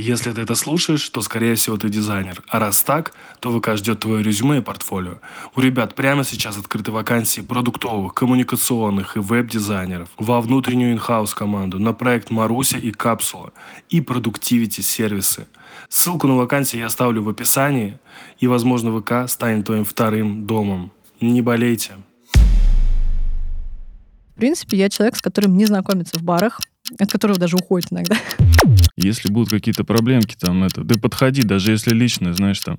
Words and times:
Если 0.00 0.32
ты 0.32 0.40
это 0.40 0.54
слушаешь, 0.54 1.06
то, 1.10 1.20
скорее 1.20 1.56
всего, 1.56 1.76
ты 1.76 1.90
дизайнер. 1.90 2.42
А 2.48 2.58
раз 2.58 2.82
так, 2.82 3.12
то 3.38 3.54
ВК 3.56 3.76
ждет 3.76 4.00
твое 4.00 4.22
резюме 4.22 4.58
и 4.58 4.60
портфолио. 4.62 5.18
У 5.54 5.60
ребят 5.60 5.94
прямо 5.94 6.24
сейчас 6.24 6.56
открыты 6.56 6.90
вакансии 6.90 7.42
продуктовых, 7.42 8.14
коммуникационных 8.14 9.18
и 9.18 9.20
веб-дизайнеров. 9.20 10.08
Во 10.16 10.40
внутреннюю 10.40 10.94
инхаус 10.94 11.34
команду, 11.34 11.78
на 11.78 11.92
проект 11.92 12.30
Маруся 12.30 12.78
и 12.78 12.92
Капсула. 12.92 13.52
И 13.90 14.00
продуктивити 14.00 14.80
сервисы. 14.80 15.46
Ссылку 15.90 16.26
на 16.26 16.36
вакансии 16.36 16.78
я 16.78 16.86
оставлю 16.86 17.22
в 17.22 17.28
описании. 17.28 17.98
И, 18.38 18.46
возможно, 18.46 18.98
ВК 18.98 19.28
станет 19.28 19.66
твоим 19.66 19.84
вторым 19.84 20.46
домом. 20.46 20.92
Не 21.20 21.42
болейте. 21.42 21.92
В 24.34 24.36
принципе, 24.36 24.78
я 24.78 24.88
человек, 24.88 25.16
с 25.16 25.20
которым 25.20 25.58
не 25.58 25.66
знакомится 25.66 26.18
в 26.18 26.22
барах, 26.22 26.58
от 26.98 27.12
которого 27.12 27.38
даже 27.38 27.56
уходит 27.56 27.92
иногда. 27.92 28.16
Если 29.02 29.32
будут 29.32 29.48
какие-то 29.48 29.82
проблемки, 29.84 30.36
там, 30.38 30.62
это, 30.62 30.84
ты 30.84 31.00
подходи, 31.00 31.40
даже 31.40 31.72
если 31.72 31.94
лично, 31.94 32.34
знаешь, 32.34 32.60
там, 32.60 32.78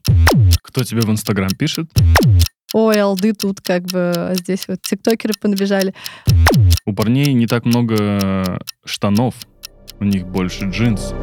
кто 0.62 0.84
тебе 0.84 1.02
в 1.02 1.10
Инстаграм 1.10 1.50
пишет, 1.50 1.90
Ой, 2.74 3.02
алды 3.02 3.34
тут 3.34 3.60
как 3.60 3.86
бы, 3.88 4.14
а 4.16 4.36
здесь 4.36 4.68
вот 4.68 4.82
тиктокеры 4.84 5.34
понабежали. 5.42 5.96
у 6.86 6.94
парней 6.94 7.34
не 7.34 7.48
так 7.48 7.66
много 7.66 8.62
штанов, 8.86 9.34
у 10.00 10.04
них 10.04 10.28
больше 10.28 10.66
джинс. 10.66 11.14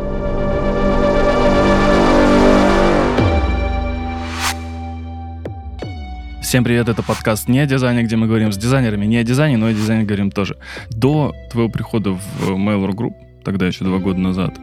Всем 6.43 6.65
привет, 6.65 6.89
это 6.89 7.05
подкаст 7.05 7.47
не 7.47 7.61
о 7.61 7.67
дизайне, 7.67 8.03
где 8.03 8.17
мы 8.17 8.27
говорим 8.27 8.51
с 8.53 8.57
дизайнерами 8.57 9.07
не 9.07 9.19
о 9.19 9.23
дизайне, 9.23 9.59
но 9.59 9.67
о 9.67 9.73
дизайне 9.73 10.03
говорим 10.05 10.33
тоже. 10.33 10.57
До 10.91 11.35
твоего 11.53 11.71
прихода 11.71 12.11
в 12.11 12.51
Mail.ru 12.51 12.95
Group, 12.95 13.13
тогда 13.45 13.67
еще 13.67 13.85
два 13.85 13.99
года 13.99 14.19
назад, 14.19 14.59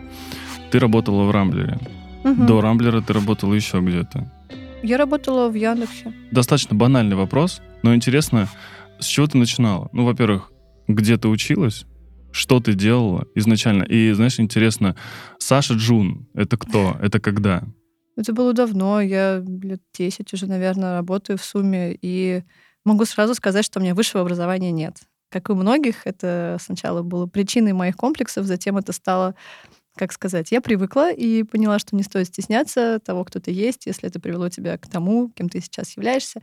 ты 0.71 0.79
работала 0.79 1.23
в 1.23 1.31
Рамблере. 1.31 1.79
Мгм. 2.23 2.47
До 2.47 2.61
Рамблера 2.61 3.01
ты 3.01 3.13
работала 3.13 3.53
еще 3.53 3.79
где-то. 3.79 4.31
Я 4.83 4.97
работала 4.97 5.49
в 5.49 5.55
Яндексе. 5.55 6.13
Достаточно 6.31 6.75
банальный 6.75 7.15
вопрос, 7.15 7.61
но 7.83 7.95
интересно, 7.95 8.47
с 8.99 9.05
чего 9.05 9.27
ты 9.27 9.37
начинала? 9.37 9.89
Ну, 9.93 10.05
во-первых, 10.05 10.51
где 10.87 11.17
ты 11.17 11.27
училась? 11.27 11.85
Что 12.31 12.59
ты 12.59 12.73
делала 12.73 13.25
изначально? 13.35 13.83
И, 13.83 14.11
знаешь, 14.11 14.39
интересно, 14.39 14.95
Саша 15.39 15.73
Джун, 15.75 16.27
это 16.33 16.57
кто? 16.57 16.97
Это 17.01 17.19
когда? 17.19 17.63
Это 18.17 18.33
было 18.33 18.53
давно, 18.53 19.01
я 19.01 19.39
лет 19.39 19.81
10 19.97 20.33
уже, 20.33 20.47
наверное, 20.47 20.97
работаю 20.97 21.37
в 21.37 21.43
сумме, 21.43 21.97
и 22.01 22.43
могу 22.83 23.05
сразу 23.05 23.35
сказать, 23.35 23.65
что 23.65 23.79
у 23.79 23.83
меня 23.83 23.95
высшего 23.95 24.21
образования 24.21 24.71
нет. 24.71 24.97
Как 25.29 25.49
и 25.49 25.51
у 25.51 25.55
многих, 25.55 26.05
это 26.05 26.57
сначала 26.61 27.01
было 27.01 27.25
причиной 27.25 27.73
моих 27.73 27.95
комплексов, 27.95 28.45
затем 28.45 28.77
это 28.77 28.93
стало, 28.93 29.35
как 29.95 30.11
сказать, 30.11 30.51
я 30.51 30.61
привыкла 30.61 31.11
и 31.11 31.43
поняла, 31.43 31.79
что 31.79 31.95
не 31.95 32.03
стоит 32.03 32.27
стесняться 32.27 32.99
того, 32.99 33.23
кто 33.23 33.39
ты 33.39 33.51
есть, 33.51 33.85
если 33.85 34.09
это 34.09 34.19
привело 34.19 34.49
тебя 34.49 34.77
к 34.77 34.87
тому, 34.87 35.29
кем 35.29 35.49
ты 35.49 35.61
сейчас 35.61 35.95
являешься. 35.95 36.41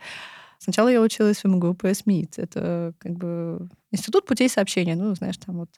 Сначала 0.58 0.88
я 0.88 1.00
училась 1.00 1.42
в 1.42 1.48
МГУ 1.48 1.74
ПС 1.74 2.06
МИД. 2.06 2.38
Это 2.38 2.94
как 2.98 3.12
бы 3.12 3.68
институт 3.90 4.26
путей 4.26 4.48
сообщения. 4.48 4.94
Ну, 4.94 5.14
знаешь, 5.14 5.36
там 5.36 5.58
вот 5.58 5.70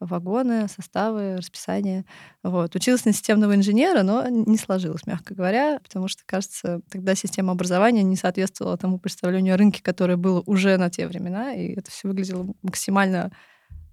вагоны, 0.00 0.66
составы, 0.68 1.36
расписание. 1.36 2.04
Вот. 2.42 2.74
Училась 2.74 3.04
на 3.04 3.12
системного 3.12 3.54
инженера, 3.54 4.02
но 4.02 4.26
не 4.28 4.56
сложилось, 4.56 5.06
мягко 5.06 5.34
говоря, 5.34 5.78
потому 5.82 6.08
что, 6.08 6.22
кажется, 6.24 6.80
тогда 6.90 7.14
система 7.14 7.52
образования 7.52 8.02
не 8.02 8.16
соответствовала 8.16 8.78
тому 8.78 8.98
представлению 8.98 9.54
о 9.54 9.56
рынке, 9.58 9.82
которое 9.82 10.16
было 10.16 10.42
уже 10.46 10.76
на 10.78 10.90
те 10.90 11.06
времена, 11.06 11.52
и 11.52 11.74
это 11.74 11.90
все 11.90 12.08
выглядело 12.08 12.54
максимально 12.62 13.30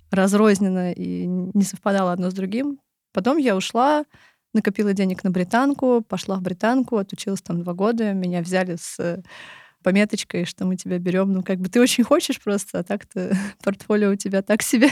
разрозненно 0.10 0.94
и 0.94 1.26
не 1.26 1.64
совпадало 1.64 2.14
одно 2.14 2.32
с 2.32 2.34
другим. 2.34 2.80
Потом 3.14 3.38
я 3.38 3.56
ушла, 3.56 4.06
накопила 4.54 4.94
денег 4.94 5.24
на 5.24 5.32
британку, 5.32 6.04
пошла 6.08 6.38
в 6.38 6.42
британку, 6.42 6.98
отучилась 6.98 7.42
там 7.42 7.62
два 7.62 7.74
года, 7.74 8.14
меня 8.14 8.42
взяли 8.42 8.78
с 8.80 9.24
пометочкой, 9.84 10.46
что 10.46 10.66
мы 10.66 10.76
тебя 10.76 10.98
берем, 11.00 11.32
ну, 11.32 11.44
как 11.44 11.60
бы 11.60 11.70
ты 11.70 11.80
очень 11.80 12.04
хочешь 12.04 12.42
просто, 12.42 12.80
а 12.80 12.84
так-то 12.84 13.38
портфолио 13.64 14.12
у 14.12 14.16
тебя 14.16 14.42
так 14.42 14.62
себе. 14.62 14.90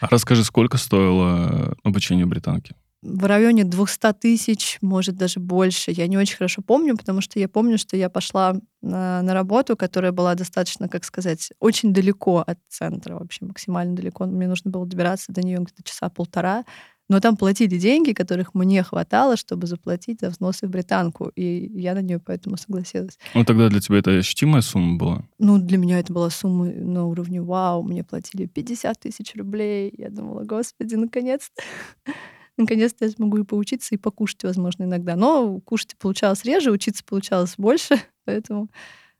А 0.00 0.08
расскажи, 0.08 0.44
сколько 0.44 0.78
стоило 0.78 1.76
обучение 1.82 2.26
британки? 2.26 2.74
в 3.06 3.24
районе 3.24 3.64
200 3.64 4.12
тысяч, 4.14 4.78
может, 4.80 5.16
даже 5.16 5.38
больше. 5.38 5.92
Я 5.92 6.06
не 6.06 6.18
очень 6.18 6.36
хорошо 6.36 6.62
помню, 6.62 6.96
потому 6.96 7.20
что 7.20 7.38
я 7.38 7.48
помню, 7.48 7.78
что 7.78 7.96
я 7.96 8.10
пошла 8.10 8.56
на, 8.82 9.22
на 9.22 9.34
работу, 9.34 9.76
которая 9.76 10.12
была 10.12 10.34
достаточно, 10.34 10.88
как 10.88 11.04
сказать, 11.04 11.52
очень 11.60 11.92
далеко 11.92 12.42
от 12.46 12.58
центра, 12.68 13.14
вообще 13.14 13.44
максимально 13.44 13.94
далеко. 13.94 14.26
Мне 14.26 14.48
нужно 14.48 14.70
было 14.70 14.86
добираться 14.86 15.32
до 15.32 15.42
нее 15.42 15.58
где-то 15.58 15.82
часа 15.84 16.08
полтора. 16.08 16.64
Но 17.08 17.20
там 17.20 17.36
платили 17.36 17.78
деньги, 17.78 18.12
которых 18.12 18.54
мне 18.54 18.82
хватало, 18.82 19.36
чтобы 19.36 19.66
заплатить 19.66 20.20
за 20.20 20.30
взносы 20.30 20.66
в 20.66 20.70
британку. 20.70 21.30
И 21.36 21.70
я 21.80 21.94
на 21.94 22.00
нее 22.02 22.18
поэтому 22.18 22.56
согласилась. 22.56 23.18
Ну, 23.34 23.44
тогда 23.44 23.68
для 23.68 23.80
тебя 23.80 23.98
это 23.98 24.10
ощутимая 24.10 24.62
сумма 24.62 24.98
была? 24.98 25.24
Ну, 25.38 25.58
для 25.58 25.78
меня 25.78 26.00
это 26.00 26.12
была 26.12 26.30
сумма 26.30 26.66
на 26.66 27.06
уровне 27.06 27.40
«Вау, 27.40 27.82
мне 27.84 28.02
платили 28.02 28.46
50 28.46 28.98
тысяч 28.98 29.34
рублей». 29.36 29.94
Я 29.96 30.10
думала, 30.10 30.42
господи, 30.42 30.96
наконец-то. 30.96 31.62
Наконец-то 32.56 33.04
я 33.04 33.10
смогу 33.10 33.36
и 33.36 33.44
поучиться, 33.44 33.94
и 33.94 33.98
покушать, 33.98 34.42
возможно, 34.42 34.84
иногда. 34.84 35.14
Но 35.14 35.60
кушать 35.60 35.94
получалось 35.98 36.44
реже, 36.44 36.70
учиться 36.70 37.04
получалось 37.04 37.54
больше, 37.58 38.00
поэтому 38.24 38.70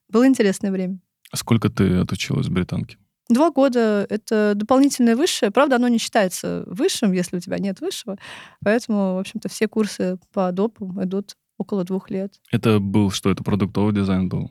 было 0.08 0.26
интересное 0.26 0.72
время. 0.72 0.98
А 1.30 1.36
сколько 1.36 1.68
ты 1.68 1.98
отучилась 1.98 2.47
в 2.47 2.53
британке? 2.53 2.97
Два 3.28 3.50
года— 3.50 4.06
это 4.10 4.53
дополнительное 4.54 5.16
высшее. 5.16 5.50
Правда, 5.50 5.76
оно 5.76 5.88
не 5.88 5.98
считается 5.98 6.64
высшим, 6.66 7.12
если 7.12 7.37
у 7.37 7.41
тебя 7.41 7.59
нет 7.59 7.81
высшего. 7.81 8.19
Поэтому, 8.62 9.14
в 9.14 9.19
общем-то, 9.19 9.48
все 9.48 9.66
курсы 9.66 10.19
по 10.32 10.53
допу 10.53 10.92
идут 11.03 11.36
около 11.59 11.84
двух 11.84 12.10
лет. 12.10 12.34
Это 12.53 12.78
был 12.78 13.10
что? 13.10 13.31
Это 13.31 13.42
продуктовый 13.42 13.94
дизайн 13.94 14.28
был? 14.28 14.50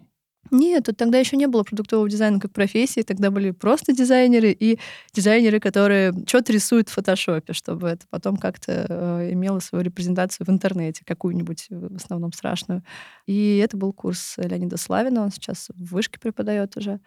Нет, 0.51 0.87
тогда 0.95 1.17
еще 1.17 1.37
не 1.37 1.47
было 1.47 1.63
продуктового 1.63 2.07
дизайна 2.07 2.39
как 2.39 2.53
профессии, 2.53 3.01
тогда 3.01 3.31
были 3.31 3.49
просто 3.49 3.93
дизайнеры 3.93 4.51
и 4.51 4.79
дизайнеры, 5.11 5.59
которые 5.59 6.13
что-то 6.27 6.53
рисуют 6.53 6.89
в 6.89 6.93
фотошопе, 6.93 7.53
чтобы 7.53 7.87
это 7.87 8.05
потом 8.11 8.37
как-то 8.37 8.85
э, 8.87 9.33
имело 9.33 9.59
свою 9.59 9.83
репрезентацию 9.83 10.45
в 10.45 10.49
интернете, 10.51 11.03
какую-нибудь 11.03 11.67
э, 11.71 11.87
в 11.89 11.95
основном 11.95 12.31
страшную. 12.31 12.83
И 13.25 13.57
это 13.57 13.75
был 13.75 13.91
курс 13.91 14.35
Леонида 14.37 14.77
Славина, 14.77 15.23
он 15.23 15.31
сейчас 15.31 15.69
в 15.73 15.93
вышке 15.95 16.19
преподает 16.19 16.77
уже. 16.77 16.99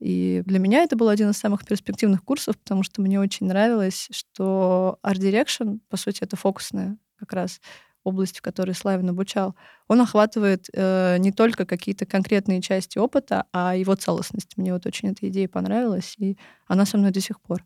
И 0.00 0.42
для 0.46 0.58
меня 0.58 0.82
это 0.82 0.96
был 0.96 1.08
один 1.08 1.30
из 1.30 1.36
самых 1.36 1.64
перспективных 1.64 2.24
курсов, 2.24 2.58
потому 2.58 2.82
что 2.82 3.02
мне 3.02 3.20
очень 3.20 3.46
нравилось, 3.46 4.08
что 4.10 4.98
Art 5.02 5.18
Direction, 5.18 5.80
по 5.88 5.96
сути, 5.96 6.22
это 6.22 6.36
фокусная 6.36 6.96
как 7.18 7.34
раз 7.34 7.60
область, 8.02 8.38
в 8.38 8.42
которой 8.42 8.72
Славин 8.72 9.10
обучал, 9.10 9.54
он 9.86 10.00
охватывает 10.00 10.68
э, 10.72 11.18
не 11.18 11.32
только 11.32 11.66
какие-то 11.66 12.06
конкретные 12.06 12.62
части 12.62 12.98
опыта, 12.98 13.44
а 13.52 13.76
его 13.76 13.94
целостность. 13.94 14.56
Мне 14.56 14.72
вот 14.72 14.86
очень 14.86 15.10
эта 15.10 15.28
идея 15.28 15.48
понравилась, 15.48 16.14
и 16.18 16.38
она 16.66 16.86
со 16.86 16.96
мной 16.96 17.10
до 17.10 17.20
сих 17.20 17.40
пор. 17.40 17.62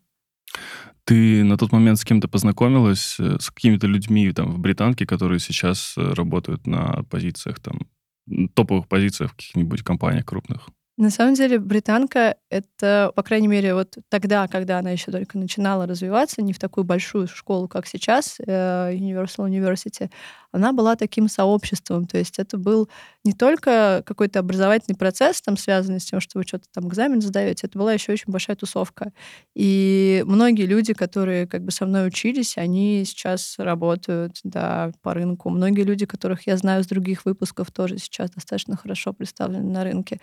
Ты 1.05 1.43
на 1.43 1.57
тот 1.57 1.71
момент 1.71 1.99
с 1.99 2.03
кем-то 2.03 2.27
познакомилась, 2.27 3.17
э, 3.19 3.37
с 3.39 3.49
какими-то 3.49 3.87
людьми 3.87 4.31
там 4.31 4.51
в 4.51 4.59
британке, 4.59 5.05
которые 5.05 5.39
сейчас 5.39 5.93
э, 5.97 6.13
работают 6.13 6.67
на 6.67 7.03
позициях 7.09 7.59
там, 7.59 7.79
топовых 8.53 8.87
позициях 8.87 9.31
в 9.31 9.35
каких-нибудь 9.35 9.83
компаниях 9.83 10.25
крупных? 10.25 10.69
На 10.97 11.09
самом 11.09 11.33
деле 11.33 11.59
британка— 11.59 12.37
это, 12.49 13.11
по 13.15 13.21
крайней 13.21 13.49
мере, 13.49 13.73
вот 13.75 13.97
тогда, 14.07 14.47
когда 14.47 14.79
она 14.79 14.91
еще 14.91 15.11
только 15.11 15.37
начинала 15.37 15.85
развиваться, 15.87 16.41
не 16.41 16.53
в 16.53 16.59
такую 16.59 16.85
большую 16.85 17.27
школу, 17.27 17.67
как 17.67 17.85
сейчас, 17.85 18.37
э, 18.39 18.93
Universal 18.93 19.49
University, 19.49 20.09
она 20.53 20.71
была 20.71 20.95
таким 20.95 21.27
сообществом. 21.27 22.07
То 22.07 22.17
есть 22.17 22.39
это 22.39 22.57
был 22.57 22.87
не 23.25 23.33
только 23.33 24.03
какой-то 24.05 24.39
образовательный 24.39 24.95
процесс, 24.95 25.41
там, 25.41 25.57
связанный 25.57 25.99
с 25.99 26.05
тем, 26.05 26.21
что 26.21 26.39
вы 26.39 26.45
что-то 26.45 26.65
там 26.73 26.87
экзамен 26.87 27.21
сдаете, 27.21 27.67
это 27.67 27.77
была 27.77 27.91
еще 27.91 28.13
очень 28.13 28.31
большая 28.31 28.55
тусовка. 28.55 29.11
И 29.53 30.23
многие 30.25 30.65
люди, 30.65 30.93
которые 30.93 31.45
как 31.45 31.63
бы 31.65 31.71
со 31.71 31.85
мной 31.85 32.07
учились, 32.07 32.57
они 32.57 33.03
сейчас 33.05 33.55
работают 33.57 34.39
да, 34.45 34.91
по 35.01 35.13
рынку. 35.13 35.49
Многие 35.49 35.81
люди, 35.83 36.05
которых 36.05 36.47
я 36.47 36.55
знаю 36.55 36.85
с 36.85 36.87
других 36.87 37.25
выпусков, 37.25 37.69
тоже 37.71 37.97
сейчас 37.97 38.31
достаточно 38.31 38.77
хорошо 38.77 39.11
представлены 39.11 39.69
на 39.69 39.83
рынке. 39.83 40.21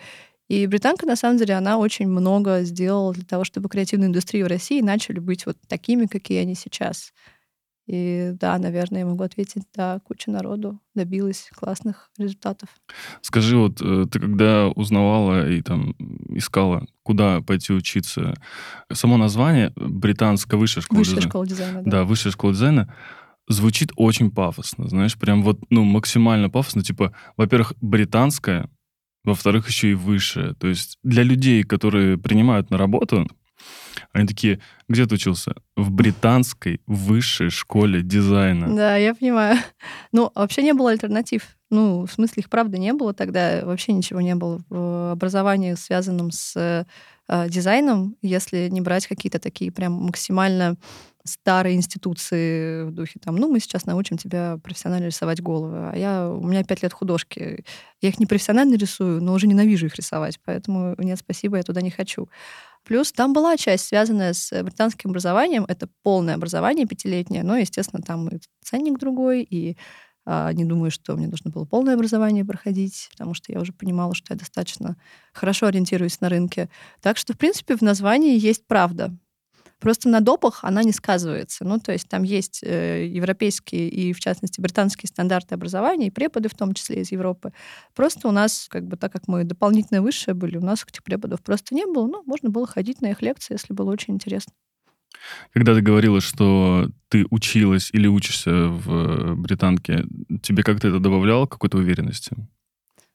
И 0.53 0.67
британка, 0.67 1.05
на 1.05 1.15
самом 1.15 1.37
деле, 1.37 1.55
она 1.55 1.77
очень 1.77 2.07
много 2.07 2.61
сделала 2.63 3.13
для 3.13 3.23
того, 3.23 3.43
чтобы 3.43 3.69
креативные 3.69 4.07
индустрии 4.07 4.43
в 4.43 4.47
России 4.47 4.81
начали 4.81 5.19
быть 5.19 5.45
вот 5.45 5.57
такими, 5.67 6.05
какие 6.05 6.39
они 6.41 6.55
сейчас. 6.55 7.13
И 7.85 8.31
да, 8.39 8.57
наверное, 8.59 8.99
я 8.99 9.05
могу 9.05 9.23
ответить, 9.23 9.63
да, 9.75 9.99
куча 10.05 10.31
народу 10.31 10.79
добилась 10.95 11.49
классных 11.53 12.09
результатов. 12.17 12.69
Скажи, 13.21 13.57
вот 13.57 13.81
э, 13.81 14.05
ты 14.09 14.19
когда 14.19 14.69
узнавала 14.69 15.49
и 15.49 15.61
там 15.61 15.93
искала, 16.29 16.85
куда 17.03 17.41
пойти 17.41 17.73
учиться, 17.73 18.35
само 18.91 19.17
название 19.17 19.73
британская 19.75 20.55
высшая 20.55 20.81
школа 20.81 20.99
Высшая 20.99 21.15
дизайна. 21.15 21.29
школа 21.29 21.47
дизайна, 21.47 21.81
да. 21.83 21.91
Да, 21.91 22.03
высшая 22.05 22.31
школа 22.31 22.53
дизайна 22.53 22.93
звучит 23.49 23.91
очень 23.97 24.31
пафосно, 24.31 24.87
знаешь, 24.87 25.17
прям 25.17 25.43
вот, 25.43 25.59
ну, 25.69 25.83
максимально 25.83 26.49
пафосно. 26.49 26.83
Типа, 26.83 27.13
во-первых, 27.35 27.73
британская, 27.81 28.69
во-вторых, 29.23 29.67
еще 29.67 29.91
и 29.91 29.93
высшая. 29.93 30.53
То 30.55 30.67
есть 30.67 30.97
для 31.03 31.23
людей, 31.23 31.63
которые 31.63 32.17
принимают 32.17 32.69
на 32.69 32.77
работу, 32.77 33.27
Они 34.11 34.27
такие, 34.27 34.59
где 34.89 35.05
ты 35.05 35.15
учился? 35.15 35.55
В 35.75 35.91
британской 35.91 36.81
высшей 36.87 37.49
школе 37.49 38.01
дизайна. 38.01 38.75
Да, 38.75 38.95
я 38.97 39.15
понимаю. 39.15 39.57
Ну, 40.11 40.31
вообще 40.35 40.61
не 40.61 40.73
было 40.73 40.91
альтернатив. 40.91 41.57
Ну, 41.71 42.05
в 42.05 42.11
смысле, 42.11 42.41
их 42.41 42.49
правда 42.49 42.77
не 42.77 42.93
было 42.93 43.13
тогда. 43.13 43.61
Вообще 43.65 43.93
ничего 43.93 44.21
не 44.21 44.35
было 44.35 44.61
в 44.69 45.11
образовании, 45.13 45.73
связанном 45.73 46.31
с 46.31 46.55
э, 46.55 47.49
дизайном, 47.49 48.15
если 48.21 48.67
не 48.69 48.81
брать 48.81 49.07
какие-то 49.07 49.39
такие 49.39 49.71
прям 49.71 49.93
максимально 49.93 50.75
старые 51.25 51.75
институции 51.75 52.83
в 52.83 52.91
духе 52.91 53.19
там, 53.19 53.35
ну, 53.37 53.49
мы 53.49 53.59
сейчас 53.59 53.85
научим 53.85 54.17
тебя 54.17 54.57
профессионально 54.61 55.05
рисовать 55.05 55.41
головы. 55.41 55.91
А 55.91 55.95
я, 55.95 56.29
у 56.29 56.43
меня 56.43 56.63
пять 56.63 56.83
лет 56.83 56.93
художки. 56.93 57.63
Я 58.01 58.09
их 58.09 58.19
не 58.19 58.25
профессионально 58.25 58.75
рисую, 58.75 59.21
но 59.21 59.33
уже 59.33 59.47
ненавижу 59.47 59.85
их 59.85 59.95
рисовать, 59.95 60.39
поэтому 60.43 60.95
нет, 60.97 61.19
спасибо, 61.19 61.57
я 61.57 61.63
туда 61.63 61.81
не 61.81 61.91
хочу. 61.91 62.27
Плюс 62.83 63.13
там 63.13 63.31
была 63.31 63.55
часть, 63.55 63.87
связанная 63.87 64.33
с 64.33 64.51
британским 64.63 65.11
образованием. 65.11 65.65
Это 65.67 65.87
полное 66.03 66.35
образование 66.35 66.85
пятилетнее, 66.85 67.43
но, 67.43 67.55
естественно, 67.55 68.03
там 68.03 68.27
и 68.27 68.39
ценник 68.61 68.99
другой, 68.99 69.43
и 69.43 69.77
а, 70.25 70.51
не 70.53 70.65
думаю, 70.65 70.91
что 70.91 71.15
мне 71.15 71.27
нужно 71.27 71.51
было 71.51 71.65
полное 71.65 71.95
образование 71.95 72.45
проходить, 72.45 73.09
потому 73.11 73.33
что 73.33 73.51
я 73.51 73.59
уже 73.59 73.73
понимала, 73.73 74.13
что 74.13 74.33
я 74.33 74.39
достаточно 74.39 74.97
хорошо 75.33 75.67
ориентируюсь 75.67 76.21
на 76.21 76.29
рынке. 76.29 76.69
Так 77.01 77.17
что, 77.17 77.33
в 77.33 77.37
принципе, 77.37 77.75
в 77.75 77.81
названии 77.81 78.37
есть 78.37 78.65
правда. 78.67 79.13
Просто 79.83 80.07
на 80.07 80.21
допах 80.21 80.59
она 80.63 80.81
не 80.81 80.93
сказывается. 80.93 81.65
Ну, 81.65 81.77
то 81.77 81.91
есть 81.91 82.07
там 82.07 82.23
есть 82.23 82.61
э, 82.63 83.05
европейские 83.05 83.89
и, 83.89 84.13
в 84.13 84.19
частности, 84.21 84.61
британские 84.61 85.09
стандарты 85.09 85.55
образования, 85.55 86.07
и 86.07 86.09
преподы 86.09 86.47
в 86.47 86.55
том 86.55 86.73
числе 86.73 87.01
из 87.01 87.11
Европы. 87.11 87.51
Просто 87.93 88.29
у 88.29 88.31
нас, 88.31 88.67
как 88.69 88.87
бы, 88.87 88.95
так 88.95 89.11
как 89.11 89.27
мы 89.27 89.43
дополнительно 89.43 90.01
высшие 90.01 90.35
были, 90.35 90.55
у 90.55 90.63
нас 90.63 90.85
этих 90.87 91.03
преподов 91.03 91.41
просто 91.41 91.75
не 91.75 91.85
было. 91.85 92.07
Ну, 92.07 92.23
можно 92.25 92.49
было 92.49 92.65
ходить 92.65 93.01
на 93.01 93.11
их 93.11 93.21
лекции, 93.21 93.55
если 93.55 93.73
было 93.73 93.91
очень 93.91 94.13
интересно. 94.13 94.53
Когда 95.51 95.75
ты 95.75 95.81
говорила, 95.81 96.21
что 96.21 96.89
ты 97.09 97.25
училась 97.29 97.89
или 97.91 98.07
учишься 98.07 98.69
в 98.69 98.89
э, 98.89 99.35
британке, 99.35 100.05
тебе 100.41 100.63
как-то 100.63 100.87
это 100.87 100.99
добавляло 100.99 101.45
какой-то 101.45 101.77
уверенности? 101.77 102.37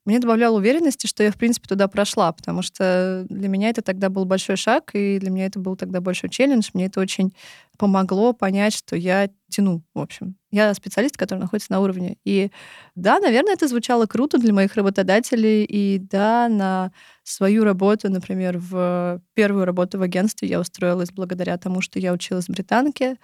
Мне 0.08 0.20
добавляло 0.20 0.56
уверенности, 0.56 1.06
что 1.06 1.22
я, 1.22 1.30
в 1.30 1.36
принципе, 1.36 1.68
туда 1.68 1.86
прошла, 1.86 2.32
потому 2.32 2.62
что 2.62 3.26
для 3.28 3.46
меня 3.46 3.68
это 3.68 3.82
тогда 3.82 4.08
был 4.08 4.24
большой 4.24 4.56
шаг, 4.56 4.92
и 4.94 5.18
для 5.18 5.28
меня 5.28 5.44
это 5.44 5.58
был 5.58 5.76
тогда 5.76 6.00
большой 6.00 6.30
челлендж. 6.30 6.70
Мне 6.72 6.86
это 6.86 6.98
очень 6.98 7.34
помогло 7.76 8.32
понять, 8.32 8.74
что 8.74 8.96
я 8.96 9.28
тяну, 9.50 9.82
в 9.92 10.00
общем. 10.00 10.36
Я 10.50 10.72
специалист, 10.72 11.18
который 11.18 11.40
находится 11.40 11.72
на 11.72 11.80
уровне. 11.80 12.16
И 12.24 12.50
да, 12.94 13.20
наверное, 13.20 13.52
это 13.52 13.68
звучало 13.68 14.06
круто 14.06 14.38
для 14.38 14.54
моих 14.54 14.76
работодателей. 14.76 15.64
И 15.64 15.98
да, 15.98 16.48
на 16.48 16.90
свою 17.22 17.64
работу, 17.64 18.08
например, 18.08 18.56
в 18.58 19.20
первую 19.34 19.66
работу 19.66 19.98
в 19.98 20.02
агентстве 20.02 20.48
я 20.48 20.58
устроилась 20.58 21.12
благодаря 21.12 21.58
тому, 21.58 21.82
что 21.82 21.98
я 21.98 22.14
училась 22.14 22.46
в 22.46 22.52
британке. 22.52 23.18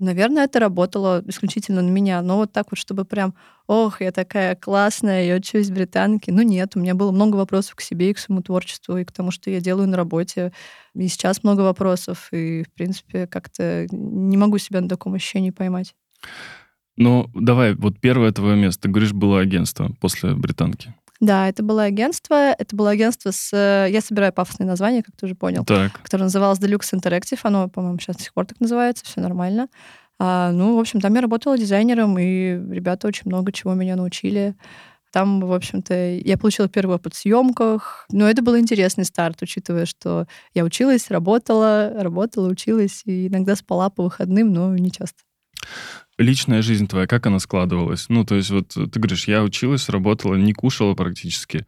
Наверное, 0.00 0.44
это 0.44 0.60
работало 0.60 1.24
исключительно 1.26 1.82
на 1.82 1.90
меня. 1.90 2.22
Но 2.22 2.36
вот 2.36 2.52
так 2.52 2.68
вот, 2.70 2.78
чтобы 2.78 3.04
прям, 3.04 3.34
ох, 3.66 4.00
я 4.00 4.12
такая 4.12 4.54
классная, 4.54 5.24
я 5.24 5.34
учусь 5.36 5.68
в 5.68 5.74
британке. 5.74 6.30
Ну 6.30 6.42
нет, 6.42 6.76
у 6.76 6.80
меня 6.80 6.94
было 6.94 7.10
много 7.10 7.34
вопросов 7.34 7.74
к 7.74 7.80
себе 7.80 8.10
и 8.10 8.14
к 8.14 8.18
своему 8.18 8.42
творчеству, 8.42 8.96
и 8.96 9.04
к 9.04 9.10
тому, 9.10 9.32
что 9.32 9.50
я 9.50 9.60
делаю 9.60 9.88
на 9.88 9.96
работе. 9.96 10.52
И 10.94 11.08
сейчас 11.08 11.42
много 11.42 11.62
вопросов, 11.62 12.28
и, 12.32 12.62
в 12.62 12.72
принципе, 12.74 13.26
как-то 13.26 13.88
не 13.90 14.36
могу 14.36 14.58
себя 14.58 14.80
на 14.80 14.88
таком 14.88 15.14
ощущении 15.14 15.50
поймать. 15.50 15.96
Ну, 16.96 17.28
давай, 17.34 17.74
вот 17.74 18.00
первое 18.00 18.30
твое 18.32 18.56
место, 18.56 18.82
ты 18.82 18.88
говоришь, 18.88 19.12
было 19.12 19.40
агентство 19.40 19.90
после 20.00 20.34
британки. 20.34 20.94
Да, 21.20 21.48
это 21.48 21.62
было 21.62 21.84
агентство. 21.84 22.52
Это 22.52 22.76
было 22.76 22.90
агентство 22.90 23.30
с... 23.32 23.52
Э, 23.52 23.90
я 23.90 24.00
собираю 24.00 24.32
пафосные 24.32 24.66
названия, 24.66 25.02
как 25.02 25.16
ты 25.16 25.26
уже 25.26 25.34
понял. 25.34 25.64
Так. 25.64 26.00
Которое 26.02 26.24
называлось 26.24 26.60
Deluxe 26.60 26.94
Interactive. 26.94 27.40
Оно, 27.42 27.68
по-моему, 27.68 27.98
сейчас 27.98 28.16
до 28.16 28.22
сих 28.22 28.34
пор 28.34 28.46
так 28.46 28.60
называется. 28.60 29.04
Все 29.04 29.20
нормально. 29.20 29.68
А, 30.20 30.52
ну, 30.52 30.76
в 30.76 30.80
общем, 30.80 31.00
там 31.00 31.14
я 31.14 31.20
работала 31.20 31.56
дизайнером, 31.56 32.18
и 32.18 32.52
ребята 32.72 33.06
очень 33.08 33.22
много 33.26 33.52
чего 33.52 33.74
меня 33.74 33.96
научили. 33.96 34.56
Там, 35.12 35.40
в 35.40 35.52
общем-то, 35.52 35.94
я 35.94 36.36
получила 36.36 36.68
первый 36.68 36.96
опыт 36.96 37.14
в 37.14 37.16
съемках. 37.16 38.06
Но 38.10 38.28
это 38.28 38.42
был 38.42 38.56
интересный 38.58 39.04
старт, 39.04 39.40
учитывая, 39.42 39.86
что 39.86 40.26
я 40.54 40.64
училась, 40.64 41.10
работала, 41.10 41.92
работала, 41.96 42.48
училась, 42.48 43.02
и 43.06 43.28
иногда 43.28 43.56
спала 43.56 43.90
по 43.90 44.04
выходным, 44.04 44.52
но 44.52 44.76
не 44.76 44.90
часто 44.92 45.22
личная 46.18 46.62
жизнь 46.62 46.86
твоя, 46.86 47.06
как 47.06 47.26
она 47.26 47.38
складывалась? 47.38 48.06
Ну, 48.08 48.24
то 48.24 48.34
есть 48.34 48.50
вот 48.50 48.68
ты 48.68 49.00
говоришь, 49.00 49.28
я 49.28 49.42
училась, 49.42 49.88
работала, 49.88 50.34
не 50.34 50.52
кушала 50.52 50.94
практически. 50.94 51.66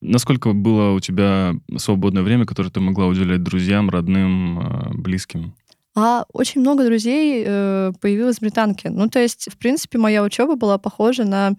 Насколько 0.00 0.52
было 0.52 0.92
у 0.92 1.00
тебя 1.00 1.54
свободное 1.76 2.22
время, 2.22 2.44
которое 2.44 2.70
ты 2.70 2.80
могла 2.80 3.06
уделять 3.06 3.42
друзьям, 3.42 3.88
родным, 3.88 4.58
а, 4.58 4.90
близким? 4.92 5.54
А 5.96 6.24
очень 6.32 6.60
много 6.60 6.84
друзей 6.84 7.44
э, 7.46 7.92
появилось 8.00 8.38
в 8.38 8.40
британке. 8.40 8.90
Ну, 8.90 9.08
то 9.08 9.20
есть, 9.20 9.48
в 9.50 9.56
принципе, 9.56 9.98
моя 9.98 10.22
учеба 10.24 10.56
была 10.56 10.76
похожа 10.76 11.24
на 11.24 11.54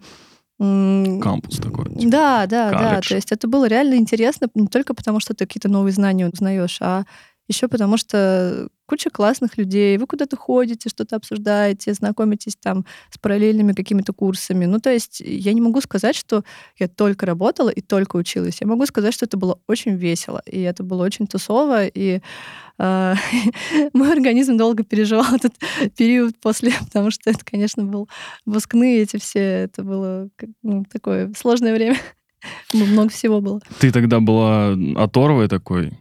Кампус 0.58 1.58
такой. 1.58 1.84
Типа, 1.84 2.10
да, 2.10 2.46
да, 2.46 2.70
колледж. 2.70 2.82
да. 2.82 3.00
То 3.02 3.14
есть 3.14 3.32
это 3.32 3.46
было 3.46 3.68
реально 3.68 3.96
интересно 3.96 4.48
не 4.54 4.68
только 4.68 4.94
потому, 4.94 5.20
что 5.20 5.34
ты 5.34 5.44
какие-то 5.44 5.68
новые 5.68 5.92
знания 5.92 6.30
узнаешь, 6.32 6.78
а 6.80 7.04
еще 7.48 7.68
потому 7.68 7.96
что 7.96 8.68
куча 8.86 9.10
классных 9.10 9.58
людей, 9.58 9.98
вы 9.98 10.06
куда-то 10.06 10.36
ходите, 10.36 10.88
что-то 10.88 11.16
обсуждаете, 11.16 11.92
знакомитесь 11.92 12.56
там 12.56 12.84
с 13.10 13.18
параллельными 13.18 13.72
какими-то 13.72 14.12
курсами. 14.12 14.64
Ну, 14.64 14.78
то 14.78 14.90
есть 14.90 15.20
я 15.20 15.52
не 15.52 15.60
могу 15.60 15.80
сказать, 15.80 16.16
что 16.16 16.44
я 16.78 16.88
только 16.88 17.26
работала 17.26 17.68
и 17.68 17.80
только 17.80 18.16
училась. 18.16 18.58
Я 18.60 18.66
могу 18.66 18.86
сказать, 18.86 19.12
что 19.12 19.24
это 19.26 19.36
было 19.36 19.58
очень 19.66 19.96
весело, 19.96 20.42
и 20.46 20.60
это 20.60 20.82
было 20.82 21.04
очень 21.04 21.26
тусово, 21.26 21.86
и 21.86 22.20
э, 22.78 23.14
мой 23.92 24.12
организм 24.12 24.56
долго 24.56 24.84
переживал 24.84 25.26
этот 25.34 25.54
период 25.96 26.36
после, 26.40 26.72
потому 26.84 27.10
что 27.10 27.30
это, 27.30 27.44
конечно, 27.44 27.84
был 27.84 28.08
выпускные 28.44 29.02
эти 29.02 29.18
все, 29.18 29.40
это 29.40 29.82
было 29.82 30.28
ну, 30.62 30.84
такое 30.84 31.32
сложное 31.36 31.74
время. 31.74 31.96
Много 32.72 33.08
всего 33.08 33.40
было. 33.40 33.60
Ты 33.80 33.90
тогда 33.90 34.20
была 34.20 34.76
оторвой 34.96 35.48
такой? 35.48 35.92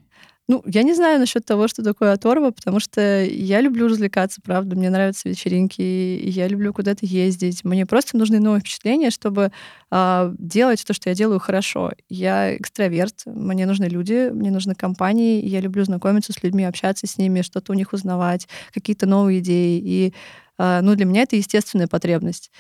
Ну, 0.47 0.62
я 0.68 0.83
не 0.83 0.94
знаю 0.94 1.19
насчет 1.19 1.44
того, 1.44 1.68
что 1.68 1.83
такое 1.83 2.13
оторва, 2.13 2.51
потому 2.51 2.80
что 2.80 3.24
я 3.24 3.62
люблю 3.62 3.88
развлекаться, 3.88 4.42
правда. 4.44 4.75
Мне 4.75 4.92
нравятся 4.92 5.27
вечеринки, 5.27 5.81
я 5.81 6.47
люблю 6.47 6.71
куда-то 6.71 7.07
ездить. 7.07 7.63
Мне 7.63 7.88
просто 7.88 8.15
нужны 8.15 8.39
новые 8.39 8.62
впечатления, 8.62 9.09
чтобы 9.09 9.51
э, 9.92 10.36
делать 10.38 10.86
то, 10.86 10.94
что 10.94 11.09
я 11.09 11.15
делаю 11.15 11.39
хорошо. 11.39 11.94
Я 12.09 12.56
экстраверт, 12.57 13.24
мне 13.25 13.65
нужны 13.65 13.86
люди, 13.86 14.30
мне 14.30 14.51
нужны 14.51 14.75
компании, 14.75 15.44
я 15.44 15.62
люблю 15.62 15.83
знакомиться 15.83 16.31
с 16.31 16.44
людьми, 16.44 16.63
общаться 16.63 17.07
с 17.07 17.18
ними, 17.18 17.41
что-то 17.41 17.71
у 17.71 17.75
них 17.75 17.91
узнавать, 17.91 18.48
какие-то 18.71 19.07
новые 19.07 19.39
идеи. 19.39 19.81
И 19.83 20.13
э, 20.59 20.81
ну, 20.83 20.94
для 20.94 21.06
меня 21.06 21.24
это 21.24 21.38
естественная 21.38 21.88
потребность 21.88 22.51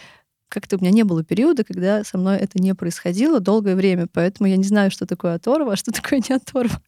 как-то 0.47 0.77
у 0.77 0.79
меня 0.79 0.91
не 0.91 1.03
было 1.03 1.23
периода, 1.23 1.63
когда 1.63 2.03
со 2.03 2.17
мной 2.17 2.37
это 2.37 2.61
не 2.61 2.73
происходило 2.75 3.39
долгое 3.39 3.75
время, 3.75 4.07
поэтому 4.11 4.47
я 4.47 4.55
не 4.57 4.63
знаю, 4.63 4.91
что 4.91 5.05
такое 5.05 5.35
оторва, 5.35 5.73
а 5.73 5.75
что 5.75 5.91
такое 5.91 6.21
не 6.27 6.35
оторва. 6.35 6.81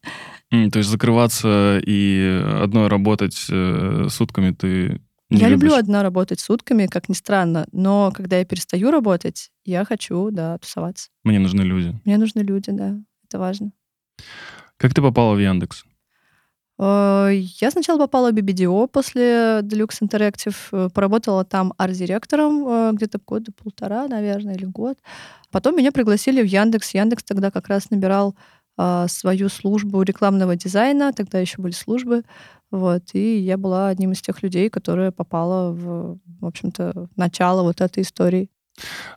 Mm, 0.52 0.70
то 0.70 0.78
есть 0.78 0.90
закрываться 0.90 1.80
и 1.84 2.42
одной 2.62 2.88
работать 2.88 3.36
э, 3.50 4.06
сутками 4.10 4.52
ты 4.52 5.00
не 5.30 5.40
я 5.40 5.48
любишь? 5.48 5.64
люблю 5.64 5.78
одна 5.78 6.02
работать 6.02 6.40
сутками, 6.40 6.86
как 6.86 7.10
ни 7.10 7.14
странно, 7.14 7.66
но 7.72 8.10
когда 8.14 8.38
я 8.38 8.46
перестаю 8.46 8.90
работать, 8.90 9.50
я 9.64 9.84
хочу, 9.84 10.30
да, 10.30 10.56
тусоваться. 10.56 11.10
Мне 11.22 11.38
нужны 11.38 11.60
люди. 11.60 12.00
Мне 12.06 12.16
нужны 12.16 12.40
люди, 12.40 12.70
да, 12.70 12.96
это 13.24 13.38
важно. 13.38 13.72
Как 14.78 14.94
ты 14.94 15.02
попала 15.02 15.34
в 15.34 15.38
Яндекс? 15.38 15.84
Э, 16.78 17.30
я 17.32 17.70
сначала 17.70 17.98
попала 17.98 18.30
в 18.30 18.34
BBDO 18.34 18.88
после 18.88 19.60
Deluxe 19.62 20.00
Interactive, 20.00 20.56
э, 20.72 20.88
поработала 20.94 21.44
там 21.44 21.74
арт-директором 21.76 22.66
э, 22.66 22.90
где-то 22.94 23.18
года 23.26 23.52
полтора, 23.52 24.08
наверное, 24.08 24.54
или 24.54 24.64
год. 24.64 24.98
Потом 25.50 25.76
меня 25.76 25.92
пригласили 25.92 26.40
в 26.42 26.46
Яндекс. 26.46 26.94
Яндекс 26.94 27.24
тогда 27.24 27.50
как 27.50 27.68
раз 27.68 27.90
набирал 27.90 28.36
свою 29.08 29.48
службу 29.48 30.02
рекламного 30.02 30.54
дизайна, 30.54 31.12
тогда 31.12 31.38
еще 31.40 31.60
были 31.60 31.72
службы, 31.72 32.22
вот, 32.70 33.14
и 33.14 33.38
я 33.38 33.56
была 33.56 33.88
одним 33.88 34.12
из 34.12 34.20
тех 34.20 34.42
людей, 34.42 34.68
которая 34.68 35.10
попала 35.10 35.72
в, 35.72 36.18
в 36.40 36.46
общем-то, 36.46 37.08
начало 37.16 37.62
вот 37.62 37.80
этой 37.80 38.02
истории. 38.02 38.50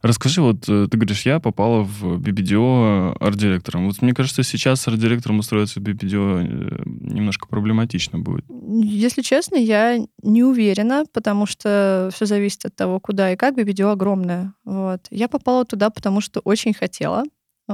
Расскажи, 0.01 0.41
вот 0.41 0.67
э, 0.67 0.87
ты 0.89 0.97
говоришь, 0.97 1.25
я 1.25 1.39
попала 1.39 1.83
в 1.83 2.17
BBDO 2.19 3.15
арт-директором. 3.19 3.85
Вот 3.85 4.01
мне 4.01 4.13
кажется, 4.13 4.43
сейчас 4.43 4.87
арт-директором 4.87 5.39
устроиться 5.39 5.79
в 5.79 5.83
BBDO 5.83 6.41
э, 6.41 6.83
немножко 6.85 7.47
проблематично 7.47 8.19
будет. 8.19 8.45
Если 8.83 9.21
честно, 9.21 9.55
я 9.57 9.99
не 10.23 10.43
уверена, 10.43 11.03
потому 11.13 11.45
что 11.45 12.09
все 12.13 12.25
зависит 12.25 12.65
от 12.65 12.75
того, 12.75 12.99
куда 12.99 13.33
и 13.33 13.35
как. 13.35 13.57
BBDO 13.57 13.91
огромная. 13.91 14.53
Вот. 14.65 15.01
Я 15.11 15.27
попала 15.27 15.65
туда, 15.65 15.89
потому 15.89 16.21
что 16.21 16.39
очень 16.39 16.73
хотела. 16.73 17.23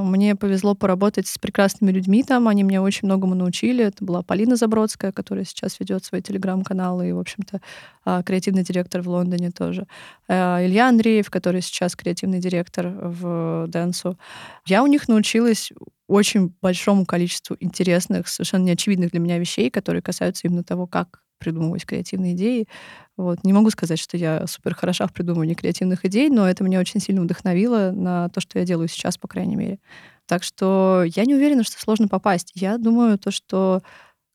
Мне 0.04 0.36
повезло 0.36 0.76
поработать 0.76 1.28
с 1.28 1.38
прекрасными 1.38 1.92
людьми 1.92 2.24
там, 2.24 2.48
они 2.48 2.64
меня 2.64 2.82
очень 2.82 3.08
многому 3.08 3.36
научили. 3.36 3.86
Это 3.86 4.04
была 4.04 4.24
Полина 4.24 4.56
Забродская, 4.56 5.12
которая 5.12 5.46
сейчас 5.46 5.80
ведет 5.80 6.06
свой 6.06 6.22
телеграм-канал 6.22 7.02
и, 7.02 7.12
в 7.12 7.20
общем-то, 7.20 7.62
а, 8.06 8.24
креативный 8.24 8.64
директор 8.64 9.02
в 9.02 9.10
Лондоне 9.10 9.52
тоже. 9.52 9.88
А, 10.28 10.66
Илья 10.66 10.90
Андреев, 10.90 11.30
который 11.30 11.62
сейчас 11.62 11.96
креативный 11.96 12.40
директор 12.40 12.88
в 12.88 13.68
Дэнсу. 13.68 14.18
Я 14.66 14.84
у 14.84 14.88
них 14.88 15.08
научилась 15.08 15.72
очень 16.08 16.54
большому 16.62 17.06
количеству 17.06 17.58
интересных, 17.60 18.28
совершенно 18.28 18.64
неочевидных 18.64 19.12
для 19.12 19.20
меня 19.20 19.38
вещей, 19.38 19.70
которые 19.70 20.02
касаются 20.02 20.48
именно 20.48 20.64
того, 20.64 20.88
как 20.88 21.22
придумывать 21.38 21.86
креативные 21.86 22.34
идеи. 22.34 22.68
Вот. 23.18 23.44
Не 23.44 23.52
могу 23.52 23.72
сказать, 23.72 24.00
что 24.00 24.16
я 24.16 24.46
супер 24.46 24.76
хороша 24.76 25.08
в 25.08 25.14
придумывании 25.14 25.56
креативных 25.56 26.06
идей, 26.06 26.30
но 26.30 26.48
это 26.48 26.64
меня 26.64 26.80
очень 26.80 27.02
сильно 27.02 27.22
вдохновило 27.22 27.92
на 27.92 28.30
то, 28.30 28.40
что 28.40 28.60
я 28.60 28.66
делаю 28.66 28.88
сейчас, 28.88 29.18
по 29.18 29.28
крайней 29.28 29.56
мере. 29.56 29.80
Так 30.28 30.44
что 30.44 31.04
я 31.04 31.26
не 31.26 31.34
уверена, 31.34 31.64
что 31.64 31.80
сложно 31.80 32.08
попасть. 32.08 32.52
Я 32.54 32.78
думаю, 32.78 33.18
то, 33.18 33.32
что 33.32 33.82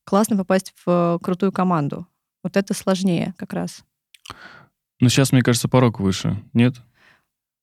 классно 0.04 0.36
попасть 0.36 0.74
в 0.84 1.20
крутую 1.22 1.52
команду. 1.52 2.08
Вот 2.42 2.56
это 2.56 2.74
сложнее 2.74 3.34
как 3.38 3.52
раз. 3.52 3.84
Но 5.00 5.08
сейчас, 5.08 5.30
мне 5.30 5.42
кажется, 5.42 5.68
порог 5.68 6.00
выше, 6.00 6.42
нет? 6.52 6.74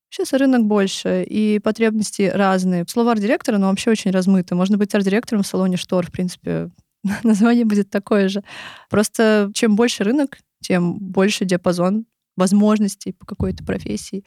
Сейчас 0.08 0.32
рынок 0.32 0.64
больше, 0.64 1.22
и 1.22 1.58
потребности 1.58 2.22
разные. 2.22 2.84
Слово 2.88 3.12
арт-директора, 3.12 3.58
но 3.58 3.68
вообще 3.68 3.90
очень 3.90 4.10
размыто. 4.10 4.54
Можно 4.54 4.76
быть 4.76 4.94
арт-директором 4.94 5.42
в 5.42 5.46
салоне 5.46 5.76
штор, 5.76 6.06
в 6.06 6.10
принципе, 6.10 6.70
название 7.22 7.64
будет 7.64 7.90
такое 7.90 8.28
же. 8.28 8.42
Просто 8.88 9.50
чем 9.54 9.76
больше 9.76 10.02
рынок, 10.02 10.38
тем 10.60 10.98
больше 10.98 11.44
диапазон 11.44 12.06
возможностей 12.36 13.12
по 13.12 13.26
какой-то 13.26 13.64
профессии. 13.64 14.24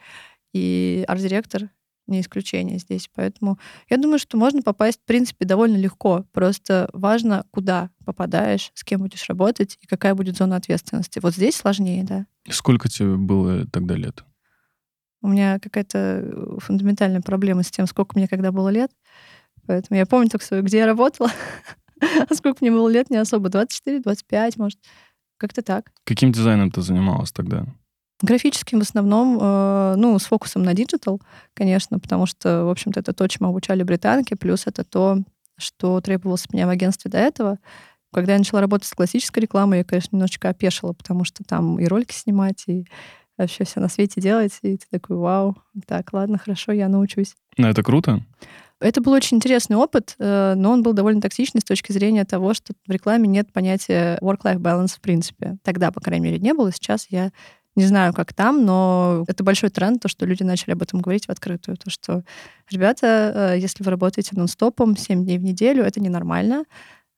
И 0.52 1.04
арт-директор 1.08 1.70
не 2.06 2.20
исключение 2.20 2.78
здесь. 2.78 3.08
Поэтому 3.14 3.58
я 3.88 3.96
думаю, 3.96 4.18
что 4.18 4.36
можно 4.36 4.62
попасть, 4.62 5.00
в 5.00 5.04
принципе, 5.06 5.46
довольно 5.46 5.76
легко. 5.76 6.24
Просто 6.32 6.88
важно, 6.92 7.44
куда 7.50 7.90
попадаешь, 8.04 8.70
с 8.74 8.84
кем 8.84 9.00
будешь 9.00 9.28
работать 9.28 9.78
и 9.80 9.86
какая 9.86 10.14
будет 10.14 10.36
зона 10.36 10.56
ответственности. 10.56 11.18
Вот 11.22 11.34
здесь 11.34 11.56
сложнее, 11.56 12.04
да. 12.04 12.26
Сколько 12.50 12.88
тебе 12.88 13.16
было 13.16 13.66
тогда 13.66 13.94
лет? 13.94 14.24
У 15.22 15.28
меня 15.28 15.58
какая-то 15.58 16.58
фундаментальная 16.58 17.22
проблема 17.22 17.62
с 17.62 17.70
тем, 17.70 17.86
сколько 17.86 18.16
мне 18.16 18.28
когда 18.28 18.52
было 18.52 18.68
лет. 18.68 18.90
Поэтому 19.66 19.98
я 19.98 20.04
помню 20.04 20.28
только, 20.28 20.60
где 20.62 20.78
я 20.78 20.86
работала. 20.86 21.30
А 22.28 22.34
сколько 22.34 22.58
мне 22.60 22.70
было 22.70 22.88
лет, 22.88 23.08
не 23.08 23.16
особо. 23.16 23.48
24, 23.48 24.00
25, 24.00 24.56
может. 24.58 24.78
Как-то 25.36 25.62
так. 25.62 25.90
Каким 26.04 26.32
дизайном 26.32 26.70
ты 26.70 26.82
занималась 26.82 27.32
тогда? 27.32 27.66
Графическим 28.22 28.78
в 28.78 28.82
основном, 28.82 29.38
э, 29.40 29.94
ну, 29.96 30.18
с 30.18 30.24
фокусом 30.24 30.62
на 30.62 30.72
digital, 30.72 31.20
конечно, 31.52 31.98
потому 31.98 32.26
что, 32.26 32.64
в 32.64 32.70
общем-то, 32.70 33.00
это 33.00 33.12
то, 33.12 33.26
чему 33.28 33.48
обучали 33.48 33.82
в 33.82 33.87
Британке, 33.87 34.34
плюс 34.34 34.66
это 34.66 34.84
то, 34.84 35.18
что 35.58 36.00
требовалось 36.00 36.50
меня 36.52 36.66
в 36.66 36.70
агентстве 36.70 37.10
до 37.10 37.18
этого. 37.18 37.58
Когда 38.12 38.32
я 38.32 38.38
начала 38.38 38.60
работать 38.60 38.88
с 38.88 38.92
классической 38.92 39.40
рекламой, 39.40 39.78
я, 39.78 39.84
конечно, 39.84 40.14
немножечко 40.14 40.48
опешила, 40.48 40.92
потому 40.92 41.24
что 41.24 41.42
там 41.42 41.78
и 41.80 41.86
ролики 41.86 42.12
снимать, 42.12 42.62
и 42.68 42.86
вообще 43.36 43.64
все 43.64 43.80
на 43.80 43.88
свете 43.88 44.20
делать, 44.20 44.56
и 44.62 44.76
ты 44.76 44.86
такой, 44.90 45.16
вау, 45.16 45.56
так, 45.86 46.12
ладно, 46.12 46.38
хорошо, 46.38 46.70
я 46.72 46.88
научусь. 46.88 47.34
Ну, 47.56 47.66
это 47.66 47.82
круто. 47.82 48.22
Это 48.84 49.00
был 49.00 49.12
очень 49.12 49.38
интересный 49.38 49.76
опыт, 49.76 50.14
э, 50.18 50.54
но 50.56 50.70
он 50.70 50.82
был 50.82 50.92
довольно 50.92 51.22
токсичный 51.22 51.62
с 51.62 51.64
точки 51.64 51.90
зрения 51.90 52.26
того, 52.26 52.52
что 52.52 52.74
в 52.86 52.90
рекламе 52.90 53.26
нет 53.26 53.50
понятия 53.50 54.18
work-life 54.20 54.58
balance 54.58 54.96
в 54.96 55.00
принципе. 55.00 55.56
Тогда, 55.62 55.90
по 55.90 56.00
крайней 56.00 56.24
мере, 56.26 56.38
не 56.38 56.52
было. 56.52 56.70
Сейчас 56.70 57.06
я 57.08 57.30
не 57.76 57.86
знаю, 57.86 58.12
как 58.12 58.34
там, 58.34 58.64
но 58.66 59.24
это 59.26 59.42
большой 59.42 59.70
тренд, 59.70 60.02
то, 60.02 60.08
что 60.08 60.26
люди 60.26 60.42
начали 60.42 60.72
об 60.72 60.82
этом 60.82 61.00
говорить 61.00 61.26
в 61.26 61.30
открытую. 61.30 61.78
То, 61.78 61.90
что, 61.90 62.24
ребята, 62.70 63.54
э, 63.54 63.58
если 63.58 63.82
вы 63.82 63.90
работаете 63.90 64.32
нон-стопом 64.36 64.98
7 64.98 65.24
дней 65.24 65.38
в 65.38 65.42
неделю, 65.42 65.82
это 65.82 65.98
ненормально. 66.00 66.64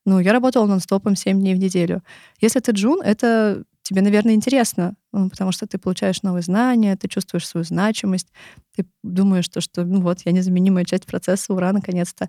Ну, 0.05 0.21
я 0.21 0.33
работала 0.33 0.67
нон-стопом 0.67 1.17
7 1.17 1.41
дней 1.41 1.55
в 1.55 1.59
неделю. 1.59 2.03
Если 2.41 2.61
ты 2.61 2.71
джун, 2.71 3.03
это 3.03 3.65
тебе, 3.87 4.03
наверное, 4.03 4.35
интересно, 4.35 4.95
ну, 5.13 5.31
потому 5.31 5.53
что 5.53 5.67
ты 5.67 5.79
получаешь 5.79 6.23
новые 6.23 6.43
знания, 6.43 6.97
ты 6.97 7.09
чувствуешь 7.09 7.47
свою 7.47 7.65
значимость, 7.65 8.33
ты 8.75 8.85
думаешь, 9.05 9.49
то, 9.49 9.61
что 9.61 9.85
ну 9.85 10.01
вот, 10.01 10.23
я 10.25 10.33
незаменимая 10.33 10.85
часть 10.85 11.07
процесса, 11.07 11.55
ура, 11.55 11.73
наконец-то. 11.73 12.29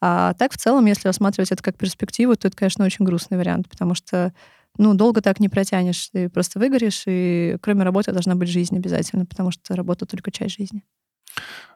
А 0.00 0.34
так, 0.34 0.52
в 0.52 0.58
целом, 0.58 0.84
если 0.86 1.08
рассматривать 1.08 1.50
это 1.50 1.62
как 1.62 1.78
перспективу, 1.78 2.36
то 2.36 2.48
это, 2.48 2.56
конечно, 2.56 2.84
очень 2.84 3.04
грустный 3.04 3.38
вариант, 3.38 3.68
потому 3.70 3.94
что 3.94 4.34
ну, 4.76 4.94
долго 4.94 5.22
так 5.22 5.40
не 5.40 5.48
протянешь, 5.48 6.10
ты 6.10 6.28
просто 6.28 6.58
выгоришь, 6.58 7.04
и 7.06 7.56
кроме 7.62 7.84
работы 7.84 8.12
должна 8.12 8.34
быть 8.34 8.50
жизнь 8.50 8.76
обязательно, 8.76 9.24
потому 9.24 9.50
что 9.50 9.74
работа 9.74 10.04
только 10.04 10.30
часть 10.30 10.56
жизни. 10.56 10.84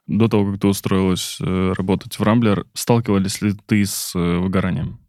До 0.06 0.28
того, 0.28 0.50
как 0.50 0.60
ты 0.60 0.66
устроилась 0.66 1.38
э, 1.40 1.72
работать 1.76 2.18
в 2.18 2.22
Рамблер, 2.22 2.66
сталкивались 2.74 3.40
ли 3.40 3.54
ты 3.66 3.86
с 3.86 4.14
э, 4.14 4.38
выгоранием? 4.38 5.00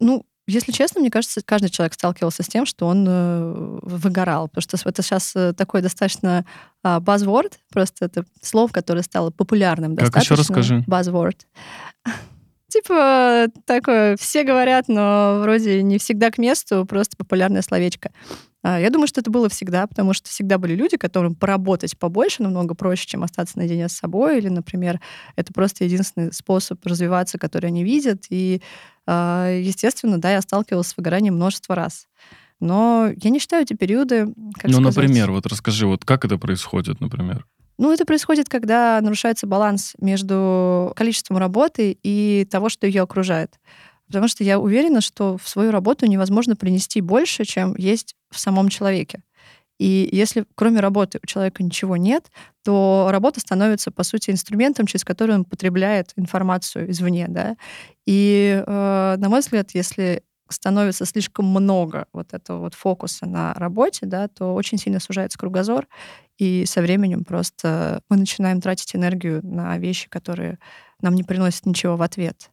Ну, 0.00 0.26
если 0.46 0.72
честно, 0.72 1.00
мне 1.00 1.10
кажется, 1.10 1.40
каждый 1.44 1.70
человек 1.70 1.94
сталкивался 1.94 2.42
с 2.42 2.46
тем, 2.46 2.66
что 2.66 2.86
он 2.86 3.06
э, 3.08 3.78
выгорал, 3.82 4.48
потому 4.48 4.62
что 4.62 4.88
это 4.88 5.02
сейчас 5.02 5.32
э, 5.34 5.52
такой 5.52 5.82
достаточно 5.82 6.44
buzzword, 6.84 7.54
просто 7.72 8.04
это 8.04 8.24
слово, 8.40 8.68
которое 8.68 9.02
стало 9.02 9.30
популярным. 9.30 9.96
Как 9.96 10.16
еще 10.16 10.34
расскажи? 10.34 10.84
Buzzword. 10.86 11.38
Типа 12.68 13.46
такое, 13.64 14.16
все 14.16 14.42
говорят, 14.42 14.88
но 14.88 15.38
вроде 15.40 15.82
не 15.82 15.98
всегда 15.98 16.30
к 16.30 16.38
месту, 16.38 16.84
просто 16.84 17.16
популярное 17.16 17.62
словечко. 17.62 18.10
А, 18.62 18.80
я 18.80 18.90
думаю, 18.90 19.06
что 19.06 19.20
это 19.20 19.30
было 19.30 19.48
всегда, 19.48 19.86
потому 19.86 20.12
что 20.12 20.28
всегда 20.28 20.58
были 20.58 20.74
люди, 20.74 20.96
которым 20.96 21.34
поработать 21.34 21.98
побольше 21.98 22.42
намного 22.42 22.74
проще, 22.74 23.06
чем 23.06 23.22
остаться 23.22 23.58
наедине 23.58 23.88
с 23.88 23.92
собой, 23.92 24.38
или, 24.38 24.48
например, 24.48 25.00
это 25.36 25.52
просто 25.52 25.84
единственный 25.84 26.32
способ 26.32 26.84
развиваться, 26.84 27.38
который 27.38 27.66
они 27.66 27.84
видят. 27.84 28.24
И, 28.30 28.62
а, 29.06 29.50
естественно, 29.50 30.18
да, 30.18 30.32
я 30.32 30.42
сталкивалась 30.42 30.88
с 30.88 30.96
выгоранием 30.96 31.34
множество 31.36 31.74
раз. 31.74 32.06
Но 32.60 33.10
я 33.14 33.30
не 33.30 33.38
считаю 33.38 33.64
эти 33.64 33.74
периоды, 33.74 34.26
как 34.54 34.70
Ну, 34.70 34.80
сказать... 34.80 34.96
например, 34.96 35.30
вот 35.30 35.46
расскажи, 35.46 35.86
вот 35.86 36.04
как 36.04 36.24
это 36.24 36.38
происходит, 36.38 37.00
например? 37.00 37.46
Ну, 37.78 37.92
это 37.92 38.06
происходит, 38.06 38.48
когда 38.48 38.98
нарушается 39.02 39.46
баланс 39.46 39.92
между 39.98 40.92
количеством 40.96 41.36
работы 41.36 41.96
и 42.02 42.46
того, 42.50 42.70
что 42.70 42.86
ее 42.86 43.02
окружает. 43.02 43.58
Потому 44.06 44.28
что 44.28 44.44
я 44.44 44.58
уверена, 44.58 45.00
что 45.00 45.36
в 45.36 45.48
свою 45.48 45.70
работу 45.70 46.06
невозможно 46.06 46.56
принести 46.56 47.00
больше, 47.00 47.44
чем 47.44 47.74
есть 47.76 48.14
в 48.30 48.38
самом 48.38 48.68
человеке. 48.68 49.22
И 49.78 50.08
если 50.10 50.46
кроме 50.54 50.80
работы 50.80 51.18
у 51.22 51.26
человека 51.26 51.62
ничего 51.62 51.96
нет, 51.96 52.30
то 52.64 53.08
работа 53.10 53.40
становится, 53.40 53.90
по 53.90 54.04
сути, 54.04 54.30
инструментом, 54.30 54.86
через 54.86 55.04
который 55.04 55.34
он 55.34 55.44
потребляет 55.44 56.12
информацию 56.16 56.90
извне. 56.90 57.26
Да? 57.28 57.56
И, 58.06 58.62
э, 58.66 59.16
на 59.18 59.28
мой 59.28 59.40
взгляд, 59.40 59.72
если 59.74 60.22
становится 60.48 61.04
слишком 61.04 61.46
много 61.46 62.06
вот 62.12 62.32
этого 62.32 62.60
вот 62.60 62.74
фокуса 62.74 63.26
на 63.26 63.54
работе, 63.54 64.06
да, 64.06 64.28
то 64.28 64.54
очень 64.54 64.78
сильно 64.78 65.00
сужается 65.00 65.38
кругозор, 65.38 65.88
и 66.38 66.64
со 66.66 66.82
временем 66.82 67.24
просто 67.24 68.00
мы 68.08 68.16
начинаем 68.16 68.60
тратить 68.60 68.94
энергию 68.94 69.44
на 69.44 69.76
вещи, 69.78 70.08
которые 70.08 70.58
нам 71.00 71.14
не 71.14 71.24
приносят 71.24 71.66
ничего 71.66 71.96
в 71.96 72.02
ответ. 72.02 72.50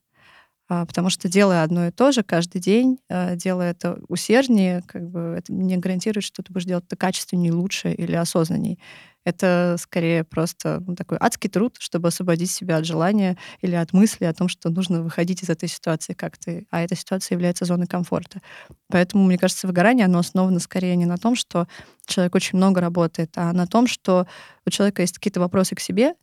А, 0.70 0.86
потому 0.86 1.10
что 1.10 1.28
делая 1.28 1.64
одно 1.64 1.88
и 1.88 1.92
то 1.92 2.12
же 2.12 2.24
каждый 2.24 2.62
день, 2.62 3.00
а, 3.10 3.36
делая 3.36 3.72
это 3.72 4.00
усерднее, 4.08 4.82
как 4.88 5.10
бы 5.10 5.36
это 5.38 5.52
не 5.52 5.78
гарантирует, 5.78 6.24
что 6.24 6.42
ты 6.42 6.54
будешь 6.54 6.66
делать 6.66 6.86
это 6.86 6.96
качественнее, 6.96 7.52
лучше 7.52 7.92
или 7.92 8.16
осознанней. 8.16 8.80
Это 9.26 9.78
скорее 9.80 10.24
просто 10.26 10.84
ну, 10.86 10.96
такой 10.96 11.18
адский 11.20 11.50
труд, 11.50 11.78
чтобы 11.80 12.10
освободить 12.10 12.52
себя 12.52 12.78
от 12.78 12.86
желания 12.86 13.38
или 13.62 13.76
от 13.76 13.94
мысли 13.94 14.26
о 14.26 14.34
том, 14.34 14.50
что 14.50 14.70
нужно 14.70 15.02
выходить 15.02 15.44
из 15.44 15.50
этой 15.50 15.70
ситуации 15.70 16.14
как 16.14 16.38
ты, 16.38 16.66
а 16.72 16.82
эта 16.82 16.96
ситуация 16.96 17.36
является 17.36 17.66
зоной 17.66 17.88
комфорта. 17.88 18.42
Поэтому, 18.90 19.24
мне 19.26 19.38
кажется, 19.38 19.68
выгорание, 19.68 20.06
оно 20.06 20.20
основано 20.20 20.60
скорее 20.60 20.96
не 20.96 21.06
на 21.06 21.18
том, 21.18 21.36
что 21.36 21.68
человек 22.06 22.36
очень 22.36 22.58
много 22.58 22.82
работает, 22.82 23.32
а 23.38 23.54
на 23.54 23.66
том, 23.66 23.88
что 23.88 24.28
у 24.66 24.70
человека 24.70 25.02
есть 25.02 25.16
какие-то 25.16 25.40
вопросы 25.40 25.76
к 25.76 25.80
себе, 25.80 26.16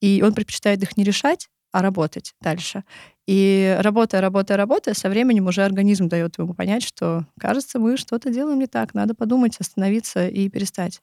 и 0.00 0.22
он 0.22 0.34
предпочитает 0.34 0.82
их 0.82 0.96
не 0.96 1.04
решать, 1.04 1.48
а 1.76 1.82
работать 1.82 2.34
дальше. 2.40 2.84
И 3.26 3.76
работая, 3.80 4.22
работая, 4.22 4.56
работая, 4.56 4.94
со 4.94 5.10
временем 5.10 5.46
уже 5.46 5.62
организм 5.62 6.08
дает 6.08 6.38
ему 6.38 6.54
понять, 6.54 6.82
что, 6.82 7.26
кажется, 7.38 7.78
мы 7.78 7.98
что-то 7.98 8.30
делаем 8.30 8.58
не 8.58 8.66
так, 8.66 8.94
надо 8.94 9.14
подумать, 9.14 9.56
остановиться 9.60 10.26
и 10.26 10.48
перестать. 10.48 11.02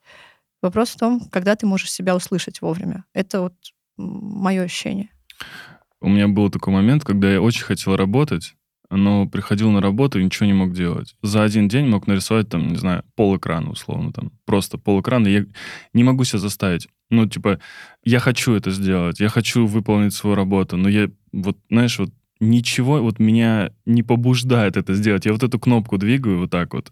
Вопрос 0.63 0.89
в 0.89 0.97
том, 0.97 1.19
когда 1.31 1.55
ты 1.55 1.67
можешь 1.67 1.91
себя 1.91 2.15
услышать 2.15 2.61
вовремя. 2.61 3.05
Это 3.13 3.41
вот 3.41 3.53
мое 3.97 4.63
ощущение. 4.63 5.09
У 6.01 6.09
меня 6.09 6.27
был 6.27 6.49
такой 6.49 6.73
момент, 6.73 7.05
когда 7.05 7.31
я 7.31 7.39
очень 7.39 7.65
хотел 7.65 7.95
работать, 7.95 8.55
но 8.89 9.27
приходил 9.27 9.69
на 9.69 9.79
работу 9.79 10.19
и 10.19 10.23
ничего 10.23 10.47
не 10.47 10.53
мог 10.53 10.73
делать. 10.73 11.15
За 11.21 11.43
один 11.43 11.67
день 11.67 11.87
мог 11.87 12.07
нарисовать, 12.07 12.49
там, 12.49 12.67
не 12.69 12.77
знаю, 12.77 13.03
пол 13.15 13.37
экрана, 13.37 13.69
условно, 13.69 14.11
там, 14.11 14.31
просто 14.45 14.79
пол 14.79 15.01
экрана. 15.01 15.27
Я 15.27 15.45
не 15.93 16.03
могу 16.03 16.23
себя 16.23 16.39
заставить. 16.39 16.87
Ну, 17.13 17.27
типа, 17.27 17.59
я 18.03 18.19
хочу 18.19 18.53
это 18.53 18.71
сделать, 18.71 19.19
я 19.19 19.29
хочу 19.29 19.67
выполнить 19.67 20.13
свою 20.15 20.35
работу, 20.35 20.77
но 20.77 20.89
я, 20.89 21.09
вот, 21.31 21.57
знаешь, 21.69 21.99
вот 21.99 22.09
ничего 22.39 23.01
вот 23.01 23.19
меня 23.19 23.71
не 23.85 24.01
побуждает 24.01 24.77
это 24.77 24.95
сделать. 24.95 25.25
Я 25.25 25.33
вот 25.33 25.43
эту 25.43 25.59
кнопку 25.59 25.97
двигаю 25.99 26.39
вот 26.39 26.49
так 26.49 26.73
вот, 26.73 26.91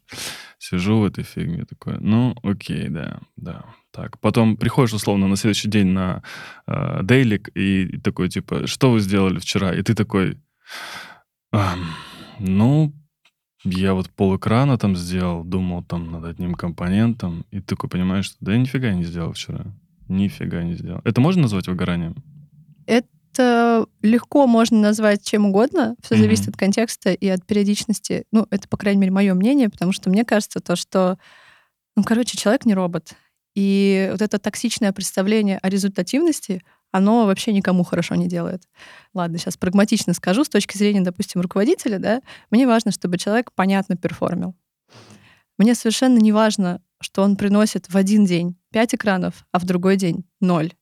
сижу 0.59 0.99
в 0.99 1.05
этой 1.05 1.23
фигме 1.23 1.65
такой, 1.65 1.97
ну, 1.99 2.35
окей, 2.43 2.89
да, 2.89 3.19
да, 3.35 3.65
Так, 3.91 4.19
потом 4.19 4.57
приходишь, 4.57 4.93
условно, 4.93 5.27
на 5.27 5.35
следующий 5.35 5.69
день 5.69 5.87
на 5.87 6.21
э, 6.67 6.99
дейлик 7.01 7.49
и 7.55 7.97
такой, 8.03 8.29
типа, 8.29 8.67
что 8.67 8.91
вы 8.91 8.99
сделали 8.99 9.39
вчера? 9.39 9.73
И 9.73 9.81
ты 9.81 9.95
такой, 9.95 10.37
«А, 11.51 11.75
ну, 12.39 12.93
я 13.63 13.93
вот 13.93 14.09
пол 14.09 14.37
экрана 14.37 14.77
там 14.77 14.95
сделал, 14.95 15.43
думал 15.43 15.83
там 15.83 16.11
над 16.11 16.25
одним 16.25 16.53
компонентом, 16.53 17.45
и 17.51 17.59
ты 17.59 17.75
такой 17.75 17.89
понимаешь, 17.89 18.25
что 18.25 18.37
да 18.39 18.53
я 18.53 18.59
нифига 18.59 18.93
не 18.93 19.03
сделал 19.03 19.33
вчера. 19.33 19.65
Нифига 20.11 20.61
не 20.63 20.75
сделал. 20.75 21.01
Это 21.03 21.21
можно 21.21 21.43
назвать 21.43 21.67
выгоранием? 21.67 22.15
Это 22.85 23.85
легко 24.01 24.45
можно 24.45 24.79
назвать 24.79 25.23
чем 25.23 25.45
угодно. 25.45 25.95
Все 26.03 26.15
Мгм. 26.15 26.23
зависит 26.23 26.49
от 26.49 26.57
контекста 26.57 27.13
и 27.13 27.27
от 27.27 27.45
периодичности. 27.45 28.25
Ну, 28.31 28.45
это, 28.51 28.67
по 28.67 28.75
крайней 28.77 28.99
мере, 28.99 29.11
мое 29.11 29.33
мнение, 29.33 29.69
потому 29.69 29.93
что 29.93 30.09
мне 30.09 30.25
кажется 30.25 30.59
то, 30.59 30.75
что, 30.75 31.17
ну, 31.95 32.03
короче, 32.03 32.37
человек 32.37 32.65
не 32.65 32.73
робот. 32.73 33.13
И 33.55 34.09
вот 34.11 34.21
это 34.21 34.37
токсичное 34.37 34.91
представление 34.91 35.57
о 35.59 35.69
результативности, 35.69 36.61
оно 36.91 37.25
вообще 37.25 37.53
никому 37.53 37.83
хорошо 37.83 38.15
не 38.15 38.27
делает. 38.27 38.63
Ладно, 39.13 39.37
сейчас 39.37 39.55
прагматично 39.55 40.13
скажу, 40.13 40.43
с 40.43 40.49
точки 40.49 40.77
зрения, 40.77 41.01
допустим, 41.01 41.39
руководителя, 41.41 41.99
да, 41.99 42.21
мне 42.49 42.67
важно, 42.67 42.91
чтобы 42.91 43.17
человек 43.17 43.51
понятно 43.53 43.95
перформил. 43.95 44.55
Мне 45.57 45.75
совершенно 45.75 46.17
не 46.17 46.31
важно, 46.31 46.81
что 47.01 47.23
он 47.23 47.35
приносит 47.37 47.87
в 47.89 47.95
один 47.95 48.25
день 48.25 48.57
5 48.71 48.95
экранов, 48.95 49.45
а 49.51 49.59
в 49.59 49.65
другой 49.65 49.97
день 49.97 50.25
0. 50.39 50.73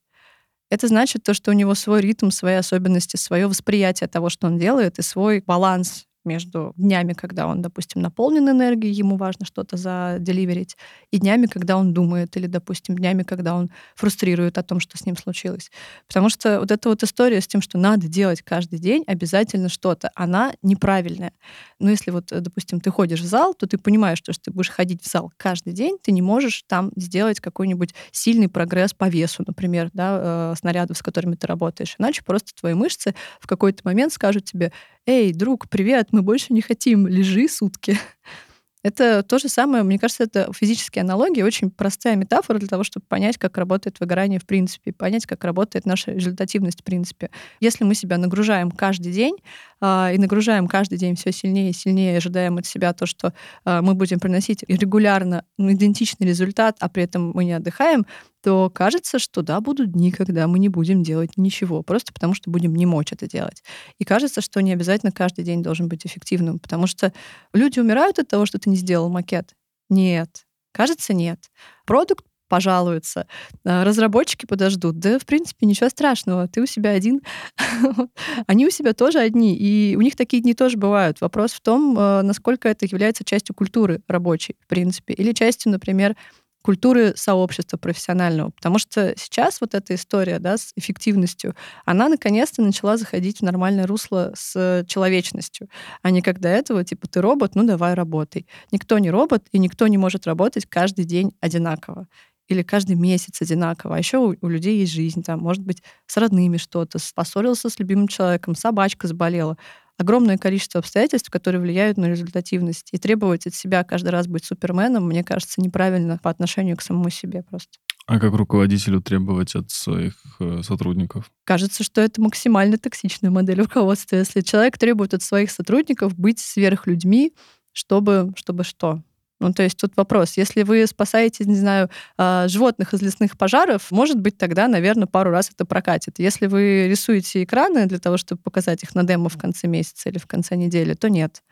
Это 0.70 0.86
значит 0.86 1.24
то, 1.24 1.34
что 1.34 1.50
у 1.50 1.54
него 1.54 1.74
свой 1.74 2.00
ритм, 2.00 2.30
свои 2.30 2.54
особенности, 2.54 3.16
свое 3.16 3.46
восприятие 3.48 4.08
того, 4.08 4.28
что 4.28 4.46
он 4.46 4.58
делает, 4.58 4.98
и 4.98 5.02
свой 5.02 5.42
баланс 5.44 6.06
между 6.24 6.72
днями, 6.76 7.12
когда 7.12 7.46
он, 7.46 7.62
допустим, 7.62 8.02
наполнен 8.02 8.48
энергией, 8.48 8.92
ему 8.92 9.16
важно 9.16 9.46
что-то 9.46 9.76
заделиверить, 9.76 10.76
и 11.10 11.18
днями, 11.18 11.46
когда 11.46 11.76
он 11.76 11.92
думает, 11.92 12.36
или, 12.36 12.46
допустим, 12.46 12.96
днями, 12.96 13.22
когда 13.22 13.54
он 13.54 13.70
фрустрирует 13.96 14.58
о 14.58 14.62
том, 14.62 14.80
что 14.80 14.98
с 14.98 15.06
ним 15.06 15.16
случилось. 15.16 15.70
Потому 16.06 16.28
что 16.28 16.60
вот 16.60 16.70
эта 16.70 16.88
вот 16.88 17.02
история 17.02 17.40
с 17.40 17.46
тем, 17.46 17.62
что 17.62 17.78
надо 17.78 18.08
делать 18.08 18.42
каждый 18.42 18.78
день 18.78 19.04
обязательно 19.06 19.68
что-то, 19.68 20.10
она 20.14 20.52
неправильная. 20.62 21.32
Но 21.78 21.90
если 21.90 22.10
вот, 22.10 22.26
допустим, 22.30 22.80
ты 22.80 22.90
ходишь 22.90 23.20
в 23.20 23.26
зал, 23.26 23.54
то 23.54 23.66
ты 23.66 23.78
понимаешь, 23.78 24.18
что 24.18 24.30
если 24.30 24.42
ты 24.42 24.50
будешь 24.52 24.70
ходить 24.70 25.02
в 25.02 25.10
зал 25.10 25.32
каждый 25.36 25.72
день, 25.72 25.96
ты 26.02 26.12
не 26.12 26.22
можешь 26.22 26.62
там 26.66 26.90
сделать 26.96 27.40
какой-нибудь 27.40 27.94
сильный 28.12 28.48
прогресс 28.48 28.92
по 28.94 29.08
весу, 29.08 29.44
например, 29.46 29.90
да, 29.92 30.52
э, 30.52 30.54
снарядов, 30.58 30.98
с 30.98 31.02
которыми 31.02 31.34
ты 31.34 31.46
работаешь. 31.46 31.96
Иначе 31.98 32.22
просто 32.24 32.54
твои 32.54 32.74
мышцы 32.74 33.14
в 33.40 33.46
какой-то 33.46 33.82
момент 33.84 34.12
скажут 34.12 34.44
тебе, 34.44 34.72
эй, 35.06 35.32
друг, 35.32 35.68
привет, 35.68 36.08
мы 36.12 36.22
больше 36.22 36.52
не 36.52 36.60
хотим, 36.60 37.06
лежи 37.06 37.48
сутки. 37.48 37.98
Это 38.82 39.22
то 39.22 39.38
же 39.38 39.48
самое, 39.48 39.82
мне 39.82 39.98
кажется, 39.98 40.24
это 40.24 40.50
физические 40.54 41.02
аналогии, 41.02 41.42
очень 41.42 41.70
простая 41.70 42.16
метафора 42.16 42.58
для 42.58 42.66
того, 42.66 42.82
чтобы 42.82 43.04
понять, 43.06 43.36
как 43.36 43.58
работает 43.58 44.00
выгорание 44.00 44.40
в 44.40 44.46
принципе, 44.46 44.94
понять, 44.94 45.26
как 45.26 45.44
работает 45.44 45.84
наша 45.84 46.12
результативность 46.12 46.80
в 46.80 46.84
принципе. 46.84 47.28
Если 47.60 47.84
мы 47.84 47.94
себя 47.94 48.16
нагружаем 48.16 48.70
каждый 48.70 49.12
день 49.12 49.36
и 49.80 50.18
нагружаем 50.18 50.68
каждый 50.68 50.98
день 50.98 51.16
все 51.16 51.32
сильнее 51.32 51.70
и 51.70 51.72
сильнее, 51.72 52.18
ожидаем 52.18 52.58
от 52.58 52.66
себя 52.66 52.92
то, 52.92 53.06
что 53.06 53.32
а, 53.64 53.80
мы 53.80 53.94
будем 53.94 54.20
приносить 54.20 54.62
регулярно 54.68 55.44
ну, 55.56 55.72
идентичный 55.72 56.26
результат, 56.26 56.76
а 56.80 56.88
при 56.88 57.04
этом 57.04 57.32
мы 57.34 57.44
не 57.44 57.52
отдыхаем, 57.52 58.04
то 58.42 58.70
кажется, 58.70 59.18
что 59.18 59.42
да, 59.42 59.60
будут 59.60 59.92
дни, 59.92 60.12
когда 60.12 60.46
мы 60.46 60.58
не 60.58 60.68
будем 60.68 61.02
делать 61.02 61.36
ничего, 61.36 61.82
просто 61.82 62.12
потому 62.12 62.34
что 62.34 62.50
будем 62.50 62.74
не 62.74 62.86
мочь 62.86 63.12
это 63.12 63.26
делать. 63.26 63.62
И 63.98 64.04
кажется, 64.04 64.40
что 64.40 64.60
не 64.60 64.72
обязательно 64.72 65.12
каждый 65.12 65.44
день 65.44 65.62
должен 65.62 65.88
быть 65.88 66.06
эффективным, 66.06 66.58
потому 66.58 66.86
что 66.86 67.12
люди 67.52 67.80
умирают 67.80 68.18
от 68.18 68.28
того, 68.28 68.46
что 68.46 68.58
ты 68.58 68.70
не 68.70 68.76
сделал 68.76 69.08
макет. 69.08 69.54
Нет. 69.88 70.46
Кажется, 70.72 71.14
нет. 71.14 71.50
Продукт 71.84 72.24
пожалуются, 72.50 73.26
а, 73.64 73.84
разработчики 73.84 74.44
подождут. 74.44 74.98
Да, 74.98 75.18
в 75.18 75.24
принципе, 75.24 75.66
ничего 75.66 75.88
страшного. 75.88 76.48
Ты 76.48 76.60
у 76.60 76.66
себя 76.66 76.90
один, 76.90 77.22
они 78.46 78.66
у 78.66 78.70
себя 78.70 78.92
тоже 78.92 79.20
одни. 79.20 79.56
И 79.56 79.96
у 79.96 80.02
них 80.02 80.16
такие 80.16 80.42
дни 80.42 80.52
тоже 80.52 80.76
бывают. 80.76 81.22
Вопрос 81.22 81.52
в 81.52 81.60
том, 81.60 81.96
а, 81.96 82.22
насколько 82.22 82.68
это 82.68 82.84
является 82.84 83.24
частью 83.24 83.54
культуры 83.54 84.02
рабочей, 84.08 84.56
в 84.60 84.66
принципе, 84.66 85.14
или 85.14 85.32
частью, 85.32 85.70
например, 85.72 86.16
культуры 86.62 87.14
сообщества 87.16 87.76
профессионального. 87.76 88.50
Потому 88.50 88.78
что 88.78 89.14
сейчас 89.16 89.60
вот 89.60 89.74
эта 89.74 89.94
история 89.94 90.38
да, 90.38 90.56
с 90.56 90.72
эффективностью, 90.76 91.54
она 91.84 92.08
наконец-то 92.08 92.62
начала 92.62 92.96
заходить 92.96 93.38
в 93.38 93.42
нормальное 93.42 93.86
русло 93.86 94.32
с 94.34 94.84
человечностью, 94.86 95.68
а 96.02 96.10
не 96.10 96.22
как 96.22 96.40
до 96.40 96.48
этого, 96.48 96.84
типа, 96.84 97.08
ты 97.08 97.20
робот, 97.20 97.54
ну 97.54 97.64
давай 97.64 97.94
работай. 97.94 98.46
Никто 98.72 98.98
не 98.98 99.10
робот, 99.10 99.46
и 99.52 99.58
никто 99.58 99.86
не 99.86 99.98
может 99.98 100.26
работать 100.26 100.66
каждый 100.66 101.04
день 101.04 101.32
одинаково 101.40 102.06
или 102.50 102.62
каждый 102.62 102.96
месяц 102.96 103.40
одинаково. 103.40 103.96
А 103.96 103.98
еще 103.98 104.18
у, 104.18 104.34
у 104.40 104.48
людей 104.48 104.80
есть 104.80 104.92
жизнь, 104.92 105.22
там, 105.22 105.40
может 105.40 105.62
быть, 105.62 105.82
с 106.06 106.16
родными 106.16 106.56
что-то, 106.56 106.98
поссорился 107.14 107.70
с 107.70 107.78
любимым 107.78 108.08
человеком, 108.08 108.54
собачка 108.54 109.06
заболела 109.06 109.56
огромное 109.96 110.38
количество 110.38 110.80
обстоятельств, 110.80 111.30
которые 111.30 111.60
влияют 111.60 111.98
на 111.98 112.06
результативность. 112.06 112.88
И 112.92 112.98
требовать 112.98 113.46
от 113.46 113.54
себя 113.54 113.84
каждый 113.84 114.08
раз 114.08 114.26
быть 114.26 114.44
суперменом, 114.44 115.06
мне 115.06 115.22
кажется, 115.22 115.60
неправильно 115.60 116.18
по 116.22 116.30
отношению 116.30 116.76
к 116.76 116.82
самому 116.82 117.10
себе 117.10 117.42
просто. 117.42 117.78
А 118.06 118.18
как 118.18 118.32
руководителю 118.32 119.02
требовать 119.02 119.54
от 119.54 119.70
своих 119.70 120.14
э, 120.40 120.62
сотрудников? 120.62 121.30
Кажется, 121.44 121.84
что 121.84 122.00
это 122.00 122.20
максимально 122.20 122.78
токсичная 122.78 123.30
модель 123.30 123.60
руководства. 123.60 124.16
Если 124.16 124.40
человек 124.40 124.78
требует 124.78 125.14
от 125.14 125.22
своих 125.22 125.50
сотрудников 125.50 126.18
быть 126.18 126.40
сверхлюдьми, 126.40 127.34
чтобы, 127.72 128.32
чтобы 128.36 128.64
что? 128.64 129.02
Ну, 129.40 129.52
то 129.54 129.62
есть 129.62 129.78
тут 129.78 129.96
вопрос. 129.96 130.36
Если 130.36 130.62
вы 130.62 130.86
спасаете, 130.86 131.44
не 131.46 131.56
знаю, 131.56 131.88
а, 132.18 132.46
животных 132.46 132.92
из 132.92 133.00
лесных 133.00 133.38
пожаров, 133.38 133.90
может 133.90 134.20
быть, 134.20 134.36
тогда, 134.36 134.68
наверное, 134.68 135.06
пару 135.06 135.30
раз 135.30 135.50
это 135.50 135.64
прокатит. 135.64 136.18
Если 136.18 136.46
вы 136.46 136.88
рисуете 136.88 137.42
экраны 137.42 137.86
для 137.86 137.98
того, 137.98 138.18
чтобы 138.18 138.42
показать 138.42 138.82
их 138.82 138.94
на 138.94 139.02
демо 139.02 139.30
в 139.30 139.38
конце 139.38 139.66
месяца 139.66 140.10
или 140.10 140.18
в 140.18 140.26
конце 140.26 140.56
недели, 140.56 140.92
то 140.92 141.08
нет. 141.08 141.42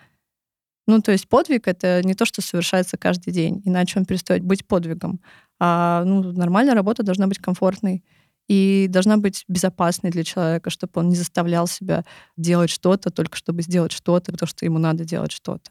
Ну, 0.87 1.01
то 1.03 1.13
есть 1.13 1.29
подвиг— 1.29 1.67
это 1.69 2.03
не 2.05 2.15
то, 2.15 2.25
что 2.25 2.43
совершается 2.43 2.97
каждый 2.99 3.33
день, 3.33 3.63
иначе 3.65 3.99
он 3.99 4.07
перестает 4.07 4.43
быть 4.43 4.67
подвигом. 4.67 5.21
А 5.61 6.05
ну, 6.05 6.33
нормальная 6.33 6.75
работа 6.75 7.03
должна 7.03 7.27
быть 7.27 7.39
комфортной 7.39 8.05
и 8.49 8.87
должна 8.89 9.19
быть 9.19 9.45
безопасной 9.49 10.11
для 10.11 10.25
человека, 10.25 10.71
чтобы 10.71 10.93
он 10.97 11.09
не 11.09 11.17
заставлял 11.17 11.67
себя 11.67 12.05
делать 12.37 12.71
что-то 12.71 13.11
только 13.11 13.37
чтобы 13.37 13.63
сделать 13.63 13.93
что-то, 13.93 14.33
потому 14.33 14.49
что 14.49 14.65
ему 14.65 14.79
надо 14.79 15.05
делать 15.05 15.33
что-то. 15.33 15.71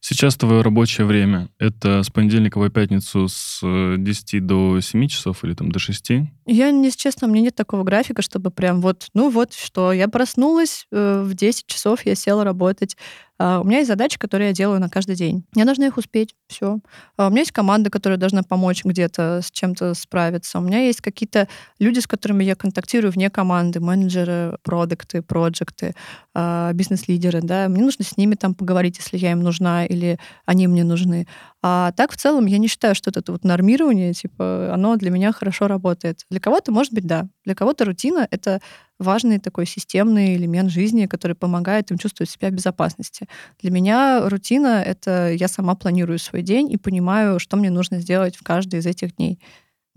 Сейчас 0.00 0.36
твое 0.36 0.62
рабочее 0.62 1.06
время— 1.06 1.48
это 1.58 2.02
с 2.02 2.10
понедельника 2.10 2.58
по 2.58 2.70
пятницу 2.70 3.28
с 3.28 3.60
10 3.62 4.34
э, 4.34 4.40
до 4.40 4.80
7 4.80 5.08
часов 5.08 5.44
или 5.44 5.54
там 5.54 5.72
до 5.72 5.78
6? 5.78 6.10
Я, 6.46 6.68
если 6.68 6.98
честно, 6.98 7.26
у 7.26 7.30
меня 7.30 7.42
нет 7.42 7.54
такого 7.54 7.82
графика, 7.82 8.22
чтобы 8.22 8.50
прям 8.50 8.80
вот, 8.80 9.08
ну 9.14 9.30
вот 9.30 9.54
что, 9.54 9.92
я 9.92 10.08
проснулась, 10.08 10.86
э, 10.92 11.22
в 11.22 11.34
10 11.34 11.66
часов 11.66 12.06
я 12.06 12.14
села 12.14 12.44
работать, 12.44 12.96
у 13.38 13.64
меня 13.64 13.78
есть 13.78 13.88
задачи, 13.88 14.18
которые 14.18 14.48
я 14.48 14.54
делаю 14.54 14.80
на 14.80 14.88
каждый 14.88 15.14
день. 15.14 15.44
Я 15.54 15.64
должна 15.64 15.86
их 15.86 15.96
успеть, 15.96 16.34
все. 16.48 16.80
А, 17.16 17.28
у 17.28 17.30
меня 17.30 17.40
есть 17.40 17.52
команда, 17.52 17.88
которая 17.88 18.18
должна 18.18 18.42
помочь 18.42 18.84
где-то 18.84 19.40
с 19.42 19.50
чем-то 19.52 19.94
справиться. 19.94 20.58
У 20.58 20.62
меня 20.62 20.80
есть 20.80 21.00
какие-то 21.00 21.46
люди, 21.78 22.00
с 22.00 22.06
которыми 22.06 22.42
я 22.42 22.56
контактирую 22.56 23.12
вне 23.12 23.30
команды, 23.30 23.78
менеджеры, 23.80 24.58
продукты, 24.62 25.22
проекты, 25.22 25.94
а, 26.34 26.72
бизнес-лидеры, 26.72 27.40
да. 27.42 27.68
Мне 27.68 27.82
нужно 27.82 28.04
с 28.04 28.16
ними 28.16 28.34
там 28.34 28.54
поговорить, 28.54 28.98
если 28.98 29.16
я 29.18 29.32
им 29.32 29.40
нужна 29.40 29.86
или 29.86 30.18
они 30.44 30.66
мне 30.66 30.82
нужны. 30.82 31.26
А 31.62 31.90
так 31.92 32.12
в 32.12 32.16
целом 32.16 32.46
я 32.46 32.58
не 32.58 32.68
считаю, 32.68 32.94
что 32.94 33.10
это 33.10 33.32
вот 33.32 33.42
нормирование, 33.44 34.12
типа, 34.14 34.72
оно 34.72 34.96
для 34.96 35.10
меня 35.10 35.32
хорошо 35.32 35.66
работает. 35.66 36.24
Для 36.30 36.38
кого-то, 36.38 36.70
может 36.70 36.92
быть, 36.92 37.04
да. 37.06 37.28
Для 37.44 37.56
кого-то 37.56 37.84
рутина— 37.84 38.28
это 38.30 38.60
важный 39.00 39.40
такой 39.40 39.66
системный 39.66 40.36
элемент 40.36 40.70
жизни, 40.70 41.06
который 41.06 41.34
помогает 41.34 41.90
им 41.90 41.98
чувствовать 41.98 42.30
себя 42.30 42.50
в 42.50 42.52
безопасности. 42.52 43.26
Для 43.60 43.72
меня 43.72 44.28
рутина— 44.28 44.82
это 44.86 45.32
я 45.32 45.48
сама 45.48 45.74
планирую 45.74 46.20
свой 46.20 46.42
день 46.42 46.70
и 46.70 46.76
понимаю, 46.76 47.40
что 47.40 47.56
мне 47.56 47.70
нужно 47.70 48.00
сделать 48.00 48.36
в 48.36 48.44
каждый 48.44 48.78
из 48.78 48.86
этих 48.86 49.16
дней. 49.16 49.40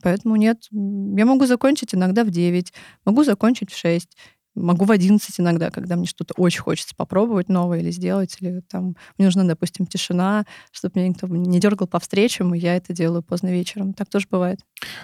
Поэтому 0.02 0.36
нет, 0.36 0.68
я 0.72 1.26
могу 1.26 1.46
закончить 1.46 1.94
иногда 1.94 2.24
в 2.24 2.32
9, 2.32 2.74
могу 3.06 3.24
закончить 3.24 3.72
в 3.72 3.78
6, 3.78 4.18
Могу 4.56 4.86
в 4.86 4.92
11 4.92 5.40
иногда, 5.40 5.70
когда 5.72 5.96
мне 5.96 6.06
что-то 6.06 6.34
очень 6.36 6.62
хочется 6.62 6.94
попробовать 6.96 7.48
новое 7.48 7.80
или 7.80 7.92
сделать, 7.92 8.36
или 8.42 8.62
там 8.70 8.96
мне 9.18 9.28
нужна, 9.28 9.44
допустим, 9.46 9.86
тишина, 9.86 10.46
чтобы 10.72 11.00
меня 11.00 11.10
никто 11.10 11.28
не 11.28 11.60
дергал 11.60 11.88
по 11.88 12.00
встречам, 12.00 12.54
и 12.54 12.60
я 12.60 12.76
это 12.76 12.94
делаю 12.94 13.24
поздно 13.24 13.48
вечером. 13.48 13.94
Так 13.94 14.10
тоже 14.10 14.28
бывает. 14.30 14.60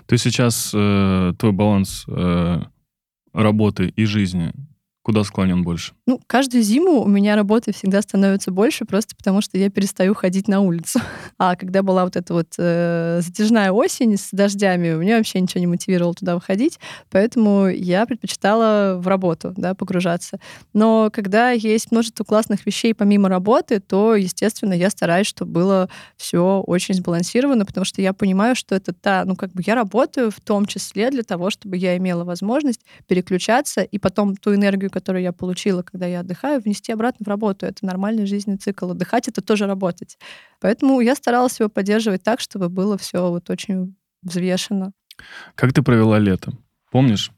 Есть 0.10 0.24
сейчас 0.24 0.72
э, 0.74 1.34
твой 1.38 1.52
баланс 1.54 2.06
э, 2.08 2.62
работы 3.34 3.88
и 3.88 4.06
жизни 4.06 4.54
Куда 5.08 5.24
склонен 5.24 5.63
больше? 5.63 5.93
Ну, 6.06 6.20
каждую 6.28 6.63
зиму 6.63 7.02
у 7.02 7.08
меня 7.08 7.38
работы 7.38 7.72
всегда 7.72 8.02
становится 8.02 8.52
больше, 8.52 8.84
просто 8.84 9.15
потому 9.15 9.39
что 9.39 9.58
я 9.58 9.70
перестаю 9.70 10.13
ходить 10.13 10.50
на 10.50 10.60
улицу. 10.60 11.00
А 11.39 11.56
когда 11.56 11.84
была 11.84 12.04
вот 12.04 12.15
эта 12.15 12.34
вот 12.34 12.48
э, 12.58 13.20
затяжная 13.22 13.72
осень 13.72 14.17
с 14.17 14.30
дождями, 14.32 14.93
у 14.93 15.00
меня 15.00 15.17
вообще 15.17 15.39
ничего 15.39 15.60
не 15.60 15.67
мотивировало 15.67 16.15
туда 16.15 16.34
выходить, 16.34 16.80
поэтому 17.12 17.67
я 17.67 18.08
предпочитала 18.08 18.98
в 19.00 19.08
работу 19.08 19.54
да, 19.56 19.76
погружаться. 19.76 20.39
Но 20.74 21.10
когда 21.13 21.52
есть 21.52 21.91
множество 21.91 22.24
классных 22.24 22.65
вещей 22.65 22.96
помимо 22.96 23.30
работы, 23.30 23.80
то, 23.80 24.15
естественно, 24.15 24.74
я 24.74 24.89
стараюсь, 24.89 25.28
чтобы 25.28 25.52
было 25.52 25.89
все 26.17 26.63
очень 26.65 26.96
сбалансировано, 26.96 27.65
потому 27.65 27.86
что 27.86 28.02
я 28.02 28.13
понимаю, 28.13 28.56
что 28.56 28.74
это 28.74 28.93
та, 28.93 29.24
ну, 29.26 29.36
как 29.36 29.54
бы 29.54 29.62
я 29.63 29.76
работаю 29.76 30.32
в 30.32 30.41
том 30.41 30.65
числе 30.65 31.12
для 31.12 31.24
того, 31.24 31.52
чтобы 31.52 31.78
я 31.78 31.96
имела 31.98 32.24
возможность 32.24 32.82
переключаться 33.06 33.84
и 33.84 34.00
потом 34.00 34.36
ту 34.36 34.56
энергию, 34.56 34.89
которую 35.00 35.24
я 35.24 35.32
получила, 35.32 35.84
когда 35.84 36.06
я 36.06 36.22
отдыхаю, 36.22 36.60
внести 36.60 36.92
обратно 36.92 37.24
в 37.24 37.28
работу. 37.28 37.66
Это 37.66 37.86
нормальный 37.86 38.26
жизненный 38.26 38.58
цикл. 38.58 38.92
Отдыхать— 38.92 39.28
это 39.30 39.42
тоже 39.42 39.68
работать. 39.68 40.18
Поэтому 40.60 41.00
я 41.02 41.16
старалась 41.16 41.60
его 41.60 41.70
поддерживать 41.70 42.24
так, 42.24 42.40
чтобы 42.40 42.70
было 42.70 42.98
все 42.98 43.30
вот 43.30 43.50
очень 43.50 43.96
взвешенно. 44.24 44.92
Как 45.56 45.74
ты 45.74 45.82
провела 45.84 46.20
лето? 46.20 46.52
Помнишь? 46.92 47.32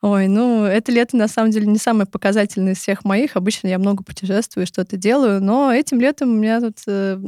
Ой, 0.00 0.28
ну, 0.28 0.62
это 0.62 0.92
лето, 0.92 1.16
на 1.16 1.26
самом 1.26 1.50
деле, 1.50 1.66
не 1.66 1.78
самое 1.78 2.06
показательное 2.06 2.74
из 2.74 2.78
всех 2.78 3.04
моих. 3.04 3.36
Обычно 3.36 3.66
я 3.66 3.80
много 3.80 4.04
путешествую, 4.04 4.64
что-то 4.64 4.96
делаю, 4.96 5.42
но 5.42 5.72
этим 5.72 6.00
летом 6.00 6.30
у 6.30 6.36
меня 6.36 6.60
тут 6.60 6.76
э, 6.86 7.18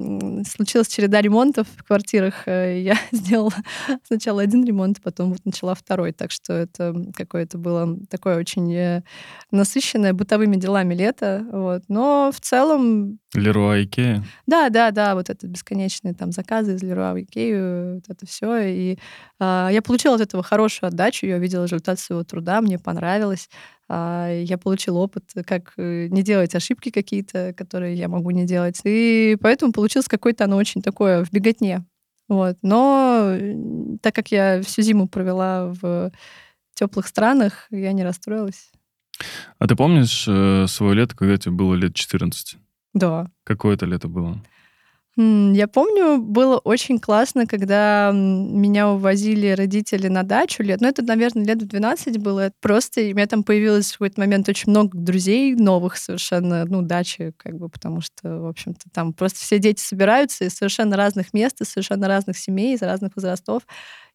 случилась 0.49 0.87
череда 0.87 1.21
ремонтов 1.21 1.67
в 1.77 1.83
квартирах. 1.83 2.47
Э, 2.47 2.81
я 2.81 2.97
сделала 3.11 3.53
сначала 4.05 4.43
один 4.43 4.65
ремонт, 4.65 5.03
потом 5.03 5.33
вот 5.33 5.45
начала 5.45 5.75
второй, 5.75 6.13
так 6.13 6.31
что 6.31 6.53
это 6.53 6.95
какое-то 7.17 7.59
было 7.59 7.99
такое 8.09 8.39
очень 8.39 8.73
э, 8.73 9.03
насыщенное 9.51 10.13
бытовыми 10.13 10.55
делами 10.55 10.95
лето, 10.95 11.45
вот. 11.51 11.83
Но 11.89 12.31
в 12.33 12.41
целом... 12.41 13.19
Леруа 13.35 13.83
Икея? 13.83 14.25
Да, 14.47 14.69
да, 14.69 14.93
да, 14.93 15.17
вот 15.17 15.29
это 15.29 15.49
бесконечные 15.49 16.15
там 16.15 16.31
заказы 16.31 16.77
из 16.77 16.83
Леруа 16.85 17.21
Икею, 17.21 17.97
вот 17.97 18.05
это 18.09 18.27
все. 18.27 18.59
И 18.61 18.99
э, 19.41 19.69
я 19.73 19.83
получила 19.83 20.15
от 20.15 20.21
этого 20.21 20.45
хорошую 20.45 20.87
отдачу, 20.87 21.27
я 21.27 21.35
увидела 21.35 21.65
результат 21.65 21.99
своего 21.99 22.23
труда, 22.23 22.60
мне 22.61 22.79
понравилось. 22.79 23.49
А, 23.89 24.31
я 24.31 24.59
получила 24.59 24.99
опыт, 24.99 25.25
как 25.47 25.73
э, 25.77 26.07
не 26.09 26.23
делать 26.23 26.55
ошибки 26.55 26.91
какие-то, 26.91 27.53
которые 27.55 27.95
я 27.95 28.09
могу 28.09 28.31
не 28.31 28.47
делать. 28.47 28.81
И 28.85 29.37
поэтому 29.41 29.73
получилось 29.73 30.09
какое-то 30.09 30.45
оно 30.45 30.57
очень 30.57 30.83
такое 30.83 31.25
в 31.25 31.33
беготне. 31.33 31.85
Вот. 32.29 32.57
Но 32.63 33.37
так 34.03 34.15
как 34.15 34.31
я 34.31 34.63
всю 34.63 34.83
зиму 34.83 35.09
провела 35.09 35.75
в 35.81 36.13
теплых 36.75 37.09
странах, 37.09 37.67
я 37.71 37.93
не 37.93 38.05
расстроилась. 38.05 38.71
А 39.59 39.67
ты 39.67 39.77
помнишь 39.77 40.25
э, 40.29 40.67
свое 40.69 40.95
лето, 40.95 41.17
когда 41.17 41.37
тебе 41.37 41.53
было 41.53 41.75
лет 41.75 41.95
14? 41.95 42.57
Да. 42.95 43.31
Какое 43.45 43.75
это 43.75 43.87
лето 43.87 44.09
было? 44.09 44.43
Я 45.17 45.67
помню, 45.67 46.19
было 46.23 46.59
очень 46.59 46.99
классно, 47.01 47.47
когда 47.47 48.13
меня 48.15 48.89
увозили 48.91 49.49
родители 49.49 50.07
на 50.09 50.23
дачу 50.23 50.63
лет, 50.63 50.81
ну 50.81 50.89
это, 50.89 51.03
наверное, 51.03 51.45
лет 51.45 51.61
в 51.63 51.67
12 51.67 52.19
было. 52.19 52.53
Просто 52.61 53.01
у 53.01 53.05
меня 53.05 53.27
там 53.27 53.43
появилось 53.43 53.89
в 53.91 53.93
какой-то 53.95 54.21
момент 54.21 54.49
очень 54.49 54.71
много 54.71 54.97
друзей 54.97 55.55
новых 55.57 55.97
совершенно, 55.97 56.65
ну, 56.65 56.83
дачи, 56.83 57.33
как 57.37 57.57
бы, 57.59 57.69
потому 57.69 58.01
что, 58.01 58.39
в 58.41 58.47
общем-то, 58.47 58.89
там 58.93 59.13
просто 59.13 59.41
все 59.41 59.59
дети 59.59 59.81
собираются 59.81 60.45
из 60.45 60.55
совершенно 60.55 60.97
разных 60.97 61.35
мест, 61.35 61.61
из 61.61 61.69
совершенно 61.71 62.07
разных 62.07 62.39
семей, 62.39 62.75
из 62.77 62.83
разных 62.83 63.17
возрастов. 63.17 63.63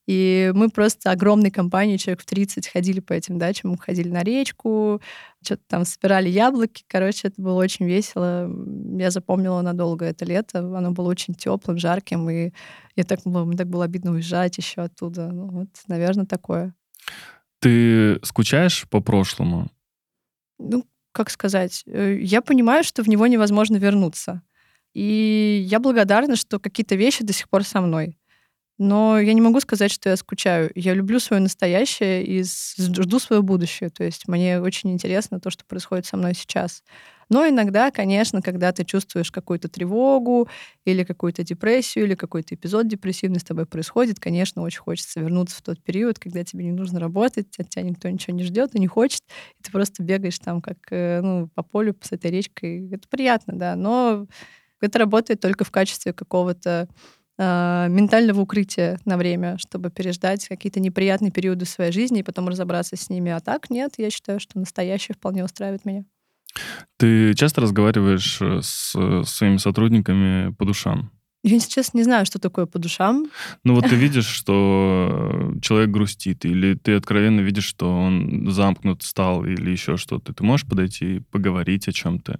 И 0.07 0.51
мы 0.53 0.69
просто 0.69 1.11
огромной 1.11 1.49
компанией, 1.49 1.97
человек 1.97 2.21
в 2.21 2.25
30, 2.25 2.67
ходили 2.67 2.99
по 2.99 3.13
этим 3.13 3.39
дачам, 3.39 3.71
мы 3.71 3.77
ходили 3.77 4.09
на 4.09 4.23
речку, 4.23 5.01
что-то 5.43 5.63
там 5.67 5.85
собирали 5.85 6.29
яблоки. 6.29 6.83
Короче, 6.87 7.29
это 7.29 7.41
было 7.41 7.55
очень 7.55 7.87
весело. 7.87 8.49
Я 8.97 9.09
запомнила 9.09 9.61
надолго 9.61 10.05
это 10.05 10.23
лето. 10.25 10.59
Оно 10.59 10.91
было 10.91 11.09
очень 11.09 11.33
теплым, 11.33 11.79
жарким, 11.79 12.29
и 12.29 12.51
я 12.95 13.03
так, 13.03 13.25
мне 13.25 13.57
так 13.57 13.67
было 13.67 13.85
обидно 13.85 14.11
уезжать 14.11 14.57
еще 14.57 14.81
оттуда. 14.81 15.29
Ну, 15.31 15.47
вот, 15.47 15.69
наверное, 15.87 16.25
такое. 16.25 16.73
Ты 17.59 18.19
скучаешь 18.23 18.87
по 18.89 19.01
прошлому? 19.01 19.71
Ну, 20.59 20.85
как 21.11 21.29
сказать, 21.29 21.83
э, 21.87 22.19
я 22.21 22.41
понимаю, 22.41 22.83
что 22.83 23.01
в 23.01 23.07
него 23.07 23.25
невозможно 23.25 23.77
вернуться. 23.77 24.43
И 24.93 25.65
я 25.67 25.79
благодарна, 25.79 26.35
что 26.35 26.59
какие-то 26.59 26.95
вещи 26.95 27.23
до 27.23 27.33
сих 27.33 27.49
пор 27.49 27.63
со 27.63 27.81
мной. 27.81 28.17
Но 28.77 29.17
я 29.19 29.33
не 29.33 29.39
могу 29.41 29.61
сказать, 29.61 29.89
что 29.91 30.09
я 30.09 30.17
скучаю. 30.17 30.69
Я 30.75 30.93
люблю 30.93 31.19
свое 31.19 31.41
настоящее 31.41 32.25
и 32.25 32.43
жду 32.43 33.19
свое 33.19 33.41
будущее. 33.41 33.89
То 33.89 34.03
есть 34.03 34.27
мне 34.27 34.59
очень 34.59 34.91
интересно 34.91 35.39
то, 35.39 35.49
что 35.49 35.63
происходит 35.65 36.05
со 36.05 36.17
мной 36.17 36.33
сейчас. 36.33 36.83
Но 37.29 37.47
иногда, 37.47 37.89
конечно, 37.89 38.41
когда 38.41 38.71
ты 38.73 38.83
чувствуешь 38.83 39.31
какую-то 39.31 39.69
тревогу 39.69 40.49
или 40.83 41.03
какую-то 41.03 41.43
депрессию, 41.43 42.05
или 42.05 42.15
какой-то 42.15 42.53
эпизод 42.53 42.87
депрессивный 42.87 43.39
с 43.39 43.43
тобой 43.45 43.65
происходит, 43.65 44.19
конечно, 44.19 44.61
очень 44.61 44.81
хочется 44.81 45.21
вернуться 45.21 45.55
в 45.57 45.61
тот 45.61 45.81
период, 45.81 46.19
когда 46.19 46.43
тебе 46.43 46.65
не 46.65 46.71
нужно 46.71 46.99
работать, 46.99 47.47
от 47.57 47.69
тебя 47.69 47.81
никто 47.83 48.09
ничего 48.09 48.35
не 48.35 48.43
ждет 48.43 48.75
и 48.75 48.79
не 48.79 48.87
хочет, 48.87 49.21
и 49.59 49.63
ты 49.63 49.71
просто 49.71 50.03
бегаешь 50.03 50.37
там 50.37 50.61
как 50.61 50.77
э, 50.91 51.21
ну, 51.21 51.47
по 51.55 51.63
полю 51.63 51.95
с 52.01 52.11
этой 52.11 52.29
речкой. 52.29 52.89
Это 52.91 53.07
приятно, 53.09 53.53
да, 53.57 53.75
но 53.75 54.27
это 54.81 54.99
работает 54.99 55.39
только 55.41 55.63
в 55.63 55.71
качестве 55.71 56.13
какого-то 56.13 56.87
э, 57.37 57.87
ментального 57.89 58.41
укрытия 58.41 58.99
на 59.05 59.17
время, 59.17 59.57
чтобы 59.57 59.89
переждать 59.89 60.47
какие-то 60.47 60.79
неприятные 60.79 61.31
периоды 61.31 61.65
своей 61.65 61.91
жизни 61.91 62.19
и 62.19 62.23
потом 62.23 62.47
разобраться 62.47 62.95
с 62.95 63.09
ними. 63.09 63.31
А 63.31 63.39
так 63.39 63.69
нет, 63.69 63.93
я 63.97 64.09
считаю, 64.09 64.39
что 64.39 64.59
настоящее 64.59 65.15
вполне 65.15 65.43
устраивает 65.43 65.85
меня. 65.85 66.03
Ты 66.97 67.33
часто 67.33 67.61
разговариваешь 67.61 68.39
э, 68.41 68.61
с 68.61 68.95
своими 69.25 69.57
сотрудниками 69.57 70.53
по 70.53 70.65
душам? 70.65 71.11
Я 71.47 71.59
сейчас 71.59 71.93
не 71.93 72.01
знаю, 72.01 72.25
что 72.25 72.39
такое 72.39 72.65
по 72.65 72.79
душам. 72.79 73.27
Ну 73.63 73.75
вот 73.75 73.87
ты 73.87 73.95
видишь, 73.95 74.25
что 74.25 75.53
человек 75.61 75.91
грустит, 75.91 76.43
или 76.43 76.73
ты 76.73 76.95
откровенно 76.95 77.41
видишь, 77.41 77.65
что 77.65 77.95
он 77.95 78.49
замкнут 78.49 79.03
стал, 79.03 79.45
или 79.45 79.69
еще 79.69 79.95
что-то. 79.95 80.33
Ты 80.33 80.43
можешь 80.43 80.67
подойти 80.67 81.17
и 81.17 81.19
поговорить 81.19 81.87
о 81.87 81.91
чем-то? 81.91 82.39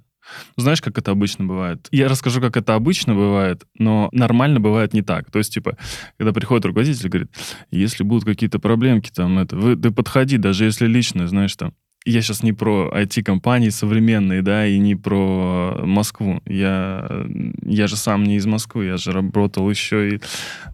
Знаешь, 0.57 0.81
как 0.81 0.97
это 0.97 1.11
обычно 1.11 1.45
бывает? 1.45 1.87
Я 1.91 2.07
расскажу, 2.07 2.41
как 2.41 2.57
это 2.57 2.75
обычно 2.75 3.13
бывает, 3.15 3.65
но 3.77 4.09
нормально 4.11 4.59
бывает 4.59 4.93
не 4.93 5.01
так. 5.01 5.31
То 5.31 5.39
есть, 5.39 5.53
типа, 5.53 5.77
когда 6.17 6.33
приходит 6.33 6.65
руководитель 6.65 7.09
говорит, 7.09 7.31
если 7.71 8.03
будут 8.03 8.25
какие-то 8.25 8.59
проблемки, 8.59 9.11
там, 9.13 9.39
это, 9.39 9.55
вы, 9.55 9.75
ты 9.75 9.91
подходи, 9.91 10.37
даже 10.37 10.65
если 10.65 10.87
лично, 10.87 11.27
знаешь, 11.27 11.55
там, 11.55 11.73
я 12.05 12.21
сейчас 12.21 12.43
не 12.43 12.53
про 12.53 12.91
IT-компании 12.95 13.69
современные, 13.69 14.43
да, 14.43 14.67
и 14.67 14.77
не 14.77 14.95
про 14.95 15.81
Москву. 15.83 16.39
Я, 16.45 17.25
я 17.63 17.87
же 17.87 17.95
сам 17.97 18.23
не 18.23 18.35
из 18.35 18.45
Москвы, 18.45 18.85
я 18.85 18.97
же 18.97 19.11
работал 19.11 19.67
еще 19.69 20.15
и 20.15 20.21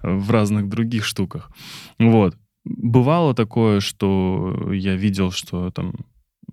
в 0.04 0.30
разных 0.30 0.68
других 0.68 1.06
штуках. 1.06 1.50
Вот. 2.00 2.36
Бывало 2.66 3.34
такое, 3.34 3.80
что 3.80 4.72
я 4.74 4.96
видел, 4.96 5.32
что 5.32 5.72
там 5.72 5.94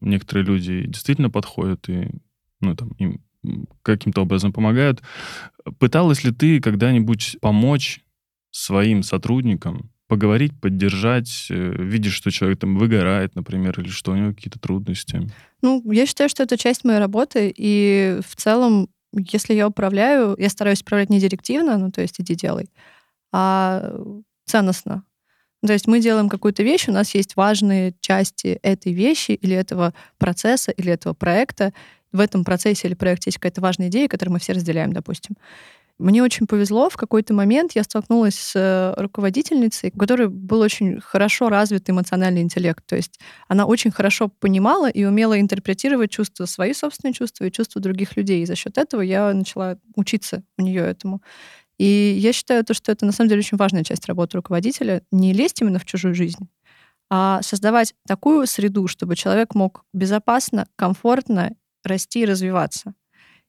некоторые 0.00 0.46
люди 0.46 0.86
действительно 0.86 1.28
подходят 1.28 1.88
и 1.88 2.10
ну, 2.60 2.74
там, 2.74 2.90
им 2.98 3.20
каким-то 3.82 4.22
образом 4.22 4.52
помогают. 4.52 5.02
Пыталась 5.78 6.24
ли 6.24 6.32
ты 6.32 6.60
когда-нибудь 6.60 7.36
помочь 7.40 8.00
своим 8.50 9.02
сотрудникам 9.02 9.90
поговорить, 10.08 10.58
поддержать, 10.58 11.46
э, 11.50 11.54
видишь, 11.54 12.14
что 12.14 12.30
человек 12.30 12.58
там 12.58 12.78
выгорает, 12.78 13.34
например, 13.36 13.78
или 13.78 13.88
что 13.88 14.12
у 14.12 14.16
него 14.16 14.32
какие-то 14.32 14.58
трудности? 14.58 15.30
Ну, 15.60 15.82
я 15.92 16.06
считаю, 16.06 16.30
что 16.30 16.42
это 16.42 16.56
часть 16.56 16.84
моей 16.84 16.98
работы, 16.98 17.52
и 17.54 18.18
в 18.26 18.36
целом, 18.36 18.88
если 19.12 19.52
я 19.52 19.68
управляю, 19.68 20.34
я 20.38 20.48
стараюсь 20.48 20.80
управлять 20.80 21.10
не 21.10 21.20
директивно, 21.20 21.76
ну, 21.76 21.92
то 21.92 22.00
есть 22.00 22.20
иди 22.20 22.34
делай, 22.34 22.70
а 23.32 23.94
ценностно. 24.46 25.04
То 25.66 25.72
есть 25.72 25.86
мы 25.86 26.00
делаем 26.00 26.28
какую-то 26.28 26.62
вещь, 26.62 26.88
у 26.88 26.92
нас 26.92 27.14
есть 27.14 27.36
важные 27.36 27.94
части 28.00 28.58
этой 28.62 28.92
вещи 28.92 29.32
или 29.32 29.54
этого 29.56 29.92
процесса, 30.16 30.70
или 30.70 30.92
этого 30.92 31.14
проекта, 31.14 31.74
в 32.12 32.20
этом 32.20 32.44
процессе 32.44 32.88
или 32.88 32.94
проекте 32.94 33.28
есть 33.28 33.38
какая-то 33.38 33.60
важная 33.60 33.88
идея, 33.88 34.08
которую 34.08 34.34
мы 34.34 34.38
все 34.38 34.52
разделяем, 34.52 34.92
допустим. 34.92 35.36
Мне 35.98 36.22
очень 36.22 36.46
повезло, 36.46 36.88
в 36.88 36.96
какой-то 36.96 37.34
момент 37.34 37.72
я 37.74 37.82
столкнулась 37.82 38.36
с 38.36 38.52
э, 38.54 38.94
руководительницей, 39.00 39.90
у 39.92 39.98
которой 39.98 40.28
был 40.28 40.60
очень 40.60 41.00
хорошо 41.00 41.48
развит 41.48 41.90
эмоциональный 41.90 42.40
интеллект. 42.40 42.86
То 42.86 42.94
есть 42.94 43.18
она 43.48 43.66
очень 43.66 43.90
хорошо 43.90 44.28
понимала 44.28 44.88
и 44.88 45.04
умела 45.04 45.40
интерпретировать 45.40 46.12
чувства, 46.12 46.44
свои 46.44 46.72
собственные 46.72 47.14
чувства 47.14 47.44
и 47.44 47.50
чувства 47.50 47.82
других 47.82 48.16
людей. 48.16 48.42
И 48.42 48.46
за 48.46 48.54
счет 48.54 48.78
этого 48.78 49.00
я 49.00 49.32
начала 49.34 49.76
учиться 49.96 50.44
у 50.56 50.62
нее 50.62 50.82
этому. 50.82 51.20
И 51.78 52.16
я 52.20 52.32
считаю, 52.32 52.64
то, 52.64 52.74
что 52.74 52.92
это 52.92 53.04
на 53.04 53.10
самом 53.10 53.30
деле 53.30 53.40
очень 53.40 53.58
важная 53.58 53.82
часть 53.82 54.06
работы 54.06 54.36
руководителя. 54.36 55.02
Не 55.10 55.32
лезть 55.32 55.60
именно 55.62 55.80
в 55.80 55.84
чужую 55.84 56.14
жизнь, 56.14 56.48
а 57.10 57.40
создавать 57.42 57.94
такую 58.06 58.46
среду, 58.46 58.86
чтобы 58.86 59.16
человек 59.16 59.56
мог 59.56 59.84
безопасно, 59.92 60.68
комфортно 60.76 61.56
расти 61.84 62.20
и 62.20 62.26
развиваться. 62.26 62.94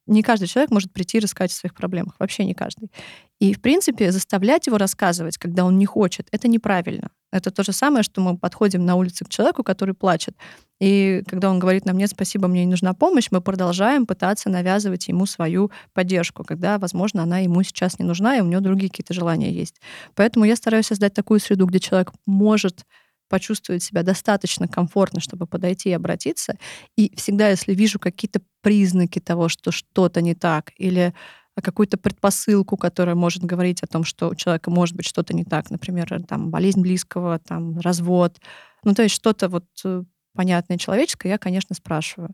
Не 0.09 0.23
каждый 0.23 0.47
человек 0.47 0.71
может 0.71 0.91
прийти 0.91 1.17
и 1.17 1.21
рассказать 1.21 1.51
о 1.51 1.55
своих 1.55 1.75
проблемах. 1.75 2.15
Вообще 2.17 2.43
не 2.43 2.55
каждый. 2.55 2.91
И, 3.39 3.53
в 3.53 3.61
принципе, 3.61 4.11
заставлять 4.11 4.65
его 4.65 4.77
рассказывать, 4.77 5.37
когда 5.37 5.63
он 5.65 5.77
не 5.77 5.85
хочет, 5.85 6.27
это 6.31 6.47
неправильно. 6.47 7.11
Это 7.31 7.51
то 7.51 7.63
же 7.63 7.73
самое, 7.73 8.03
что 8.03 8.19
мы 8.19 8.35
подходим 8.35 8.83
на 8.85 8.95
улице 8.95 9.23
к 9.23 9.29
человеку, 9.29 9.63
который 9.63 9.93
плачет, 9.93 10.35
И 10.79 11.23
когда 11.27 11.51
он 11.51 11.59
говорит 11.59 11.85
нам, 11.85 11.97
нет, 11.97 12.09
спасибо, 12.09 12.47
мне 12.47 12.65
не 12.65 12.71
нужна 12.71 12.93
помощь, 12.93 13.27
мы 13.29 13.39
продолжаем 13.39 14.07
пытаться 14.07 14.49
навязывать 14.49 15.07
ему 15.09 15.27
свою 15.27 15.71
поддержку, 15.93 16.43
когда, 16.43 16.79
возможно, 16.79 17.21
она 17.21 17.39
ему 17.39 17.61
сейчас 17.61 17.99
не 17.99 18.05
нужна, 18.05 18.37
и 18.37 18.41
у 18.41 18.45
него 18.45 18.61
другие 18.61 18.89
какие-то 18.89 19.13
желания 19.13 19.51
есть. 19.51 19.79
Поэтому 20.15 20.45
я 20.45 20.55
стараюсь 20.55 20.87
создать 20.87 21.13
такую 21.13 21.39
среду, 21.39 21.67
где 21.67 21.79
человек 21.79 22.11
может 22.25 22.85
почувствовать 23.29 23.83
себя 23.83 24.03
достаточно 24.03 24.67
комфортно, 24.67 25.21
чтобы 25.21 25.47
подойти 25.47 25.89
и 25.89 25.93
обратиться. 25.93 26.57
И 26.97 27.13
всегда, 27.15 27.49
если 27.49 27.73
вижу 27.73 27.99
какие-то 27.99 28.41
признаки 28.61 29.19
того, 29.19 29.47
что 29.47 29.71
что-то 29.71 30.21
не 30.21 30.35
так, 30.35 30.71
или 30.77 31.13
какую-то 31.61 31.97
предпосылку, 31.97 32.77
которая 32.77 33.15
может 33.15 33.43
говорить 33.43 33.83
о 33.83 33.87
том, 33.87 34.03
что 34.03 34.29
у 34.29 34.35
человека 34.35 34.71
может 34.71 34.95
быть 34.95 35.05
что-то 35.05 35.35
не 35.35 35.43
так, 35.43 35.69
например, 35.69 36.23
там 36.27 36.49
болезнь 36.49 36.81
близкого, 36.81 37.39
там 37.39 37.79
развод, 37.79 38.39
ну 38.83 38.93
то 38.93 39.03
есть 39.03 39.15
что-то 39.15 39.49
вот 39.49 39.65
э, 39.83 40.03
понятное 40.33 40.77
человеческое, 40.77 41.29
я, 41.29 41.37
конечно, 41.37 41.75
спрашиваю. 41.75 42.33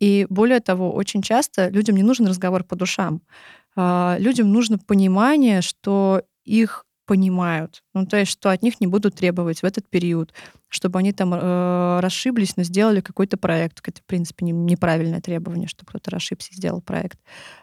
И 0.00 0.26
более 0.30 0.60
того, 0.60 0.92
очень 0.92 1.20
часто 1.20 1.68
людям 1.68 1.96
не 1.96 2.02
нужен 2.02 2.26
разговор 2.26 2.64
по 2.64 2.74
душам. 2.74 3.22
А, 3.76 4.16
людям 4.18 4.50
нужно 4.50 4.78
понимание, 4.78 5.60
что 5.60 6.22
их 6.44 6.86
понимают. 7.10 7.82
Ну, 7.92 8.06
то 8.06 8.16
есть, 8.16 8.30
что 8.30 8.50
от 8.50 8.62
них 8.62 8.80
не 8.80 8.86
будут 8.86 9.16
требовать 9.16 9.62
в 9.62 9.64
этот 9.64 9.90
период, 9.90 10.32
чтобы 10.68 11.00
они 11.00 11.12
там 11.12 11.34
э, 11.34 11.98
расшиблись, 12.00 12.56
но 12.56 12.62
сделали 12.62 13.00
какой-то 13.00 13.36
проект. 13.36 13.80
Это, 13.84 14.00
в 14.00 14.04
принципе, 14.04 14.44
не, 14.44 14.52
неправильное 14.52 15.20
требование, 15.20 15.66
что 15.66 15.84
кто-то 15.84 16.08
расшибся 16.12 16.52
и 16.52 16.54
сделал 16.54 16.80
проект. 16.80 17.18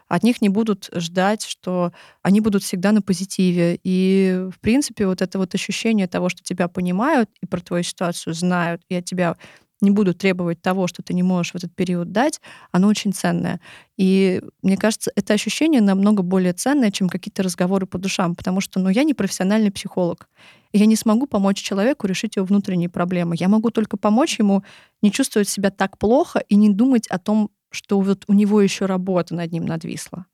От 0.06 0.22
них 0.22 0.42
не 0.42 0.50
будут 0.50 0.90
ждать, 0.94 1.44
что 1.46 1.92
они 2.20 2.42
будут 2.42 2.62
всегда 2.62 2.92
на 2.92 3.00
позитиве. 3.00 3.80
И, 3.82 4.48
в 4.54 4.60
принципе, 4.60 5.06
вот 5.06 5.22
это 5.22 5.38
вот 5.38 5.54
ощущение 5.54 6.08
того, 6.08 6.28
что 6.28 6.42
тебя 6.42 6.68
понимают 6.68 7.30
и 7.40 7.46
про 7.46 7.60
твою 7.60 7.84
ситуацию 7.84 8.34
знают, 8.34 8.82
и 8.90 8.96
от 8.96 9.06
тебя 9.06 9.38
не 9.80 9.90
будут 9.90 10.18
требовать 10.18 10.60
того, 10.60 10.86
что 10.86 11.02
ты 11.02 11.14
не 11.14 11.22
можешь 11.22 11.52
в 11.52 11.56
этот 11.56 11.74
период 11.74 12.12
дать, 12.12 12.40
оно 12.72 12.88
очень 12.88 13.12
ценное. 13.12 13.60
И 13.96 14.42
мне 14.62 14.76
кажется, 14.76 15.10
это 15.14 15.34
ощущение 15.34 15.80
намного 15.80 16.22
более 16.22 16.52
ценное, 16.52 16.90
чем 16.90 17.08
какие-то 17.08 17.42
разговоры 17.42 17.86
по 17.86 17.98
душам, 17.98 18.34
потому 18.34 18.60
что 18.60 18.80
ну, 18.80 18.88
я 18.88 19.04
не 19.04 19.14
профессиональный 19.14 19.70
психолог. 19.70 20.28
Я 20.72 20.86
не 20.86 20.96
смогу 20.96 21.26
помочь 21.26 21.58
человеку 21.58 22.06
решить 22.06 22.36
его 22.36 22.44
внутренние 22.44 22.88
проблемы. 22.88 23.36
Я 23.38 23.48
могу 23.48 23.70
только 23.70 23.96
помочь 23.96 24.38
ему 24.38 24.64
не 25.02 25.10
чувствовать 25.10 25.48
себя 25.48 25.70
так 25.70 25.98
плохо 25.98 26.40
и 26.48 26.56
не 26.56 26.68
думать 26.70 27.06
о 27.08 27.18
том, 27.18 27.50
что 27.70 28.00
вот 28.00 28.24
у 28.26 28.32
него 28.32 28.60
еще 28.60 28.86
работа 28.86 29.34
над 29.34 29.52
ним 29.52 29.66
надвисла. 29.66 30.26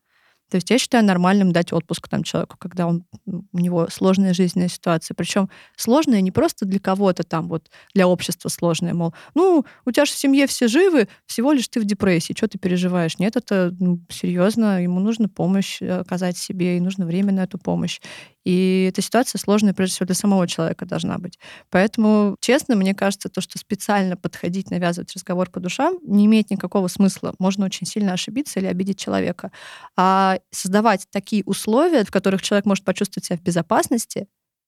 То 0.51 0.57
есть 0.57 0.71
я 0.71 0.79
считаю 0.79 1.05
нормальным 1.05 1.53
дать 1.53 1.73
отпуск 1.73 2.09
там 2.09 2.23
человеку, 2.23 2.57
когда 2.59 2.87
он, 2.87 3.05
у 3.27 3.59
него 3.59 3.89
сложная 3.91 4.35
жизненная 4.35 4.69
ситуация. 4.69 5.15
Причем 5.15 5.49
сложная 5.77 6.21
не 6.21 6.31
просто 6.31 6.65
для 6.65 6.79
кого-то 6.79 7.25
там, 7.25 7.49
вот 7.49 7.71
для 7.95 8.07
общества 8.07 8.49
сложная, 8.49 8.95
мол, 8.95 9.15
ну, 9.35 9.65
у 9.85 9.91
тебя 9.91 10.05
же 10.05 10.13
в 10.13 10.17
семье 10.17 10.47
все 10.47 10.69
живы, 10.69 11.09
всего 11.27 11.53
лишь 11.53 11.69
ты 11.69 11.81
в 11.81 11.85
депрессии, 11.85 12.35
что 12.37 12.47
ты 12.49 12.59
переживаешь? 12.59 13.19
Нет, 13.19 13.37
это 13.37 13.75
ну, 13.81 14.01
серьезно, 14.09 14.83
ему 14.83 15.01
нужно 15.01 15.29
помощь 15.29 15.81
оказать 15.83 16.37
себе, 16.37 16.77
и 16.77 16.81
нужно 16.81 17.07
время 17.07 17.33
на 17.33 17.45
эту 17.45 17.59
помощь. 17.59 18.01
И 18.45 18.87
эта 18.91 19.01
ситуация 19.01 19.39
сложная, 19.39 19.73
прежде 19.73 19.95
всего, 19.95 20.07
для 20.07 20.15
самого 20.15 20.47
человека 20.47 20.85
должна 20.87 21.19
быть. 21.19 21.39
Поэтому, 21.71 22.37
честно, 22.41 22.77
мне 22.77 22.95
кажется, 22.95 23.29
то, 23.29 23.41
что 23.41 23.59
специально 23.59 24.17
подходить, 24.17 24.71
навязывать 24.71 25.15
разговор 25.15 25.51
по 25.51 25.61
душам, 25.61 25.99
не 26.03 26.27
имеет 26.27 26.51
никакого 26.51 26.89
смысла. 26.89 27.35
Можно 27.39 27.65
очень 27.65 27.87
сильно 27.87 28.13
ошибиться 28.13 28.61
или 28.61 28.67
обидеть 28.67 28.99
человека. 28.99 29.51
А 29.97 30.39
создавать 30.51 31.07
такие 31.11 31.43
условия, 31.45 32.05
в 32.05 32.11
которых 32.11 32.43
человек 32.43 32.67
может 32.67 32.85
почувствовать 32.85 33.25
себя 33.25 33.39
в 33.39 33.43
безопасности, 33.43 34.27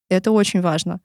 это 0.09 0.33
очень 0.33 0.63
важно. 0.63 1.01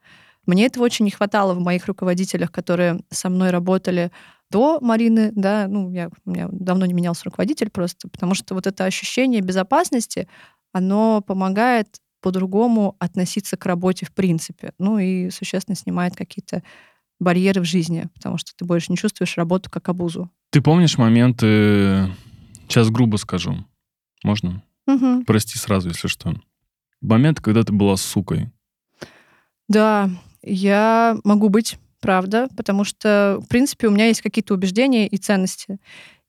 Мне 0.46 0.66
этого 0.66 0.84
очень 0.84 1.04
не 1.04 1.10
хватало 1.10 1.54
в 1.54 1.60
моих 1.60 1.86
руководителях, 1.86 2.50
которые 2.50 3.00
со 3.10 3.28
мной 3.28 3.50
работали 3.50 4.10
до 4.50 4.80
Марины, 4.80 5.30
да, 5.32 5.66
ну, 5.68 5.90
я, 5.92 6.10
у 6.24 6.30
меня 6.30 6.48
давно 6.50 6.84
не 6.84 6.92
менялся 6.92 7.24
руководитель 7.24 7.70
просто, 7.70 8.08
потому 8.08 8.34
что 8.34 8.54
вот 8.54 8.66
это 8.66 8.84
ощущение 8.84 9.40
безопасности, 9.40 10.28
оно 10.72 11.22
помогает 11.22 12.00
по-другому 12.22 12.96
относиться 12.98 13.56
к 13.56 13.66
работе 13.66 14.06
в 14.06 14.12
принципе. 14.12 14.72
Ну 14.78 14.98
и 14.98 15.28
существенно 15.30 15.76
снимает 15.76 16.16
какие-то 16.16 16.62
барьеры 17.20 17.60
в 17.60 17.64
жизни, 17.64 18.08
потому 18.14 18.38
что 18.38 18.52
ты 18.56 18.64
больше 18.64 18.90
не 18.90 18.96
чувствуешь 18.96 19.36
работу 19.36 19.70
как 19.70 19.88
обузу. 19.88 20.30
Ты 20.50 20.60
помнишь 20.60 20.98
моменты, 20.98 22.10
сейчас 22.68 22.90
грубо 22.90 23.16
скажу, 23.16 23.64
можно? 24.24 24.62
Угу. 24.86 25.24
Прости 25.24 25.58
сразу, 25.58 25.88
если 25.88 26.08
что. 26.08 26.34
Момент, 27.00 27.40
когда 27.40 27.62
ты 27.62 27.72
была 27.72 27.96
сукой. 27.96 28.50
Да, 29.68 30.10
я 30.42 31.16
могу 31.24 31.48
быть, 31.48 31.78
правда, 32.00 32.48
потому 32.56 32.84
что, 32.84 33.40
в 33.42 33.48
принципе, 33.48 33.88
у 33.88 33.90
меня 33.90 34.06
есть 34.06 34.22
какие-то 34.22 34.54
убеждения 34.54 35.06
и 35.06 35.16
ценности. 35.16 35.78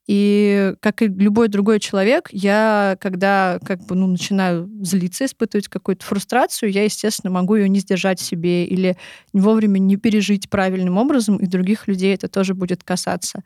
И 0.05 0.73
как 0.81 1.01
и 1.01 1.07
любой 1.07 1.47
другой 1.47 1.79
человек, 1.79 2.27
я, 2.31 2.97
когда 2.99 3.59
как 3.65 3.85
бы, 3.85 3.95
ну, 3.95 4.07
начинаю 4.07 4.69
злиться, 4.81 5.25
испытывать 5.25 5.69
какую-то 5.69 6.05
фрустрацию, 6.05 6.71
я, 6.71 6.83
естественно, 6.83 7.31
могу 7.31 7.55
ее 7.55 7.69
не 7.69 7.79
сдержать 7.79 8.19
себе 8.19 8.65
или 8.65 8.97
вовремя 9.31 9.79
не 9.79 9.95
пережить 9.95 10.49
правильным 10.49 10.97
образом, 10.97 11.37
и 11.37 11.45
других 11.45 11.87
людей 11.87 12.13
это 12.13 12.27
тоже 12.27 12.53
будет 12.53 12.83
касаться. 12.83 13.43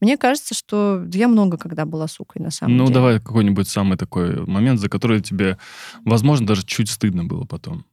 Мне 0.00 0.16
кажется, 0.16 0.54
что 0.54 1.04
я 1.12 1.28
много 1.28 1.58
когда 1.58 1.84
была 1.84 2.08
сукой, 2.08 2.40
на 2.40 2.50
самом 2.50 2.76
ну, 2.76 2.84
деле. 2.84 2.88
Ну, 2.88 2.94
давай 2.94 3.20
какой-нибудь 3.20 3.68
самый 3.68 3.98
такой 3.98 4.46
момент, 4.46 4.80
за 4.80 4.88
который 4.88 5.20
тебе, 5.20 5.58
возможно, 6.04 6.46
даже 6.46 6.64
чуть 6.64 6.88
стыдно 6.88 7.24
было 7.24 7.44
потом. 7.44 7.84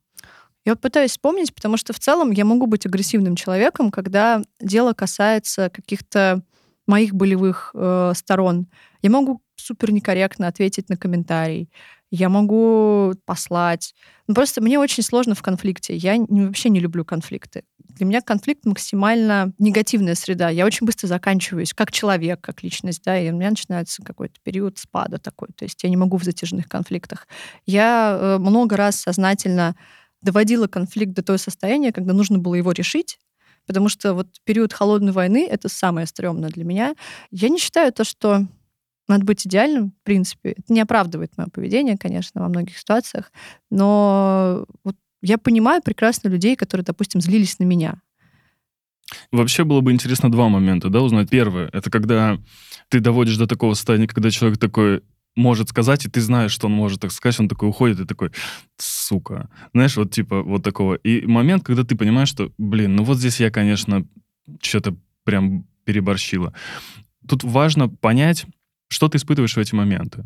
Я 0.65 0.75
пытаюсь 0.75 1.12
вспомнить, 1.12 1.54
потому 1.54 1.78
что 1.78 1.93
в 1.93 1.99
целом 1.99 2.32
я 2.32 2.45
могу 2.45 2.65
быть 2.65 2.86
агрессивным 2.86 3.36
человеком, 3.36 3.91
когда 3.91 4.41
дело 4.60 4.93
касается 4.93 5.69
каких-то 5.69 6.41
моих 6.88 7.13
болевых 7.13 7.71
э, 7.74 8.13
сторон. 8.15 8.67
Я 9.02 9.10
могу 9.10 9.41
супер 9.56 9.91
некорректно 9.91 10.48
ответить 10.48 10.89
на 10.89 10.98
комментарий. 10.98 11.69
Я 12.12 12.30
могу 12.30 13.13
послать. 13.26 13.93
Ну, 14.28 14.36
просто 14.36 14.62
мне 14.62 14.80
очень 14.80 15.04
сложно 15.04 15.36
в 15.36 15.41
конфликте. 15.41 15.95
Я 15.95 16.17
не, 16.17 16.45
вообще 16.45 16.69
не 16.69 16.80
люблю 16.80 17.04
конфликты. 17.04 17.63
Для 17.80 18.06
меня 18.06 18.21
конфликт 18.21 18.65
максимально 18.65 19.54
негативная 19.58 20.15
среда. 20.15 20.50
Я 20.50 20.65
очень 20.65 20.86
быстро 20.86 21.08
заканчиваюсь 21.08 21.74
как 21.74 21.91
человек, 21.91 22.41
как 22.41 22.62
личность, 22.63 23.02
да, 23.04 23.17
и 23.19 23.30
у 23.32 23.36
меня 23.36 23.50
начинается 23.50 24.04
какой-то 24.04 24.36
период 24.43 24.78
спада 24.78 25.17
такой. 25.17 25.50
То 25.56 25.65
есть 25.65 25.84
я 25.84 25.89
не 25.89 25.98
могу 25.98 26.17
в 26.17 26.24
затяжных 26.24 26.67
конфликтах. 26.67 27.28
Я 27.65 28.17
э, 28.19 28.38
много 28.38 28.78
раз 28.78 28.98
сознательно 28.98 29.76
доводила 30.21 30.67
конфликт 30.67 31.13
до 31.13 31.24
того 31.24 31.38
состояния, 31.38 31.91
когда 31.91 32.13
нужно 32.13 32.39
было 32.39 32.56
его 32.56 32.71
решить, 32.71 33.19
Потому 33.65 33.89
что 33.89 34.13
вот 34.13 34.28
период 34.43 34.73
холодной 34.73 35.12
войны— 35.12 35.47
это 35.49 35.69
самое 35.69 36.08
стрёмное 36.08 36.49
для 36.49 36.63
меня. 36.63 36.95
Я 37.32 37.49
не 37.49 37.58
считаю 37.58 37.91
то, 37.91 38.04
что 38.04 38.45
надо 39.08 39.25
быть 39.25 39.45
идеальным, 39.45 39.91
в 39.91 40.04
принципе. 40.04 40.51
Это 40.51 40.73
не 40.73 40.82
оправдывает 40.82 41.38
мое 41.38 41.47
поведение, 41.47 41.97
конечно, 41.97 42.41
во 42.41 42.49
многих 42.49 42.78
ситуациях. 42.78 43.32
Но 43.69 44.65
вот 44.84 44.95
я 45.21 45.38
понимаю 45.38 45.82
прекрасно 45.82 46.28
людей, 46.30 46.56
которые, 46.56 46.86
допустим, 46.86 47.21
злились 47.21 47.60
на 47.60 47.63
меня. 47.63 48.01
Вообще 49.32 49.63
было 49.63 49.82
бы 49.82 49.91
интересно 49.91 50.32
два 50.32 50.49
момента, 50.49 50.89
да, 50.89 51.01
узнать. 51.01 51.30
Первое, 51.30 51.69
это 51.73 51.91
когда 51.91 52.39
ты 52.89 52.99
доводишь 52.99 53.38
до 53.38 53.47
такого 53.47 53.73
состояния, 53.75 54.08
когда 54.08 54.32
человек 54.32 54.60
такой, 54.60 55.04
может 55.36 55.69
сказать, 55.69 56.06
и 56.06 56.10
ты 56.10 56.21
знаешь, 56.21 56.52
что 56.52 56.67
он 56.67 56.74
может 56.74 57.02
так 57.02 57.12
сказать, 57.12 57.39
он 57.39 57.50
такой 57.50 57.69
уходит 57.69 58.00
и 58.00 58.06
такой, 58.06 58.32
сука. 58.78 59.50
Знаешь, 59.74 59.98
вот 59.98 60.12
типа 60.12 60.41
вот 60.41 60.63
такого. 60.63 60.95
И 60.95 61.26
момент, 61.26 61.63
когда 61.63 61.84
ты 61.84 61.95
понимаешь, 61.95 62.30
что, 62.30 62.52
блин, 62.58 62.95
ну 62.95 63.04
вот 63.04 63.17
здесь 63.17 63.39
я, 63.39 63.52
конечно, 63.52 64.08
что-то 64.62 64.95
прям 65.24 65.67
переборщила. 65.84 66.54
Тут 67.28 67.43
важно 67.43 67.89
понять, 67.89 68.45
что 68.88 69.10
ты 69.10 69.17
испытываешь 69.17 69.56
в 69.56 69.60
эти 69.60 69.76
моменты. 69.76 70.24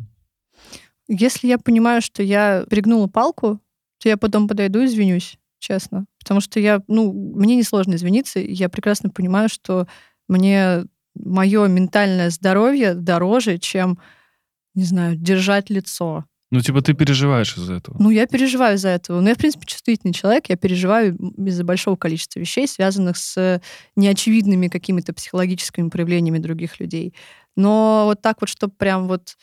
Если 1.08 1.48
я 1.48 1.58
понимаю, 1.58 2.02
что 2.02 2.22
я 2.22 2.64
перегнула 2.70 3.08
палку, 3.08 3.60
то 3.98 4.08
я 4.08 4.16
потом 4.16 4.46
подойду 4.46 4.80
и 4.80 4.86
извинюсь, 4.86 5.38
честно. 5.58 6.06
Потому 6.18 6.40
что 6.40 6.60
я, 6.60 6.82
ну, 6.86 7.12
мне 7.12 7.56
несложно 7.56 7.94
извиниться, 7.94 8.38
я 8.38 8.68
прекрасно 8.68 9.10
понимаю, 9.10 9.48
что 9.48 9.88
мне 10.28 10.84
мое 11.14 11.66
ментальное 11.66 12.30
здоровье 12.30 12.94
дороже, 12.94 13.58
чем 13.58 13.98
не 14.74 14.84
знаю, 14.84 15.16
держать 15.16 15.70
лицо. 15.70 16.24
Ну, 16.52 16.60
типа, 16.60 16.82
ты 16.82 16.94
переживаешь 16.94 17.56
из-за 17.56 17.74
этого? 17.74 17.96
Ну, 18.00 18.10
я 18.10 18.26
переживаю 18.26 18.76
из-за 18.76 18.88
этого. 18.88 19.20
Ну, 19.20 19.28
я, 19.28 19.34
в 19.34 19.38
принципе, 19.38 19.66
чувствительный 19.66 20.12
человек. 20.12 20.48
Я 20.48 20.56
переживаю 20.56 21.14
из-за 21.14 21.62
большого 21.62 21.94
количества 21.94 22.40
вещей, 22.40 22.66
связанных 22.66 23.16
с 23.16 23.60
неочевидными 23.94 24.66
какими-то 24.66 25.12
психологическими 25.12 25.88
проявлениями 25.90 26.38
других 26.38 26.80
людей. 26.80 27.14
Но 27.56 28.02
вот 28.06 28.20
так 28.20 28.40
вот, 28.40 28.48
чтобы 28.48 28.74
прям 28.76 29.06
вот... 29.06 29.36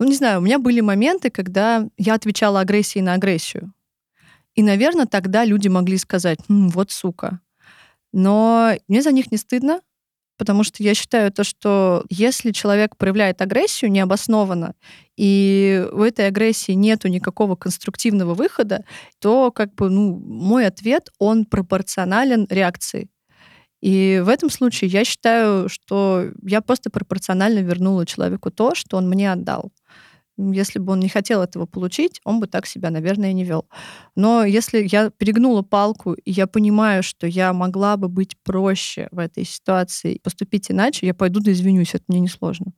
Ну, 0.00 0.06
не 0.06 0.16
знаю, 0.16 0.40
у 0.40 0.42
меня 0.42 0.58
были 0.58 0.80
моменты, 0.80 1.30
когда 1.30 1.86
я 1.98 2.14
отвечала 2.14 2.60
агрессией 2.60 3.04
на 3.04 3.14
агрессию. 3.14 3.72
И, 4.56 4.62
наверное, 4.62 5.06
тогда 5.06 5.44
люди 5.44 5.68
могли 5.68 5.98
сказать, 5.98 6.40
«М, 6.48 6.70
вот 6.70 6.90
сука. 6.90 7.40
Но 8.12 8.72
мне 8.88 9.02
за 9.02 9.12
них 9.12 9.30
не 9.30 9.38
стыдно, 9.38 9.80
потому 10.40 10.64
что 10.64 10.82
я 10.82 10.94
считаю 10.94 11.30
то, 11.30 11.44
что 11.44 12.02
если 12.08 12.50
человек 12.52 12.96
проявляет 12.96 13.42
агрессию 13.42 13.90
необоснованно, 13.90 14.72
и 15.18 15.86
у 15.92 16.00
этой 16.00 16.28
агрессии 16.28 16.72
нету 16.72 17.08
никакого 17.08 17.56
конструктивного 17.56 18.32
выхода, 18.32 18.86
то 19.18 19.52
как 19.52 19.74
бы, 19.74 19.90
ну, 19.90 20.18
мой 20.18 20.66
ответ, 20.66 21.10
он 21.18 21.44
пропорционален 21.44 22.46
реакции. 22.48 23.10
И 23.82 24.22
в 24.24 24.30
этом 24.30 24.48
случае 24.48 24.88
я 24.88 25.04
считаю, 25.04 25.68
что 25.68 26.30
я 26.42 26.62
просто 26.62 26.88
пропорционально 26.88 27.58
вернула 27.58 28.06
человеку 28.06 28.50
то, 28.50 28.74
что 28.74 28.96
он 28.96 29.10
мне 29.10 29.30
отдал. 29.30 29.72
Если 30.52 30.78
бы 30.78 30.92
он 30.92 31.00
не 31.00 31.08
хотел 31.08 31.42
этого 31.42 31.66
получить, 31.66 32.20
он 32.24 32.40
бы 32.40 32.46
так 32.46 32.66
себя, 32.66 32.90
наверное, 32.90 33.32
не 33.32 33.44
вел. 33.44 33.66
Но 34.16 34.44
если 34.44 34.86
я 34.90 35.10
перегнула 35.10 35.62
палку, 35.62 36.14
и 36.14 36.30
я 36.30 36.46
понимаю, 36.46 37.02
что 37.02 37.26
я 37.26 37.52
могла 37.52 37.96
бы 37.96 38.08
быть 38.08 38.36
проще 38.42 39.08
в 39.10 39.18
этой 39.18 39.44
ситуации, 39.44 40.20
поступить 40.22 40.70
иначе, 40.70 41.06
я 41.06 41.14
пойду 41.14 41.40
да 41.40 41.52
извинюсь, 41.52 41.94
это 41.94 42.04
мне 42.08 42.20
несложно. 42.20 42.72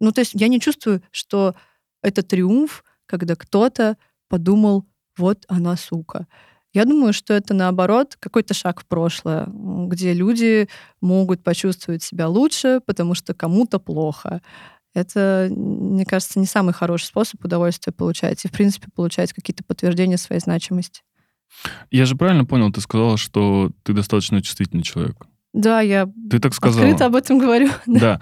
Ну, 0.00 0.12
то 0.12 0.20
есть 0.20 0.32
я 0.34 0.48
не 0.48 0.60
чувствую, 0.60 1.02
что 1.10 1.54
это 2.02 2.22
триумф, 2.22 2.84
когда 3.06 3.36
кто-то 3.36 3.96
подумал, 4.28 4.86
вот 5.16 5.44
она 5.48 5.76
сука. 5.76 6.26
Я 6.74 6.84
думаю, 6.84 7.12
что 7.12 7.34
это 7.34 7.54
наоборот 7.54 8.16
какой-то 8.20 8.54
шаг 8.54 8.80
в 8.80 8.86
прошлое, 8.86 9.48
где 9.48 10.12
люди 10.12 10.68
могут 11.00 11.42
почувствовать 11.42 12.02
себя 12.02 12.28
лучше, 12.28 12.80
потому 12.84 13.14
что 13.14 13.34
кому-то 13.34 13.78
плохо. 13.78 14.42
Это, 14.94 15.48
мне 15.50 16.04
кажется, 16.04 16.38
не 16.38 16.46
самый 16.46 16.74
хороший 16.74 17.04
способ 17.04 17.44
удовольствия 17.44 17.92
получать. 17.92 18.44
И, 18.44 18.48
в 18.48 18.52
принципе, 18.52 18.88
получать 18.94 19.32
какие-то 19.32 19.64
подтверждения 19.64 20.16
своей 20.16 20.40
значимости. 20.40 21.02
Я 21.90 22.04
же 22.04 22.16
правильно 22.16 22.44
понял, 22.44 22.72
ты 22.72 22.80
сказала, 22.80 23.16
что 23.16 23.70
ты 23.82 23.92
достаточно 23.92 24.42
чувствительный 24.42 24.82
человек. 24.82 25.16
Да, 25.52 25.80
я 25.80 26.08
ты 26.30 26.38
так 26.38 26.54
сказала. 26.54 26.84
открыто 26.84 27.06
об 27.06 27.14
этом 27.14 27.38
говорю. 27.38 27.68
Да. 27.86 28.20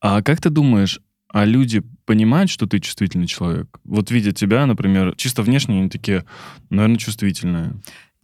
А 0.00 0.22
как 0.22 0.40
ты 0.40 0.50
думаешь, 0.50 1.00
а 1.28 1.44
люди 1.44 1.82
понимают, 2.04 2.50
что 2.50 2.66
ты 2.66 2.78
чувствительный 2.78 3.26
человек? 3.26 3.80
Вот 3.84 4.10
видя 4.10 4.32
тебя, 4.32 4.66
например, 4.66 5.14
чисто 5.16 5.42
внешне 5.42 5.80
они 5.80 5.88
такие, 5.88 6.24
наверное, 6.70 6.98
чувствительные. 6.98 7.74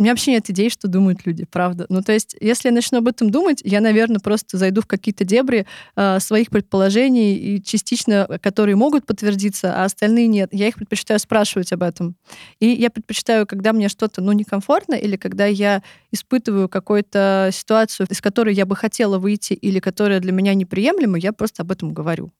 У 0.00 0.02
меня 0.02 0.12
вообще 0.12 0.30
нет 0.30 0.48
идей, 0.48 0.70
что 0.70 0.88
думают 0.88 1.26
люди, 1.26 1.44
правда. 1.44 1.84
Ну, 1.90 2.00
то 2.00 2.12
есть, 2.12 2.34
если 2.40 2.68
я 2.68 2.74
начну 2.74 3.00
об 3.00 3.08
этом 3.08 3.28
думать, 3.28 3.60
я, 3.64 3.82
наверное, 3.82 4.18
просто 4.18 4.56
зайду 4.56 4.80
в 4.80 4.86
какие-то 4.86 5.24
дебри 5.24 5.66
э, 5.94 6.20
своих 6.20 6.48
предположений, 6.48 7.36
и 7.36 7.62
частично, 7.62 8.26
которые 8.40 8.76
могут 8.76 9.04
подтвердиться, 9.04 9.74
а 9.76 9.84
остальные 9.84 10.28
нет. 10.28 10.48
Я 10.52 10.68
их 10.68 10.76
предпочитаю 10.76 11.20
спрашивать 11.20 11.70
об 11.74 11.82
этом. 11.82 12.16
И 12.60 12.68
я 12.68 12.88
предпочитаю, 12.88 13.46
когда 13.46 13.74
мне 13.74 13.90
что-то, 13.90 14.22
ну, 14.22 14.32
некомфортно, 14.32 14.94
или 14.94 15.16
когда 15.16 15.44
я 15.44 15.82
испытываю 16.12 16.70
какую-то 16.70 17.50
ситуацию, 17.52 18.06
из 18.08 18.22
которой 18.22 18.54
я 18.54 18.64
бы 18.64 18.76
хотела 18.76 19.18
выйти, 19.18 19.52
или 19.52 19.80
которая 19.80 20.20
для 20.20 20.32
меня 20.32 20.54
неприемлема, 20.54 21.18
я 21.18 21.34
просто 21.34 21.60
об 21.60 21.72
этом 21.72 21.92
говорю. 21.92 22.32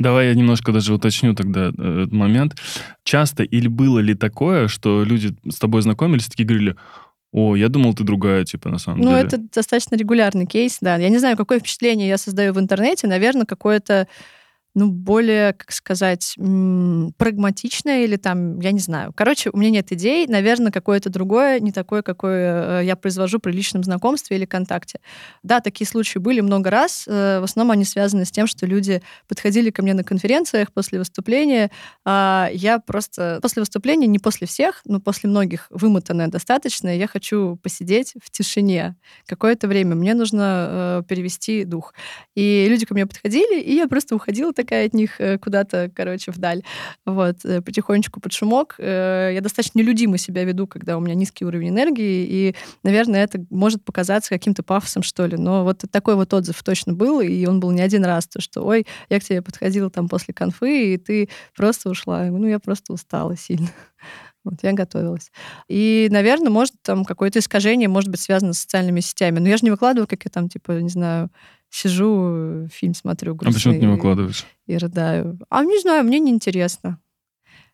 Давай 0.00 0.28
я 0.28 0.34
немножко 0.34 0.72
даже 0.72 0.94
уточню 0.94 1.34
тогда 1.34 1.70
э, 1.76 2.02
этот 2.02 2.12
момент. 2.12 2.56
Часто 3.04 3.42
или 3.42 3.68
было 3.68 3.98
ли 3.98 4.14
такое, 4.14 4.66
что 4.66 5.04
люди 5.04 5.36
с 5.48 5.58
тобой 5.58 5.82
знакомились, 5.82 6.26
такие 6.26 6.46
говорили, 6.46 6.74
о, 7.32 7.54
я 7.54 7.68
думал, 7.68 7.94
ты 7.94 8.02
другая, 8.02 8.44
типа, 8.46 8.70
на 8.70 8.78
самом 8.78 9.00
ну, 9.00 9.10
деле. 9.10 9.16
Ну, 9.20 9.26
это 9.26 9.38
достаточно 9.54 9.96
регулярный 9.96 10.46
кейс, 10.46 10.78
да. 10.80 10.96
Я 10.96 11.10
не 11.10 11.18
знаю, 11.18 11.36
какое 11.36 11.60
впечатление 11.60 12.08
я 12.08 12.16
создаю 12.16 12.54
в 12.54 12.58
интернете. 12.58 13.06
Наверное, 13.08 13.44
какое-то 13.44 14.08
ну, 14.74 14.88
более, 14.88 15.52
как 15.52 15.72
сказать, 15.72 16.34
прагматичное 16.36 18.04
или 18.04 18.16
там, 18.16 18.60
я 18.60 18.70
не 18.70 18.78
знаю. 18.78 19.12
Короче, 19.14 19.50
у 19.52 19.56
меня 19.56 19.70
нет 19.70 19.90
идей, 19.92 20.26
наверное, 20.28 20.70
какое-то 20.70 21.10
другое, 21.10 21.58
не 21.60 21.72
такое, 21.72 22.02
какое 22.02 22.80
э, 22.80 22.84
я 22.84 22.94
произвожу 22.94 23.40
при 23.40 23.52
личном 23.52 23.82
знакомстве 23.82 24.36
или 24.36 24.44
контакте. 24.44 25.00
Да, 25.42 25.60
такие 25.60 25.88
случаи 25.88 26.18
были 26.18 26.40
много 26.40 26.70
раз. 26.70 27.04
Э, 27.08 27.40
в 27.40 27.44
основном 27.44 27.72
они 27.72 27.84
связаны 27.84 28.24
с 28.24 28.30
тем, 28.30 28.46
что 28.46 28.64
люди 28.64 29.02
подходили 29.26 29.70
ко 29.70 29.82
мне 29.82 29.92
на 29.92 30.04
конференциях 30.04 30.72
после 30.72 30.98
выступления. 30.98 31.70
А 32.04 32.48
я 32.52 32.78
просто 32.78 33.40
после 33.42 33.62
выступления, 33.62 34.06
не 34.06 34.20
после 34.20 34.46
всех, 34.46 34.82
но 34.84 35.00
после 35.00 35.28
многих 35.28 35.66
вымотанная 35.70 36.28
достаточно, 36.28 36.96
я 36.96 37.08
хочу 37.08 37.56
посидеть 37.56 38.14
в 38.22 38.30
тишине 38.30 38.96
какое-то 39.26 39.66
время. 39.66 39.96
Мне 39.96 40.14
нужно 40.14 41.00
э, 41.00 41.02
перевести 41.08 41.64
дух. 41.64 41.92
И 42.36 42.66
люди 42.68 42.86
ко 42.86 42.94
мне 42.94 43.06
подходили, 43.06 43.60
и 43.60 43.74
я 43.74 43.88
просто 43.88 44.14
уходила 44.14 44.52
такая 44.62 44.86
от 44.86 44.94
них 44.94 45.20
э, 45.20 45.38
куда-то, 45.38 45.90
короче, 45.94 46.30
вдаль. 46.32 46.62
Вот, 47.06 47.44
э, 47.44 47.62
потихонечку 47.62 48.20
под 48.20 48.32
шумок. 48.32 48.74
Э, 48.78 49.30
я 49.32 49.40
достаточно 49.40 49.78
нелюдимо 49.78 50.18
себя 50.18 50.44
веду, 50.44 50.66
когда 50.66 50.96
у 50.96 51.00
меня 51.00 51.14
низкий 51.14 51.44
уровень 51.44 51.70
энергии, 51.70 52.26
и, 52.28 52.56
наверное, 52.82 53.24
это 53.24 53.44
может 53.50 53.84
показаться 53.84 54.30
каким-то 54.30 54.62
пафосом, 54.62 55.02
что 55.02 55.26
ли. 55.26 55.36
Но 55.36 55.64
вот 55.64 55.84
такой 55.90 56.14
вот 56.14 56.32
отзыв 56.34 56.62
точно 56.62 56.92
был, 56.92 57.20
и 57.20 57.46
он 57.46 57.60
был 57.60 57.70
не 57.70 57.80
один 57.80 58.04
раз, 58.04 58.26
то, 58.26 58.40
что, 58.40 58.62
ой, 58.62 58.86
я 59.08 59.20
к 59.20 59.24
тебе 59.24 59.42
подходила 59.42 59.90
там 59.90 60.08
после 60.08 60.34
конфы, 60.34 60.94
и 60.94 60.98
ты 60.98 61.28
просто 61.56 61.90
ушла. 61.90 62.24
Ну, 62.24 62.46
я 62.46 62.58
просто 62.58 62.92
устала 62.92 63.36
сильно. 63.36 63.68
Вот 64.42 64.54
я 64.62 64.72
готовилась. 64.72 65.30
И, 65.68 66.08
наверное, 66.10 66.48
может, 66.48 66.72
там 66.82 67.04
какое-то 67.04 67.40
искажение 67.40 67.90
может 67.90 68.08
быть 68.08 68.22
связано 68.22 68.54
с 68.54 68.60
социальными 68.60 69.00
сетями. 69.00 69.38
Но 69.38 69.48
я 69.48 69.58
же 69.58 69.64
не 69.64 69.70
выкладываю, 69.70 70.06
как 70.06 70.24
я 70.24 70.30
там, 70.30 70.48
типа, 70.48 70.72
не 70.80 70.88
знаю, 70.88 71.28
сижу, 71.70 72.68
фильм 72.72 72.94
смотрю 72.94 73.34
грустный. 73.34 73.52
А 73.52 73.54
почему 73.54 73.74
ты 73.74 73.80
не 73.80 73.86
выкладываешь? 73.86 74.44
И 74.66 74.76
рыдаю. 74.76 75.38
А 75.48 75.64
не 75.64 75.80
знаю, 75.80 76.04
мне 76.04 76.18
неинтересно. 76.18 76.98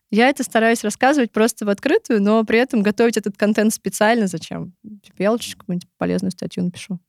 Я 0.09 0.29
это 0.29 0.43
стараюсь 0.43 0.83
рассказывать 0.83 1.31
просто 1.31 1.65
в 1.65 1.69
открытую, 1.69 2.21
но 2.21 2.43
при 2.45 2.59
этом 2.59 2.81
готовить 2.81 3.17
этот 3.17 3.35
контент 3.35 3.73
специально 3.73 4.27
зачем? 4.27 4.73
Типа 5.03 5.21
я 5.21 5.31
лучше 5.31 5.57
какую-нибудь 5.57 5.89
полезную 5.97 6.31
статью 6.31 6.63
напишу. 6.63 6.99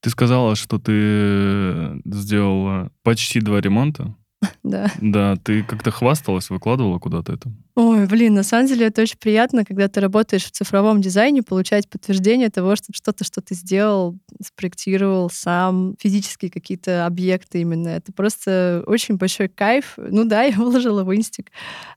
Ты 0.00 0.10
сказала, 0.10 0.54
что 0.54 0.78
ты 0.78 2.00
сделала 2.06 2.90
почти 3.02 3.40
два 3.40 3.60
ремонта. 3.60 4.14
Да. 4.62 4.90
Да, 5.00 5.36
ты 5.36 5.62
как-то 5.62 5.90
хвасталась, 5.90 6.50
выкладывала 6.50 6.98
куда-то 6.98 7.32
это? 7.32 7.50
Ой, 7.74 8.06
блин, 8.06 8.34
на 8.34 8.42
самом 8.42 8.66
деле 8.66 8.86
это 8.86 9.02
очень 9.02 9.16
приятно, 9.18 9.64
когда 9.64 9.88
ты 9.88 10.00
работаешь 10.00 10.44
в 10.44 10.50
цифровом 10.50 11.00
дизайне, 11.00 11.42
получать 11.42 11.88
подтверждение 11.88 12.50
того, 12.50 12.76
что 12.76 12.92
что-то, 12.92 13.24
что 13.24 13.40
ты 13.40 13.54
сделал, 13.54 14.18
спроектировал 14.42 15.30
сам, 15.30 15.94
физические 15.98 16.50
какие-то 16.50 17.06
объекты 17.06 17.60
именно. 17.60 17.88
Это 17.88 18.12
просто 18.12 18.82
очень 18.86 19.16
большой 19.16 19.48
кайф. 19.48 19.94
Ну 19.96 20.24
да, 20.24 20.42
я 20.44 20.56
выложила 20.56 21.04
в 21.04 21.14
инстик. 21.14 21.50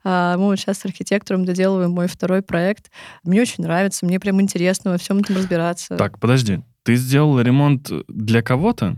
А, 0.03 0.37
мы 0.37 0.45
вот 0.45 0.59
сейчас 0.59 0.79
с 0.79 0.85
архитектором 0.85 1.45
доделываем 1.45 1.91
мой 1.91 2.07
второй 2.07 2.41
проект. 2.41 2.91
Мне 3.23 3.41
очень 3.41 3.63
нравится, 3.63 4.05
мне 4.05 4.19
прям 4.19 4.41
интересно 4.41 4.91
во 4.91 4.97
всем 4.97 5.19
этом 5.19 5.35
разбираться. 5.35 5.97
Так, 5.97 6.19
подожди. 6.19 6.61
Ты 6.83 6.95
сделала 6.95 7.41
ремонт 7.41 7.91
для 8.07 8.41
кого-то? 8.41 8.97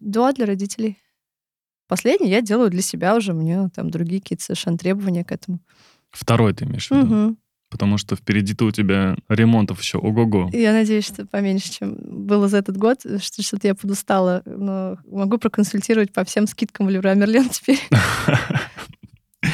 Да, 0.00 0.32
для 0.32 0.46
родителей. 0.46 0.98
Последний 1.92 2.30
я 2.30 2.40
делаю 2.40 2.70
для 2.70 2.80
себя 2.80 3.14
уже, 3.14 3.34
мне 3.34 3.68
там 3.68 3.90
другие 3.90 4.22
какие-то 4.22 4.42
совершенно 4.42 4.78
требования 4.78 5.24
к 5.24 5.30
этому. 5.30 5.58
Второй 6.10 6.54
ты 6.54 6.64
имеешь 6.64 6.88
в 6.88 6.90
виду? 6.90 7.04
Угу. 7.26 7.36
Потому 7.68 7.98
что 7.98 8.16
впереди-то 8.16 8.64
у 8.64 8.70
тебя 8.70 9.14
ремонтов 9.28 9.82
еще 9.82 9.98
ого-го. 9.98 10.48
Я 10.54 10.72
надеюсь, 10.72 11.04
что 11.06 11.26
поменьше, 11.26 11.70
чем 11.70 11.98
было 12.02 12.48
за 12.48 12.56
этот 12.56 12.78
год, 12.78 13.02
что 13.20 13.42
что-то 13.42 13.68
я 13.68 13.74
подустала. 13.74 14.40
Но 14.46 14.96
могу 15.04 15.36
проконсультировать 15.36 16.14
по 16.14 16.24
всем 16.24 16.46
скидкам 16.46 16.86
в 16.86 16.88
Леруа 16.88 17.12
Мерлен 17.12 17.50
теперь. 17.50 17.78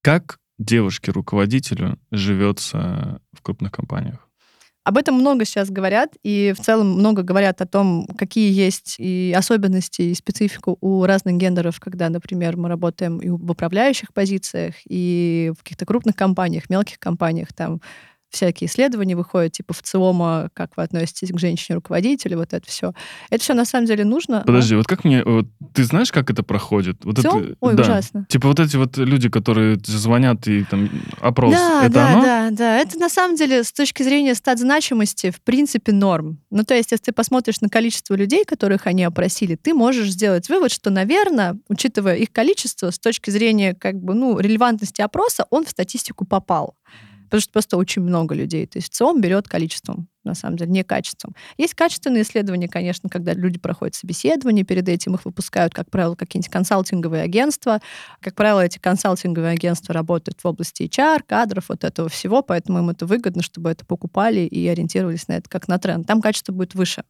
Как 0.00 0.38
девушке-руководителю 0.58 1.98
живется 2.12 3.20
в 3.34 3.42
крупных 3.42 3.72
компаниях? 3.72 4.23
Об 4.84 4.98
этом 4.98 5.14
много 5.14 5.46
сейчас 5.46 5.70
говорят, 5.70 6.10
и 6.22 6.52
в 6.54 6.62
целом 6.62 6.90
много 6.90 7.22
говорят 7.22 7.62
о 7.62 7.66
том, 7.66 8.06
какие 8.18 8.52
есть 8.52 8.96
и 8.98 9.34
особенности, 9.34 10.02
и 10.02 10.14
специфику 10.14 10.76
у 10.82 11.04
разных 11.06 11.36
гендеров, 11.36 11.80
когда, 11.80 12.10
например, 12.10 12.58
мы 12.58 12.68
работаем 12.68 13.18
и 13.18 13.30
в 13.30 13.50
управляющих 13.50 14.12
позициях, 14.12 14.74
и 14.86 15.52
в 15.58 15.62
каких-то 15.62 15.86
крупных 15.86 16.16
компаниях, 16.16 16.68
мелких 16.68 16.98
компаниях, 16.98 17.54
там 17.54 17.80
всякие 18.34 18.68
исследования 18.68 19.16
выходят, 19.16 19.52
типа 19.52 19.72
в 19.72 19.82
ЦИОМа, 19.82 20.50
как 20.52 20.76
вы 20.76 20.82
относитесь 20.82 21.30
к 21.30 21.38
женщине-руководителю, 21.38 22.38
вот 22.38 22.52
это 22.52 22.68
все. 22.68 22.92
Это 23.30 23.42
все 23.42 23.54
на 23.54 23.64
самом 23.64 23.86
деле 23.86 24.04
нужно. 24.04 24.42
Подожди, 24.46 24.74
а? 24.74 24.78
вот 24.78 24.86
как 24.86 25.04
мне... 25.04 25.22
Вот, 25.24 25.46
ты 25.72 25.84
знаешь, 25.84 26.12
как 26.12 26.30
это 26.30 26.42
проходит? 26.42 27.04
Вот 27.04 27.18
ЦИОМ? 27.18 27.38
Это, 27.38 27.56
Ой, 27.60 27.74
да. 27.74 27.82
ужасно. 27.82 28.26
Типа 28.28 28.48
вот 28.48 28.60
эти 28.60 28.76
вот 28.76 28.96
люди, 28.96 29.28
которые 29.28 29.78
звонят 29.84 30.46
и 30.46 30.64
там 30.64 30.90
опрос, 31.20 31.54
да, 31.54 31.84
это 31.84 31.94
да, 31.94 32.12
оно? 32.12 32.22
Да, 32.22 32.50
да, 32.50 32.78
Это 32.78 32.98
на 32.98 33.08
самом 33.08 33.36
деле 33.36 33.64
с 33.64 33.72
точки 33.72 34.02
зрения 34.02 34.34
стат 34.34 34.58
значимости 34.58 35.30
в 35.30 35.40
принципе 35.40 35.92
норм. 35.92 36.38
Ну, 36.50 36.64
то 36.64 36.74
есть, 36.74 36.92
если 36.92 37.06
ты 37.06 37.12
посмотришь 37.12 37.60
на 37.60 37.68
количество 37.68 38.14
людей, 38.14 38.44
которых 38.44 38.86
они 38.86 39.04
опросили, 39.04 39.56
ты 39.56 39.74
можешь 39.74 40.10
сделать 40.10 40.48
вывод, 40.48 40.70
что, 40.70 40.90
наверное, 40.90 41.56
учитывая 41.68 42.16
их 42.16 42.32
количество, 42.32 42.90
с 42.90 42.98
точки 42.98 43.30
зрения 43.30 43.74
как 43.74 43.96
бы, 43.96 44.14
ну, 44.14 44.38
релевантности 44.38 45.00
опроса, 45.00 45.46
он 45.50 45.64
в 45.64 45.70
статистику 45.70 46.24
попал 46.24 46.74
потому 47.34 47.42
что 47.42 47.52
просто 47.52 47.76
очень 47.76 48.02
много 48.02 48.32
людей. 48.32 48.64
То 48.64 48.78
есть 48.78 48.94
ЦИОМ 48.94 49.20
берет 49.20 49.48
количеством, 49.48 50.06
на 50.22 50.34
самом 50.34 50.56
деле, 50.56 50.70
не 50.70 50.84
качеством. 50.84 51.34
Есть 51.58 51.74
качественные 51.74 52.22
исследования, 52.22 52.68
конечно, 52.68 53.08
когда 53.08 53.32
люди 53.32 53.58
проходят 53.58 53.96
собеседование, 53.96 54.64
перед 54.64 54.88
этим 54.88 55.16
их 55.16 55.24
выпускают, 55.24 55.74
как 55.74 55.90
правило, 55.90 56.14
какие-нибудь 56.14 56.52
консалтинговые 56.52 57.24
агентства. 57.24 57.80
Как 58.20 58.36
правило, 58.36 58.60
эти 58.64 58.78
консалтинговые 58.78 59.50
агентства 59.50 59.92
работают 59.92 60.38
в 60.44 60.46
области 60.46 60.84
HR, 60.84 61.22
кадров, 61.26 61.64
вот 61.70 61.82
этого 61.82 62.08
всего, 62.08 62.40
поэтому 62.40 62.78
им 62.78 62.90
это 62.90 63.04
выгодно, 63.04 63.42
чтобы 63.42 63.70
это 63.70 63.84
покупали 63.84 64.42
и 64.42 64.68
ориентировались 64.68 65.26
на 65.26 65.32
это 65.32 65.50
как 65.50 65.66
на 65.66 65.78
тренд. 65.78 66.06
Там 66.06 66.22
качество 66.22 66.52
будет 66.52 66.76
выше. 66.76 67.02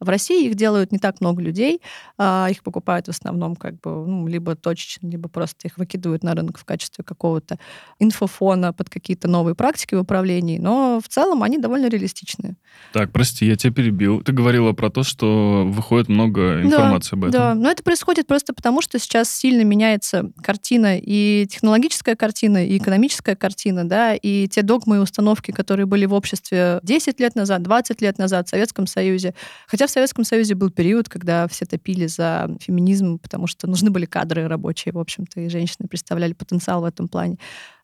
В 0.00 0.08
России 0.08 0.46
их 0.46 0.54
делают 0.54 0.92
не 0.92 0.98
так 0.98 1.20
много 1.20 1.42
людей, 1.42 1.80
а 2.16 2.48
их 2.50 2.62
покупают 2.62 3.06
в 3.06 3.10
основном 3.10 3.56
как 3.56 3.80
бы 3.80 4.06
ну, 4.06 4.26
либо 4.28 4.54
точечно, 4.54 5.08
либо 5.08 5.28
просто 5.28 5.66
их 5.66 5.76
выкидывают 5.76 6.22
на 6.22 6.34
рынок 6.34 6.58
в 6.58 6.64
качестве 6.64 7.02
какого-то 7.04 7.58
инфофона 7.98 8.72
под 8.72 8.90
какие-то 8.90 9.28
новые 9.28 9.54
практики 9.54 9.94
в 9.94 10.00
управлении, 10.00 10.58
но 10.58 11.00
в 11.02 11.08
целом 11.08 11.42
они 11.42 11.58
довольно 11.58 11.88
реалистичные. 11.88 12.56
Так, 12.92 13.10
прости, 13.10 13.46
я 13.46 13.56
тебя 13.56 13.72
перебил. 13.72 14.22
Ты 14.22 14.32
говорила 14.32 14.72
про 14.72 14.90
то, 14.90 15.02
что 15.02 15.64
выходит 15.66 16.08
много 16.08 16.62
информации 16.62 17.10
да, 17.10 17.16
об 17.16 17.24
этом. 17.24 17.32
Да, 17.32 17.54
но 17.54 17.70
это 17.70 17.82
происходит 17.82 18.26
просто 18.26 18.54
потому, 18.54 18.80
что 18.82 18.98
сейчас 18.98 19.30
сильно 19.30 19.62
меняется 19.62 20.30
картина, 20.42 20.96
и 20.96 21.46
технологическая 21.50 22.14
картина, 22.14 22.64
и 22.64 22.78
экономическая 22.78 23.34
картина, 23.34 23.88
да, 23.88 24.14
и 24.14 24.46
те 24.46 24.62
догмы 24.62 24.96
и 24.96 24.98
установки, 25.00 25.50
которые 25.50 25.86
были 25.86 26.06
в 26.06 26.14
обществе 26.14 26.78
10 26.82 27.18
лет 27.18 27.34
назад, 27.34 27.62
20 27.62 28.00
лет 28.00 28.18
назад 28.18 28.46
в 28.46 28.50
Советском 28.50 28.86
Союзе. 28.86 29.34
Хотя 29.66 29.87
в 29.88 29.90
Советском 29.90 30.24
Союзе 30.24 30.54
был 30.54 30.70
период, 30.70 31.08
когда 31.08 31.48
все 31.48 31.64
топили 31.64 32.06
за 32.06 32.48
феминизм, 32.60 33.18
потому 33.18 33.46
что 33.46 33.66
нужны 33.66 33.90
были 33.90 34.04
кадры 34.04 34.46
рабочие, 34.46 34.92
в 34.92 34.98
общем-то, 34.98 35.40
и 35.40 35.48
женщины 35.48 35.88
представляли 35.88 36.32
потенциал 36.32 36.82
в 36.82 36.84
этом 36.84 37.08
плане. 37.08 37.38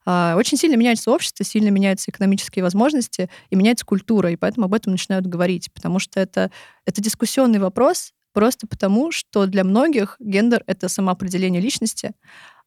А, 0.07 0.35
очень 0.37 0.57
сильно 0.57 0.77
меняется 0.77 1.11
общество, 1.11 1.45
сильно 1.45 1.71
меняются 1.71 2.11
экономические 2.11 2.63
возможности 2.63 3.29
и 3.51 3.57
меняется 3.57 3.85
культура, 3.85 4.31
и 4.31 4.37
поэтому 4.37 4.67
об 4.67 4.75
этом 4.75 4.93
начинают 4.93 5.27
говорить, 5.27 5.73
потому 5.73 5.99
что 5.99 6.21
это, 6.21 6.51
это 6.87 7.01
дискуссионный 7.01 7.59
вопрос, 7.59 8.13
просто 8.33 8.67
потому, 8.67 9.11
что 9.11 9.47
для 9.47 9.65
многих 9.65 10.17
гендер— 10.21 10.63
это 10.67 10.89
самоопределение 10.89 11.61
личности, 11.61 12.13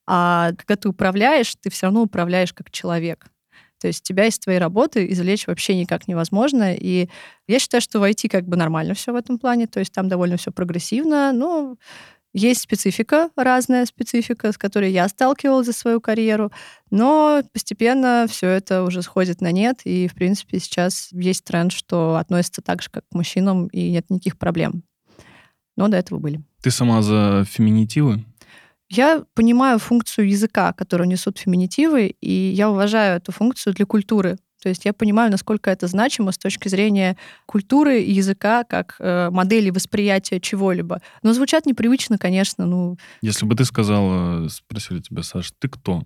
а 0.07 0.51
когда 0.57 0.75
ты 0.77 0.89
управляешь, 0.89 1.53
ты 1.61 1.69
все 1.69 1.87
равно 1.87 2.01
управляешь 2.01 2.53
как 2.53 2.71
человек. 2.71 3.27
То 3.79 3.87
есть 3.87 4.03
тебя 4.03 4.25
из 4.25 4.39
твоей 4.39 4.59
работы 4.59 5.09
извлечь 5.11 5.47
вообще 5.47 5.75
никак 5.75 6.07
невозможно. 6.07 6.73
И 6.73 7.09
я 7.47 7.59
считаю, 7.59 7.81
что 7.81 7.99
в 7.99 8.03
IT 8.03 8.29
как 8.29 8.47
бы 8.47 8.57
нормально 8.57 8.93
все 8.93 9.13
в 9.13 9.15
этом 9.15 9.37
плане. 9.39 9.67
То 9.67 9.79
есть 9.79 9.93
там 9.93 10.07
довольно 10.07 10.37
все 10.37 10.51
прогрессивно. 10.51 11.31
Ну, 11.33 11.77
есть 12.33 12.61
специфика, 12.61 13.29
разная 13.35 13.85
специфика, 13.85 14.51
с 14.51 14.57
которой 14.57 14.91
я 14.91 15.07
сталкивалась 15.07 15.65
за 15.65 15.73
свою 15.73 15.99
карьеру, 15.99 16.51
но 16.91 17.41
постепенно 17.51 18.27
все 18.29 18.47
это 18.47 18.83
уже 18.83 19.01
сходит 19.01 19.41
на 19.41 19.51
нет, 19.51 19.81
и, 19.85 20.07
в 20.07 20.13
принципе, 20.13 20.59
сейчас 20.59 21.09
есть 21.11 21.45
тренд, 21.45 21.71
что 21.71 22.15
относится 22.15 22.61
так 22.61 22.83
же, 22.83 22.89
как 22.91 23.05
к 23.09 23.15
мужчинам, 23.15 23.67
и 23.67 23.89
нет 23.89 24.05
никаких 24.09 24.37
проблем. 24.37 24.83
Но 25.75 25.87
до 25.87 25.97
этого 25.97 26.19
были. 26.19 26.41
Ты 26.61 26.69
сама 26.69 27.01
за 27.01 27.45
феминитивы? 27.49 28.23
Я 28.89 29.23
понимаю 29.33 29.79
функцию 29.79 30.29
языка, 30.29 30.73
которую 30.73 31.07
несут 31.07 31.37
феминитивы, 31.37 32.15
и 32.21 32.31
я 32.31 32.69
уважаю 32.69 33.17
эту 33.17 33.31
функцию 33.31 33.73
для 33.73 33.85
культуры. 33.85 34.37
То 34.61 34.69
есть 34.69 34.85
я 34.85 34.93
понимаю, 34.93 35.31
насколько 35.31 35.69
это 35.69 35.87
значимо 35.87 36.31
с 36.31 36.37
точки 36.37 36.67
зрения 36.67 37.17
культуры 37.45 38.01
и 38.01 38.11
языка 38.11 38.63
как 38.63 38.95
э, 38.99 39.29
модели 39.29 39.69
восприятия 39.69 40.39
чего-либо. 40.39 41.01
Но 41.21 41.33
звучат 41.33 41.65
непривычно, 41.65 42.17
конечно. 42.17 42.65
Ну, 42.65 42.97
Если 43.21 43.45
бы 43.45 43.55
ты 43.55 43.65
сказала, 43.65 44.47
спросили 44.47 44.99
тебя, 44.99 45.21
Саш, 45.21 45.53
ты 45.59 45.69
кто? 45.69 46.03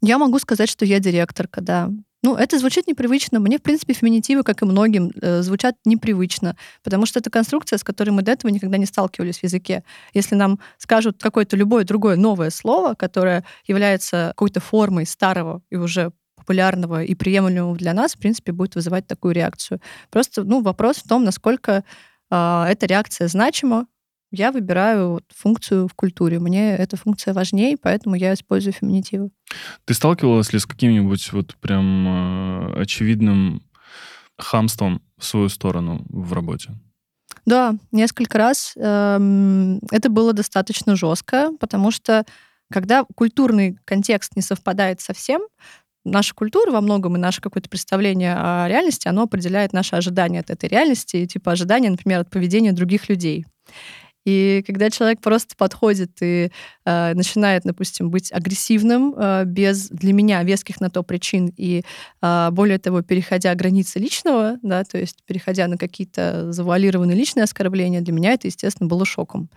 я 0.00 0.18
могу 0.18 0.38
сказать, 0.38 0.68
что 0.68 0.84
я 0.84 1.00
директорка, 1.00 1.60
да. 1.60 1.90
Ну, 2.22 2.34
это 2.34 2.58
звучит 2.58 2.88
непривычно. 2.88 3.38
Мне, 3.38 3.58
в 3.58 3.62
принципе, 3.62 3.94
феминитивы, 3.94 4.42
как 4.42 4.62
и 4.62 4.64
многим, 4.64 5.12
э, 5.22 5.42
звучат 5.42 5.76
непривычно, 5.84 6.56
потому 6.82 7.06
что 7.06 7.20
это 7.20 7.30
конструкция, 7.30 7.78
с 7.78 7.84
которой 7.84 8.10
мы 8.10 8.22
до 8.22 8.32
этого 8.32 8.50
никогда 8.50 8.76
не 8.76 8.86
сталкивались 8.86 9.38
в 9.38 9.44
языке. 9.44 9.84
Если 10.14 10.34
нам 10.34 10.58
скажут 10.78 11.22
какое-то 11.22 11.56
любое 11.56 11.84
другое 11.84 12.16
новое 12.16 12.50
слово, 12.50 12.94
которое 12.94 13.44
является 13.66 14.28
какой-то 14.30 14.58
формой 14.60 15.06
старого 15.06 15.62
и 15.70 15.76
уже 15.76 16.12
популярного 16.36 17.04
и 17.04 17.14
приемлемого 17.14 17.76
для 17.76 17.94
нас, 17.94 18.14
в 18.14 18.18
принципе, 18.18 18.52
будет 18.52 18.74
вызывать 18.74 19.06
такую 19.06 19.34
реакцию. 19.34 19.80
Просто 20.10 20.42
ну, 20.42 20.60
вопрос 20.60 20.96
в 20.96 21.08
том, 21.08 21.22
насколько 21.22 21.84
э, 22.30 22.64
эта 22.68 22.86
реакция 22.86 23.28
значима. 23.28 23.86
Я 24.30 24.52
выбираю 24.52 25.22
функцию 25.34 25.88
в 25.88 25.94
культуре. 25.94 26.38
Мне 26.38 26.76
эта 26.76 26.96
функция 26.96 27.32
важнее, 27.32 27.76
поэтому 27.80 28.14
я 28.14 28.34
использую 28.34 28.74
феминитивы. 28.74 29.30
Ты 29.86 29.94
сталкивалась 29.94 30.52
ли 30.52 30.58
с 30.58 30.66
каким-нибудь 30.66 31.32
вот 31.32 31.56
прям 31.56 32.06
э, 32.06 32.82
очевидным 32.82 33.62
хамством 34.36 35.02
в 35.16 35.24
свою 35.24 35.48
сторону 35.48 36.04
в 36.10 36.32
работе? 36.32 36.72
Да, 37.46 37.76
несколько 37.92 38.38
раз. 38.38 38.74
Эм, 38.76 39.80
Это 39.90 40.10
было 40.10 40.32
достаточно 40.32 40.96
жестко, 40.96 41.50
потому 41.58 41.90
что 41.90 42.24
когда 42.70 43.04
культурный 43.14 43.78
контекст 43.86 44.36
не 44.36 44.42
совпадает 44.42 45.00
совсем, 45.00 45.40
наша 46.04 46.34
культура 46.34 46.70
во 46.70 46.80
многом 46.80 47.16
и 47.16 47.20
наше 47.20 47.40
какое-то 47.40 47.70
представление 47.70 48.34
о 48.34 48.68
реальности, 48.68 49.08
оно 49.08 49.22
определяет 49.22 49.72
наши 49.72 49.96
ожидания 49.96 50.40
от 50.40 50.50
этой 50.50 50.68
реальности, 50.68 51.26
типа 51.26 51.52
ожидания, 51.52 51.90
например, 51.90 52.20
от 52.20 52.30
поведения 52.30 52.72
других 52.72 53.08
людей. 53.08 53.46
И 54.28 54.62
когда 54.66 54.90
человек 54.90 55.22
просто 55.22 55.56
подходит 55.56 56.10
и 56.20 56.50
э, 56.84 57.14
начинает, 57.14 57.62
допустим, 57.64 58.10
быть 58.10 58.30
агрессивным 58.30 59.14
э, 59.16 59.44
без 59.46 59.88
для 59.88 60.12
меня 60.12 60.42
веских 60.42 60.82
на 60.82 60.90
то 60.90 61.02
причин 61.02 61.50
и 61.56 61.82
э, 62.20 62.48
более 62.52 62.78
того 62.78 63.00
переходя 63.00 63.54
границы 63.54 63.98
личного, 63.98 64.58
да, 64.62 64.84
то 64.84 64.98
есть 64.98 65.24
переходя 65.24 65.66
на 65.66 65.78
какие-то 65.78 66.52
завуалированные 66.52 67.16
личные 67.16 67.44
оскорбления, 67.44 68.02
для 68.02 68.12
меня 68.12 68.34
это, 68.34 68.48
естественно, 68.48 68.86
было 68.86 69.06
шоком. 69.06 69.48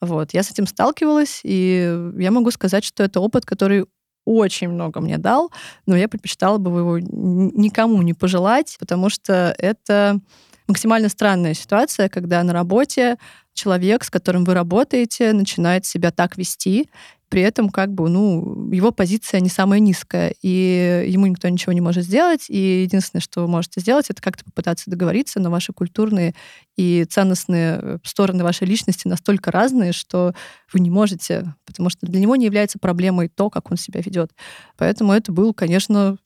Вот. 0.00 0.34
Я 0.34 0.44
с 0.44 0.52
этим 0.52 0.68
сталкивалась, 0.68 1.40
и 1.42 2.12
я 2.16 2.30
могу 2.30 2.52
сказать, 2.52 2.84
что 2.84 3.02
это 3.02 3.18
опыт, 3.18 3.44
который 3.44 3.86
очень 4.24 4.68
много 4.68 5.00
мне 5.00 5.18
дал, 5.18 5.50
но 5.84 5.96
я 5.96 6.06
предпочитала 6.06 6.58
бы 6.58 6.78
его 6.78 6.98
никому 7.00 8.00
не 8.02 8.14
пожелать, 8.14 8.76
потому 8.78 9.10
что 9.10 9.52
это 9.58 10.20
максимально 10.68 11.08
странная 11.08 11.54
ситуация, 11.54 12.08
когда 12.08 12.42
на 12.42 12.52
работе 12.52 13.18
человек, 13.54 14.04
с 14.04 14.10
которым 14.10 14.44
вы 14.44 14.54
работаете, 14.54 15.32
начинает 15.32 15.84
себя 15.86 16.10
так 16.10 16.36
вести, 16.36 16.88
при 17.32 17.40
этом 17.40 17.70
как 17.70 17.94
бы, 17.94 18.10
ну, 18.10 18.70
его 18.70 18.90
позиция 18.90 19.40
не 19.40 19.48
самая 19.48 19.80
низкая, 19.80 20.34
и 20.42 21.06
ему 21.08 21.26
никто 21.26 21.48
ничего 21.48 21.72
не 21.72 21.80
может 21.80 22.04
сделать, 22.04 22.50
и 22.50 22.82
единственное, 22.82 23.22
что 23.22 23.40
вы 23.40 23.48
можете 23.48 23.80
сделать, 23.80 24.10
это 24.10 24.20
как-то 24.20 24.44
попытаться 24.44 24.90
договориться, 24.90 25.40
но 25.40 25.50
ваши 25.50 25.72
культурные 25.72 26.34
и 26.76 27.06
ценностные 27.08 27.78
э, 27.80 27.98
стороны 28.04 28.44
вашей 28.44 28.66
личности 28.66 29.08
настолько 29.08 29.50
разные, 29.50 29.92
что 29.92 30.34
вы 30.74 30.80
не 30.80 30.90
можете, 30.90 31.54
потому 31.64 31.88
что 31.88 32.06
для 32.06 32.20
него 32.20 32.36
не 32.36 32.44
является 32.44 32.78
проблемой 32.78 33.28
то, 33.28 33.48
как 33.48 33.70
он 33.70 33.78
себя 33.78 34.02
ведет. 34.02 34.32
Поэтому 34.76 35.14
это 35.14 35.32
был, 35.32 35.54
конечно, 35.54 36.18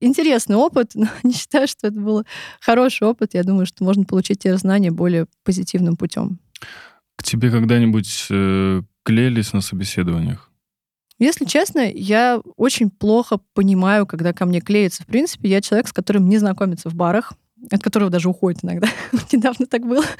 интересный 0.00 0.56
опыт, 0.56 0.90
но 0.94 1.08
не 1.22 1.32
считаю, 1.32 1.68
что 1.68 1.88
это 1.88 2.00
был 2.00 2.24
хороший 2.60 3.06
опыт. 3.06 3.34
Я 3.34 3.42
думаю, 3.42 3.66
что 3.66 3.84
можно 3.84 4.04
получить 4.04 4.40
те 4.40 4.56
знания 4.56 4.90
более 4.90 5.26
позитивным 5.44 5.96
путем. 5.96 6.38
К 7.16 7.22
тебе 7.22 7.50
когда-нибудь 7.50 8.26
э, 8.30 8.82
клеились 9.04 9.52
на 9.52 9.60
собеседованиях? 9.60 10.50
Если 11.18 11.46
честно, 11.46 11.90
я 11.90 12.40
очень 12.56 12.90
плохо 12.90 13.38
понимаю, 13.54 14.06
когда 14.06 14.34
ко 14.34 14.44
мне 14.44 14.60
клеится. 14.60 15.02
В 15.02 15.06
принципе, 15.06 15.48
я 15.48 15.62
человек, 15.62 15.88
с 15.88 15.92
которым 15.92 16.28
не 16.28 16.36
знакомится 16.36 16.90
в 16.90 16.94
барах 16.94 17.32
от 17.70 17.82
которого 17.82 18.10
даже 18.10 18.28
уходит 18.28 18.64
иногда. 18.64 18.88
Недавно 19.32 19.66
так 19.66 19.86
было. 19.86 20.04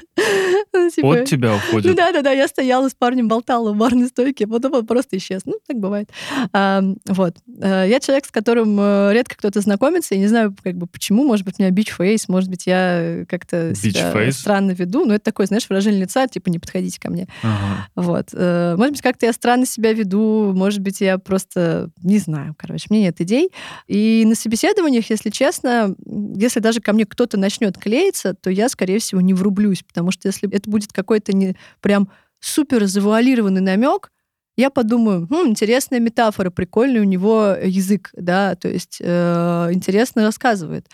Ну, 0.73 0.89
типа... 0.91 1.21
От 1.21 1.25
тебя 1.25 1.55
уходит? 1.55 1.85
Ну 1.85 1.95
да-да-да, 1.95 2.31
я 2.31 2.47
стояла 2.47 2.89
с 2.89 2.93
парнем, 2.93 3.27
болтала 3.27 3.71
в 3.71 3.77
барной 3.77 4.07
стойке, 4.07 4.45
а 4.45 4.47
потом 4.47 4.73
он 4.73 4.85
просто 4.85 5.17
исчез. 5.17 5.43
Ну, 5.45 5.55
так 5.65 5.77
бывает. 5.77 6.09
А, 6.53 6.83
вот. 7.07 7.35
Э, 7.61 7.85
я 7.87 7.99
человек, 7.99 8.25
с 8.25 8.31
которым 8.31 8.77
э, 8.79 9.13
редко 9.13 9.35
кто-то 9.37 9.61
знакомится, 9.61 10.13
и 10.13 10.19
не 10.19 10.27
знаю, 10.27 10.55
как 10.61 10.75
бы, 10.75 10.85
почему. 10.85 11.23
Может 11.25 11.45
быть, 11.45 11.55
у 11.57 11.63
меня 11.63 11.71
бич-фейс, 11.71 12.27
может 12.27 12.49
быть, 12.49 12.67
я 12.67 13.25
как-то 13.27 13.73
себя 13.75 14.31
странно 14.31 14.71
веду. 14.71 15.05
Но 15.05 15.15
это 15.15 15.25
такое, 15.25 15.47
знаешь, 15.47 15.67
выражение 15.69 16.01
лица, 16.01 16.27
типа, 16.27 16.49
не 16.49 16.59
подходите 16.59 16.99
ко 16.99 17.09
мне. 17.09 17.27
Ага. 17.41 17.87
Вот. 17.95 18.27
Э, 18.33 18.75
может 18.77 18.91
быть, 18.91 19.01
как-то 19.01 19.25
я 19.25 19.33
странно 19.33 19.65
себя 19.65 19.93
веду, 19.93 20.53
может 20.53 20.79
быть, 20.79 21.01
я 21.01 21.17
просто 21.17 21.89
не 22.03 22.19
знаю, 22.19 22.55
короче, 22.57 22.85
мне 22.89 23.01
нет 23.01 23.19
идей. 23.21 23.49
И 23.87 24.23
на 24.27 24.35
собеседованиях, 24.35 25.09
если 25.09 25.29
честно, 25.29 25.95
если 26.35 26.59
даже 26.59 26.81
ко 26.81 26.93
мне 26.93 27.05
кто-то 27.05 27.26
начнет 27.35 27.77
клеиться, 27.77 28.33
то 28.33 28.49
я, 28.49 28.69
скорее 28.69 28.99
всего, 28.99 29.19
не 29.19 29.33
врублюсь, 29.33 29.83
потому 29.83 30.11
что 30.11 30.29
если 30.29 30.49
это 30.49 30.69
будет 30.69 30.93
какой-то 30.93 31.35
не 31.35 31.57
прям 31.81 32.09
супер 32.39 32.85
завуалированный 32.85 33.59
намек, 33.59 34.11
я 34.57 34.71
подумаю, 34.71 35.27
хм, 35.29 35.49
интересная 35.49 35.99
метафора, 35.99 36.49
прикольный 36.49 36.99
у 37.01 37.03
него 37.03 37.55
язык, 37.63 38.09
да, 38.13 38.55
то 38.55 38.67
есть 38.67 38.97
э, 38.99 39.69
интересно 39.71 40.23
рассказывает. 40.23 40.87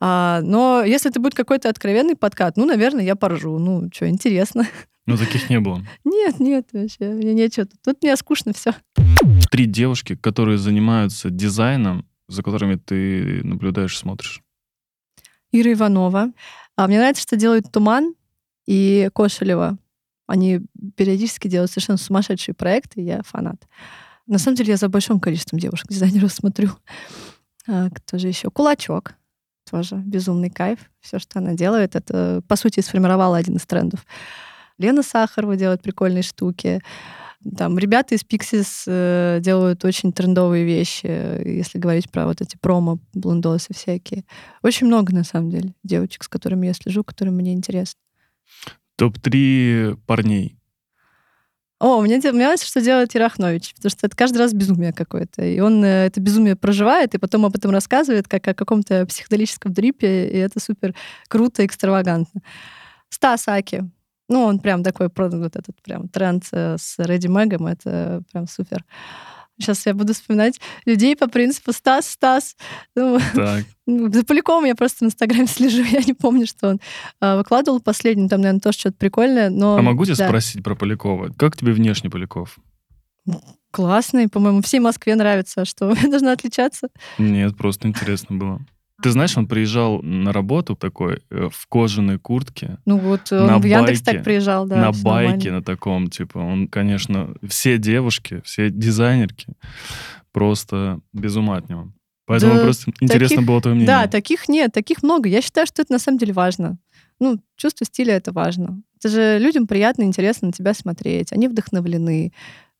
А, 0.00 0.40
но 0.42 0.82
если 0.82 1.10
это 1.10 1.20
будет 1.20 1.34
какой-то 1.34 1.68
откровенный 1.68 2.16
подкат, 2.16 2.56
ну, 2.56 2.64
наверное, 2.64 3.04
я 3.04 3.16
поржу. 3.16 3.58
Ну, 3.58 3.90
что, 3.92 4.08
интересно. 4.08 4.66
Ну, 5.06 5.16
таких 5.16 5.50
не 5.50 5.60
было. 5.60 5.84
Нет, 6.04 6.40
нет, 6.40 6.68
вообще, 6.72 7.08
мне 7.08 7.34
нечего. 7.34 7.66
Тут 7.84 8.02
мне 8.02 8.16
скучно 8.16 8.52
все. 8.52 8.74
Три 9.50 9.66
девушки, 9.66 10.14
которые 10.14 10.56
занимаются 10.56 11.30
дизайном, 11.30 12.06
за 12.28 12.42
которыми 12.42 12.76
ты 12.76 13.42
наблюдаешь, 13.42 13.98
смотришь. 13.98 14.40
Ира 15.52 15.72
Иванова. 15.72 16.32
А 16.76 16.86
мне 16.86 16.98
нравится, 16.98 17.22
что 17.22 17.36
делают 17.36 17.70
Туман 17.70 18.14
и 18.66 19.10
Кошелева. 19.14 19.78
Они 20.26 20.60
периодически 20.96 21.48
делают 21.48 21.70
совершенно 21.70 21.98
сумасшедшие 21.98 22.54
проекты, 22.54 23.00
я 23.00 23.22
фанат. 23.22 23.66
На 24.26 24.38
самом 24.38 24.56
деле 24.56 24.70
я 24.70 24.76
за 24.76 24.88
большим 24.88 25.18
количеством 25.18 25.58
девушек-дизайнеров 25.58 26.32
смотрю. 26.32 26.70
А, 27.66 27.90
кто 27.90 28.16
же 28.16 28.28
еще? 28.28 28.50
Кулачок. 28.50 29.14
тоже 29.68 29.96
безумный 29.96 30.50
кайф. 30.50 30.78
Все, 31.00 31.18
что 31.18 31.40
она 31.40 31.54
делает, 31.54 31.96
это, 31.96 32.42
по 32.46 32.56
сути, 32.56 32.80
сформировало 32.80 33.36
один 33.36 33.56
из 33.56 33.66
трендов. 33.66 34.06
Лена 34.78 35.02
Сахарова 35.02 35.56
делает 35.56 35.82
прикольные 35.82 36.22
штуки. 36.22 36.80
Там 37.56 37.78
ребята 37.78 38.14
из 38.14 38.20
Pixies 38.20 38.84
э, 38.86 39.40
делают 39.40 39.84
очень 39.84 40.12
трендовые 40.12 40.64
вещи, 40.64 41.06
если 41.06 41.78
говорить 41.78 42.10
про 42.10 42.26
вот 42.26 42.42
эти 42.42 42.56
промо, 42.58 42.98
блондосы 43.14 43.72
всякие. 43.72 44.24
Очень 44.62 44.88
много, 44.88 45.14
на 45.14 45.24
самом 45.24 45.50
деле, 45.50 45.74
девочек, 45.82 46.24
с 46.24 46.28
которыми 46.28 46.66
я 46.66 46.74
слежу, 46.74 47.02
которые 47.02 47.32
мне 47.32 47.54
интересны. 47.54 47.98
Топ-3 48.96 49.96
парней. 50.06 50.60
О, 51.80 52.02
мне, 52.02 52.18
мне 52.18 52.32
нравится, 52.32 52.66
что 52.66 52.82
делает 52.82 53.16
Ирахнович, 53.16 53.74
потому 53.74 53.88
что 53.90 54.06
это 54.06 54.14
каждый 54.14 54.36
раз 54.36 54.52
безумие 54.52 54.92
какое-то. 54.92 55.42
И 55.42 55.60
он 55.60 55.82
э, 55.82 56.06
это 56.06 56.20
безумие 56.20 56.54
проживает, 56.54 57.14
и 57.14 57.18
потом 57.18 57.46
об 57.46 57.56
этом 57.56 57.70
рассказывает, 57.70 58.28
как 58.28 58.46
о 58.48 58.54
каком-то 58.54 59.06
психоделическом 59.06 59.72
дрипе, 59.72 60.28
и 60.28 60.36
это 60.36 60.60
супер 60.60 60.94
круто, 61.28 61.64
экстравагантно. 61.64 62.42
Стас 63.08 63.48
Аки. 63.48 63.90
Ну, 64.30 64.44
он 64.44 64.60
прям 64.60 64.82
такой, 64.84 65.10
вот 65.14 65.56
этот 65.56 65.82
прям 65.82 66.08
тренд 66.08 66.44
э, 66.52 66.76
с 66.78 66.98
Рэдди 66.98 67.26
Мэгом, 67.26 67.66
это 67.66 68.22
прям 68.32 68.46
супер. 68.46 68.84
Сейчас 69.58 69.84
я 69.86 69.92
буду 69.92 70.14
вспоминать 70.14 70.60
людей 70.86 71.16
по 71.16 71.28
принципу 71.28 71.72
Стас, 71.72 72.08
Стас. 72.08 72.56
Ну, 72.94 73.18
так. 73.34 73.64
Ну, 73.86 74.08
за 74.12 74.24
Поляком 74.24 74.64
я 74.66 74.76
просто 74.76 75.04
в 75.04 75.08
Инстаграме 75.08 75.46
слежу, 75.48 75.82
я 75.82 76.00
не 76.06 76.14
помню, 76.14 76.46
что 76.46 76.68
он 76.68 76.80
а, 77.20 77.36
выкладывал 77.36 77.80
последний, 77.80 78.28
там, 78.28 78.40
наверное, 78.40 78.60
тоже 78.60 78.78
что-то 78.78 78.96
прикольное, 78.98 79.50
но... 79.50 79.76
А 79.76 79.82
могу 79.82 80.04
тебя 80.04 80.14
да. 80.14 80.28
спросить 80.28 80.62
про 80.62 80.76
Полякова? 80.76 81.32
Как 81.36 81.56
тебе 81.56 81.72
внешне 81.72 82.08
Поляков? 82.08 82.56
Классный, 83.72 84.28
по-моему, 84.28 84.62
всей 84.62 84.78
Москве 84.78 85.16
нравится, 85.16 85.64
что 85.64 85.92
должна 86.08 86.30
отличаться. 86.30 86.88
Нет, 87.18 87.56
просто 87.56 87.88
интересно 87.88 88.36
было. 88.36 88.60
Ты 89.02 89.10
знаешь, 89.10 89.36
он 89.36 89.46
приезжал 89.46 90.02
на 90.02 90.32
работу 90.32 90.76
такой 90.76 91.22
э, 91.30 91.48
в 91.50 91.66
кожаной 91.68 92.18
куртке. 92.18 92.78
Ну 92.86 92.98
вот 92.98 93.32
он 93.32 93.46
на 93.46 93.58
в 93.58 93.64
Яндекс 93.64 94.02
так 94.02 94.24
приезжал, 94.24 94.66
да. 94.66 94.76
На 94.76 94.92
байке 94.92 95.50
нормально. 95.50 95.52
на 95.52 95.62
таком, 95.62 96.10
типа, 96.10 96.38
он, 96.38 96.68
конечно, 96.68 97.34
все 97.48 97.78
девушки, 97.78 98.40
все 98.44 98.70
дизайнерки 98.70 99.54
просто 100.32 101.00
без 101.12 101.36
ума 101.36 101.56
от 101.56 101.68
него. 101.68 101.92
Поэтому 102.26 102.54
да, 102.54 102.62
просто 102.62 102.92
интересно 103.00 103.36
таких, 103.36 103.48
было 103.48 103.60
твое 103.60 103.74
мнение. 103.74 103.92
Да, 103.92 104.06
таких 104.06 104.48
нет, 104.48 104.72
таких 104.72 105.02
много. 105.02 105.28
Я 105.28 105.42
считаю, 105.42 105.66
что 105.66 105.82
это 105.82 105.92
на 105.92 105.98
самом 105.98 106.18
деле 106.18 106.32
важно. 106.32 106.78
Ну, 107.18 107.40
чувство 107.56 107.84
стиля 107.84 108.14
это 108.14 108.30
важно. 108.32 108.82
Это 108.98 109.08
же 109.08 109.38
людям 109.40 109.66
приятно, 109.66 110.04
интересно 110.04 110.46
на 110.48 110.52
тебя 110.52 110.72
смотреть. 110.72 111.32
Они 111.32 111.48
вдохновлены. 111.48 112.32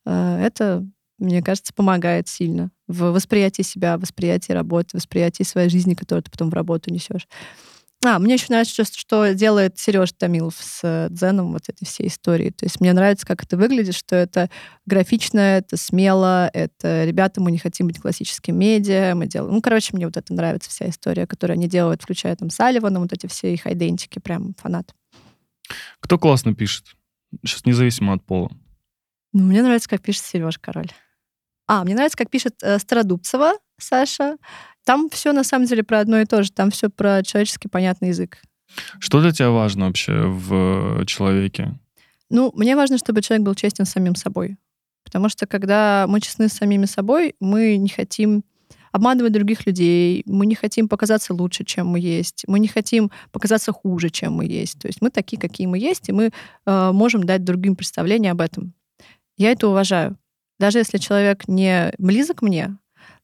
Э, 0.05 0.37
это 0.41 0.87
мне 1.21 1.41
кажется, 1.41 1.73
помогает 1.73 2.27
сильно 2.27 2.71
в 2.87 3.11
восприятии 3.11 3.61
себя, 3.61 3.97
восприятии 3.97 4.51
работы, 4.51 4.97
восприятии 4.97 5.43
своей 5.43 5.69
жизни, 5.69 5.93
которую 5.93 6.23
ты 6.23 6.31
потом 6.31 6.49
в 6.49 6.53
работу 6.53 6.91
несешь. 6.91 7.27
А, 8.03 8.17
мне 8.17 8.33
еще 8.33 8.47
нравится, 8.49 8.83
что 8.83 9.33
делает 9.33 9.77
Сереж 9.77 10.11
Томилов 10.13 10.55
с 10.59 10.79
э, 10.81 11.07
Дзеном, 11.11 11.51
вот 11.51 11.69
этой 11.69 11.85
всей 11.85 12.07
истории. 12.07 12.49
То 12.49 12.65
есть 12.65 12.81
мне 12.81 12.93
нравится, 12.93 13.27
как 13.27 13.43
это 13.43 13.57
выглядит, 13.57 13.93
что 13.93 14.15
это 14.15 14.49
графично, 14.87 15.39
это 15.39 15.77
смело, 15.77 16.49
это 16.51 17.05
ребята, 17.05 17.41
мы 17.41 17.51
не 17.51 17.59
хотим 17.59 17.85
быть 17.85 17.99
классическим 17.99 18.57
медиа, 18.57 19.13
мы 19.13 19.27
делаем... 19.27 19.53
Ну, 19.53 19.61
короче, 19.61 19.95
мне 19.95 20.07
вот 20.07 20.17
это 20.17 20.33
нравится 20.33 20.71
вся 20.71 20.89
история, 20.89 21.27
которую 21.27 21.55
они 21.55 21.67
делают, 21.67 22.01
включая 22.01 22.35
там 22.35 22.49
Салливана, 22.49 22.99
вот 22.99 23.13
эти 23.13 23.27
все 23.27 23.53
их 23.53 23.67
айдентики, 23.67 24.17
прям 24.17 24.55
фанат. 24.55 24.95
Кто 25.99 26.17
классно 26.17 26.55
пишет? 26.55 26.95
Сейчас 27.45 27.65
независимо 27.65 28.13
от 28.13 28.25
пола. 28.25 28.49
Ну, 29.31 29.43
мне 29.43 29.61
нравится, 29.61 29.87
как 29.87 30.01
пишет 30.01 30.25
Сереж 30.25 30.57
Король. 30.57 30.89
А, 31.71 31.85
мне 31.85 31.95
нравится, 31.95 32.17
как 32.17 32.29
пишет 32.29 32.55
э, 32.63 32.79
Стародубцева 32.79 33.53
Саша. 33.77 34.35
Там 34.83 35.09
все 35.09 35.31
на 35.31 35.45
самом 35.45 35.67
деле 35.67 35.83
про 35.83 35.99
одно 35.99 36.19
и 36.19 36.25
то 36.25 36.43
же. 36.43 36.51
Там 36.51 36.69
все 36.69 36.89
про 36.89 37.23
человеческий 37.23 37.69
понятный 37.69 38.09
язык. 38.09 38.41
Что 38.99 39.21
для 39.21 39.31
тебя 39.31 39.51
важно 39.51 39.85
вообще 39.85 40.25
в 40.25 41.05
человеке? 41.05 41.79
Ну, 42.29 42.51
мне 42.55 42.75
важно, 42.75 42.97
чтобы 42.97 43.21
человек 43.21 43.45
был 43.45 43.55
честен 43.55 43.85
с 43.85 43.91
самим 43.91 44.15
собой. 44.15 44.57
Потому 45.05 45.29
что 45.29 45.47
когда 45.47 46.07
мы 46.09 46.19
честны 46.19 46.49
с 46.49 46.53
самими 46.53 46.83
собой, 46.87 47.35
мы 47.39 47.77
не 47.77 47.87
хотим 47.87 48.43
обманывать 48.91 49.31
других 49.31 49.65
людей, 49.65 50.23
мы 50.25 50.47
не 50.47 50.55
хотим 50.55 50.89
показаться 50.89 51.33
лучше, 51.33 51.63
чем 51.63 51.87
мы 51.87 52.01
есть, 52.01 52.43
мы 52.47 52.59
не 52.59 52.67
хотим 52.67 53.11
показаться 53.31 53.71
хуже, 53.71 54.09
чем 54.09 54.33
мы 54.33 54.45
есть. 54.45 54.77
То 54.77 54.89
есть 54.89 55.01
мы 55.01 55.09
такие, 55.09 55.39
какие 55.39 55.67
мы 55.67 55.79
есть, 55.79 56.09
и 56.09 56.11
мы 56.11 56.31
э, 56.65 56.91
можем 56.91 57.23
дать 57.23 57.45
другим 57.45 57.77
представление 57.77 58.33
об 58.33 58.41
этом. 58.41 58.73
Я 59.37 59.51
это 59.51 59.69
уважаю. 59.69 60.17
Даже 60.61 60.77
если 60.77 60.99
человек 60.99 61.47
не 61.47 61.91
близок 61.97 62.43
мне, 62.43 62.77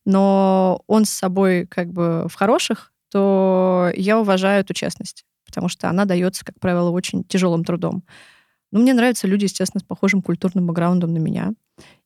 но 0.06 0.82
он 0.88 1.06
с 1.06 1.12
собой 1.12 1.68
как 1.68 1.94
бы 1.94 2.26
в 2.28 2.34
хороших, 2.34 2.92
то 3.12 3.92
я 3.96 4.20
уважаю 4.20 4.62
эту 4.62 4.74
честность, 4.74 5.24
потому 5.46 5.70
что 5.70 5.88
она 5.88 6.06
дается, 6.06 6.44
как 6.44 6.60
правило, 6.60 6.90
очень 6.90 7.24
тяжелым 7.24 7.64
трудом. 7.64 8.04
Ну, 8.72 8.80
мне 8.82 8.96
нравятся 8.96 9.28
люди, 9.28 9.44
естественно, 9.44 9.82
с 9.82 9.84
похожим 9.84 10.24
культурным 10.24 10.66
бэкграундом 10.66 11.14
на 11.14 11.20
меня. 11.20 11.54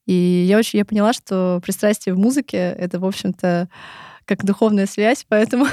И 0.06 0.14
я 0.14 0.58
очень 0.58 0.80
я 0.80 0.84
поняла, 0.84 1.14
что 1.14 1.62
пристрастие 1.64 2.14
в 2.14 2.18
музыке— 2.18 2.58
это, 2.78 3.00
в 3.00 3.06
общем-то, 3.06 3.70
как 4.26 4.44
духовная 4.44 4.86
связь, 4.86 5.26
поэтому... 5.26 5.66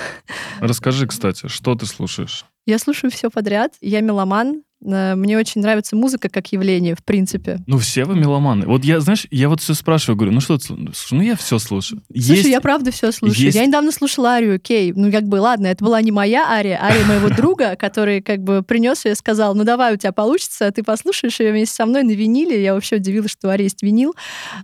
Расскажи, 0.61 1.09
кстати, 1.09 1.49
что 1.49 1.75
ты 1.75 1.85
слушаешь? 1.87 2.45
Я 2.65 2.79
слушаю 2.79 3.11
все 3.11 3.29
подряд. 3.29 3.75
Я 3.81 4.03
меломан, 4.03 4.63
мне 4.81 5.37
очень 5.37 5.61
нравится 5.61 5.97
музыка 5.97 6.29
как 6.29 6.53
явление, 6.53 6.95
в 6.95 7.03
принципе. 7.03 7.59
Ну, 7.67 7.79
все 7.79 8.05
вы 8.05 8.15
меломаны. 8.15 8.65
Вот 8.65 8.85
я, 8.85 9.01
знаешь, 9.01 9.27
я 9.31 9.49
вот 9.49 9.61
все 9.61 9.75
спрашиваю, 9.75 10.17
говорю, 10.17 10.33
ну 10.33 10.41
что 10.41 10.57
ты 10.57 10.65
слушаешь? 10.67 11.11
Ну, 11.11 11.21
я 11.23 11.35
все 11.35 11.59
слушаю. 11.59 12.01
Слушай, 12.13 12.37
есть... 12.37 12.49
я 12.49 12.61
правда 12.61 12.93
все 12.93 13.11
слушаю. 13.11 13.47
Есть... 13.47 13.57
Я 13.57 13.67
недавно 13.67 13.91
слушала 13.91 14.31
арию, 14.31 14.55
окей. 14.55 14.93
Ну, 14.95 15.11
как 15.11 15.25
бы, 15.25 15.37
ладно, 15.37 15.67
это 15.67 15.85
была 15.85 16.01
не 16.01 16.13
моя 16.13 16.49
ария, 16.49 16.81
ария 16.81 17.05
моего 17.07 17.29
друга, 17.29 17.75
который 17.75 18.23
как 18.23 18.45
бы 18.45 18.63
принес 18.63 19.05
ее 19.05 19.13
и 19.13 19.15
сказал, 19.17 19.57
ну, 19.57 19.65
давай, 19.65 19.95
у 19.95 19.97
тебя 19.97 20.13
получится, 20.13 20.71
ты 20.71 20.85
послушаешь 20.85 21.41
ее 21.41 21.51
вместе 21.51 21.75
со 21.75 21.85
мной 21.85 22.05
на 22.05 22.13
виниле. 22.13 22.63
Я 22.63 22.75
вообще 22.75 22.97
удивилась, 22.97 23.33
что 23.33 23.49
у 23.49 23.51
арии 23.51 23.65
есть 23.65 23.83
винил. 23.83 24.15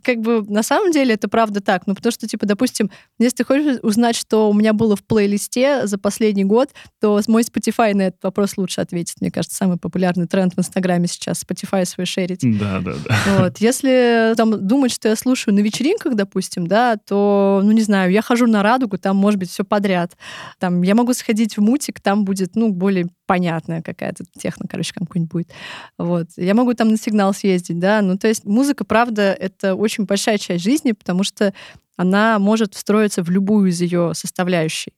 Как 0.03 0.19
бы, 0.21 0.45
на 0.49 0.62
самом 0.62 0.93
деле, 0.93 1.15
это 1.15 1.29
правда 1.29 1.61
так. 1.61 1.89
Ну, 1.89 1.97
потому 1.97 2.12
что, 2.12 2.29
типа, 2.29 2.47
допустим, 2.47 2.89
если 3.19 3.39
ты 3.39 3.45
хочешь 3.45 3.79
узнать, 3.83 4.15
что 4.15 4.49
у 4.49 4.55
меня 4.55 4.75
было 4.75 4.95
в 4.95 5.03
плейлисте 5.03 5.89
за 5.89 5.99
последний 5.99 6.45
год, 6.45 6.71
то 7.01 7.21
мой 7.27 7.43
Spotify 7.43 7.95
на 7.95 8.03
этот 8.03 8.23
вопрос 8.23 8.57
лучше 8.57 8.81
ответит. 8.81 9.17
Мне 9.21 9.33
кажется, 9.33 9.57
самый 9.57 9.77
популярный 9.77 10.04
популярный 10.05 10.27
тренд 10.27 10.55
в 10.55 10.59
Инстаграме 10.59 11.07
сейчас, 11.07 11.43
Spotify 11.43 11.85
свой 11.85 12.07
шерить. 12.07 12.41
Да, 12.59 12.81
да, 12.81 12.95
да. 13.07 13.17
Вот. 13.39 13.59
Если 13.59 14.35
там 14.37 14.67
думать, 14.67 14.93
что 14.93 15.09
я 15.09 15.17
слушаю 15.17 15.55
на 15.55 15.61
вечеринках, 15.61 16.15
допустим, 16.15 16.67
да, 16.67 16.97
то, 16.97 17.61
ну, 17.65 17.73
не 17.73 17.83
знаю, 17.83 18.13
я 18.13 18.23
хожу 18.23 18.47
на 18.47 18.63
радугу, 18.63 18.99
там 18.99 19.17
может 19.17 19.41
быть 19.41 19.51
все 19.51 19.65
подряд. 19.65 20.13
Там 20.59 20.83
я 20.83 20.95
могу 20.95 21.15
сходить 21.15 21.57
в 21.57 21.63
мутик, 21.63 22.01
там 22.01 22.25
будет, 22.25 22.55
ну, 22.55 22.71
более 22.71 23.07
понятная 23.27 23.81
какая-то 23.83 24.25
техно, 24.39 24.67
короче, 24.69 24.93
какой-нибудь 24.93 25.33
будет. 25.33 25.51
Вот. 25.99 26.29
Я 26.37 26.55
могу 26.55 26.75
там 26.75 26.91
на 26.91 26.97
сигнал 26.97 27.33
съездить, 27.33 27.79
да. 27.79 28.03
Ну, 28.03 28.19
то 28.19 28.29
есть 28.29 28.45
музыка, 28.45 28.85
правда, 28.85 29.33
это 29.33 29.75
очень 29.75 30.05
большая 30.05 30.39
часть 30.39 30.63
жизни, 30.63 30.93
потому 30.93 31.25
что 31.25 31.55
она 31.97 32.39
может 32.39 32.75
встроиться 32.75 33.23
в 33.23 33.31
любую 33.31 33.71
из 33.71 33.81
ее 33.81 34.13
составляющих. 34.15 34.93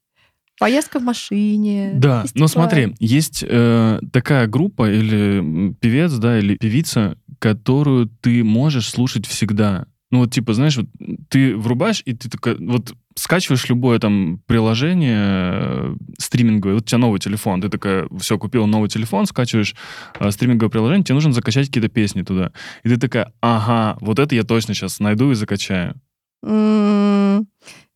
Поездка 0.59 0.99
в 0.99 1.03
машине. 1.03 1.93
Да, 1.95 2.25
но 2.35 2.49
смотри, 2.49 2.95
есть 2.99 3.45
э, 3.47 4.01
такая 4.13 4.47
группа 4.47 4.91
или 4.91 5.75
певец, 5.81 6.13
да, 6.13 6.39
или 6.39 6.57
певица, 6.57 7.19
которую 7.39 8.09
ты 8.09 8.43
можешь 8.43 8.89
слушать 8.89 9.27
всегда. 9.27 9.87
Ну 10.11 10.21
вот 10.21 10.33
типа, 10.33 10.55
знаешь, 10.55 10.77
вот 10.77 10.87
ты 11.29 11.57
врубаешь, 11.57 12.01
и 12.05 12.15
ты 12.15 12.31
такая, 12.31 12.57
вот 12.59 12.95
скачиваешь 13.17 13.69
любое 13.69 13.99
там 13.99 14.41
приложение 14.47 15.19
э, 15.21 15.97
стриминговое, 16.19 16.77
вот 16.77 16.85
у 16.85 16.87
тебя 16.87 16.99
новый 16.99 17.19
телефон, 17.19 17.61
ты 17.61 17.69
такая, 17.69 18.09
все, 18.19 18.39
купил 18.39 18.67
новый 18.67 18.89
телефон, 18.89 19.27
скачиваешь 19.27 19.75
э, 20.21 20.31
стриминговое 20.31 20.71
приложение, 20.71 21.05
тебе 21.05 21.15
нужно 21.15 21.33
закачать 21.33 21.67
какие-то 21.67 21.89
песни 21.89 22.23
туда. 22.23 22.53
И 22.85 22.89
ты 22.89 22.99
такая, 22.99 23.33
ага, 23.41 23.99
вот 24.01 24.19
это 24.19 24.35
я 24.35 24.45
точно 24.45 24.75
сейчас 24.75 25.01
найду 25.01 25.33
и 25.33 25.35
закачаю. 25.35 26.01
Mm, 26.45 27.47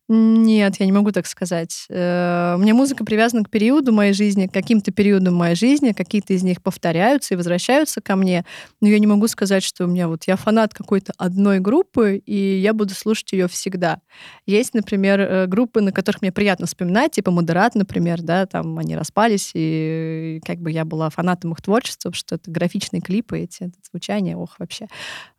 нет, 0.07 0.75
я 0.77 0.85
не 0.85 0.91
могу 0.91 1.11
так 1.11 1.25
сказать. 1.25 1.85
Э, 1.89 2.55
мне 2.57 2.73
музыка 2.73 3.05
привязана 3.05 3.43
к 3.43 3.49
периоду 3.49 3.93
моей 3.93 4.11
жизни, 4.11 4.47
к 4.47 4.53
каким-то 4.53 4.91
периодам 4.91 5.35
моей 5.35 5.55
жизни, 5.55 5.93
какие-то 5.93 6.33
из 6.33 6.43
них 6.43 6.61
повторяются 6.61 7.33
и 7.33 7.37
возвращаются 7.37 8.01
ко 8.01 8.17
мне, 8.17 8.45
но 8.81 8.89
я 8.89 8.99
не 8.99 9.07
могу 9.07 9.27
сказать, 9.29 9.63
что 9.63 9.85
у 9.85 9.87
меня 9.87 10.09
вот 10.09 10.25
я 10.25 10.35
фанат 10.35 10.73
какой-то 10.73 11.13
одной 11.17 11.59
группы, 11.59 12.17
и 12.17 12.59
я 12.59 12.73
буду 12.73 12.93
слушать 12.93 13.31
ее 13.31 13.47
всегда. 13.47 13.99
Есть, 14.45 14.73
например, 14.73 15.21
э, 15.21 15.47
группы, 15.47 15.79
на 15.79 15.93
которых 15.93 16.21
мне 16.21 16.33
приятно 16.33 16.65
вспоминать, 16.65 17.13
типа 17.13 17.31
Модерат, 17.31 17.75
например, 17.75 18.21
да, 18.21 18.45
там 18.47 18.77
они 18.79 18.97
распались, 18.97 19.51
и 19.53 20.41
как 20.45 20.59
бы 20.59 20.71
я 20.71 20.83
была 20.83 21.09
фанатом 21.09 21.53
их 21.53 21.61
творчества, 21.61 22.11
что 22.13 22.35
это 22.35 22.51
графичные 22.51 23.01
клипы, 23.01 23.39
эти, 23.39 23.63
это 23.63 23.77
звучание, 23.89 24.35
ох, 24.35 24.55
вообще. 24.59 24.87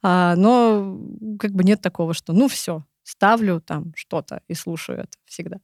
А, 0.03 0.35
но 0.37 0.99
как 1.39 1.53
бы 1.53 1.63
нет 1.63 1.83
такого, 1.83 2.15
что 2.15 2.33
ну 2.33 2.49
все, 2.49 2.85
ставлю 3.03 3.61
там 3.61 3.93
что-то 3.97 4.43
и 4.49 4.55
слушаю 4.55 5.01
это 5.01 5.19
всегда. 5.25 5.59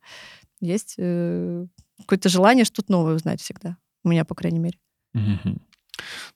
Есть 0.61 0.95
э, 0.99 1.67
какое-то 1.99 2.29
желание 2.29 2.65
что-то 2.65 2.93
новое 2.93 3.15
узнать 3.15 3.41
всегда. 3.41 3.77
У 4.05 4.09
меня, 4.09 4.25
по 4.25 4.35
крайней 4.35 4.59
мере. 4.59 4.79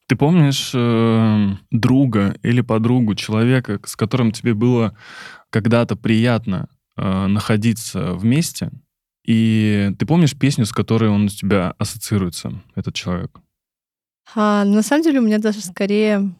Ты 0.06 0.16
помнишь 0.16 0.72
э, 0.74 1.48
друга 1.70 2.36
или 2.42 2.60
подругу, 2.60 3.14
человека, 3.14 3.80
с 3.84 3.96
которым 3.96 4.32
тебе 4.32 4.54
было 4.54 4.96
когда-то 5.50 5.96
приятно 5.96 6.68
э, 6.96 7.26
находиться 7.26 8.14
вместе, 8.14 8.70
И 9.24 9.94
ты 9.98 10.04
помнишь 10.04 10.36
песню, 10.36 10.66
с 10.66 10.72
которой 10.72 11.10
он 11.10 11.26
у 11.26 11.28
тебя 11.28 11.74
ассоциируется, 11.78 12.60
этот 12.74 12.94
человек? 12.94 13.40
А, 14.34 14.64
на 14.64 14.82
самом 14.82 15.04
деле 15.04 15.20
у 15.20 15.22
меня 15.22 15.38
даже 15.38 15.60
скорее 15.60 16.34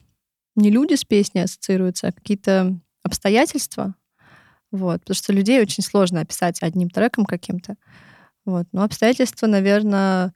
не 0.57 0.71
люди 0.71 0.95
с 0.95 1.05
песней 1.05 1.43
ассоциируются, 1.43 2.09
а 2.09 2.13
какие-то 2.13 2.79
обстоятельства. 3.05 3.95
Вот, 4.73 5.01
потому 5.01 5.15
что 5.15 5.33
людей 5.33 5.61
очень 5.61 5.83
сложно 5.83 6.21
описать 6.21 6.63
одним 6.63 6.91
треком 6.91 7.25
каким-то. 7.25 7.77
Вот. 8.45 8.67
Но 8.73 8.83
обстоятельства, 8.83 9.47
наверное... 9.47 10.33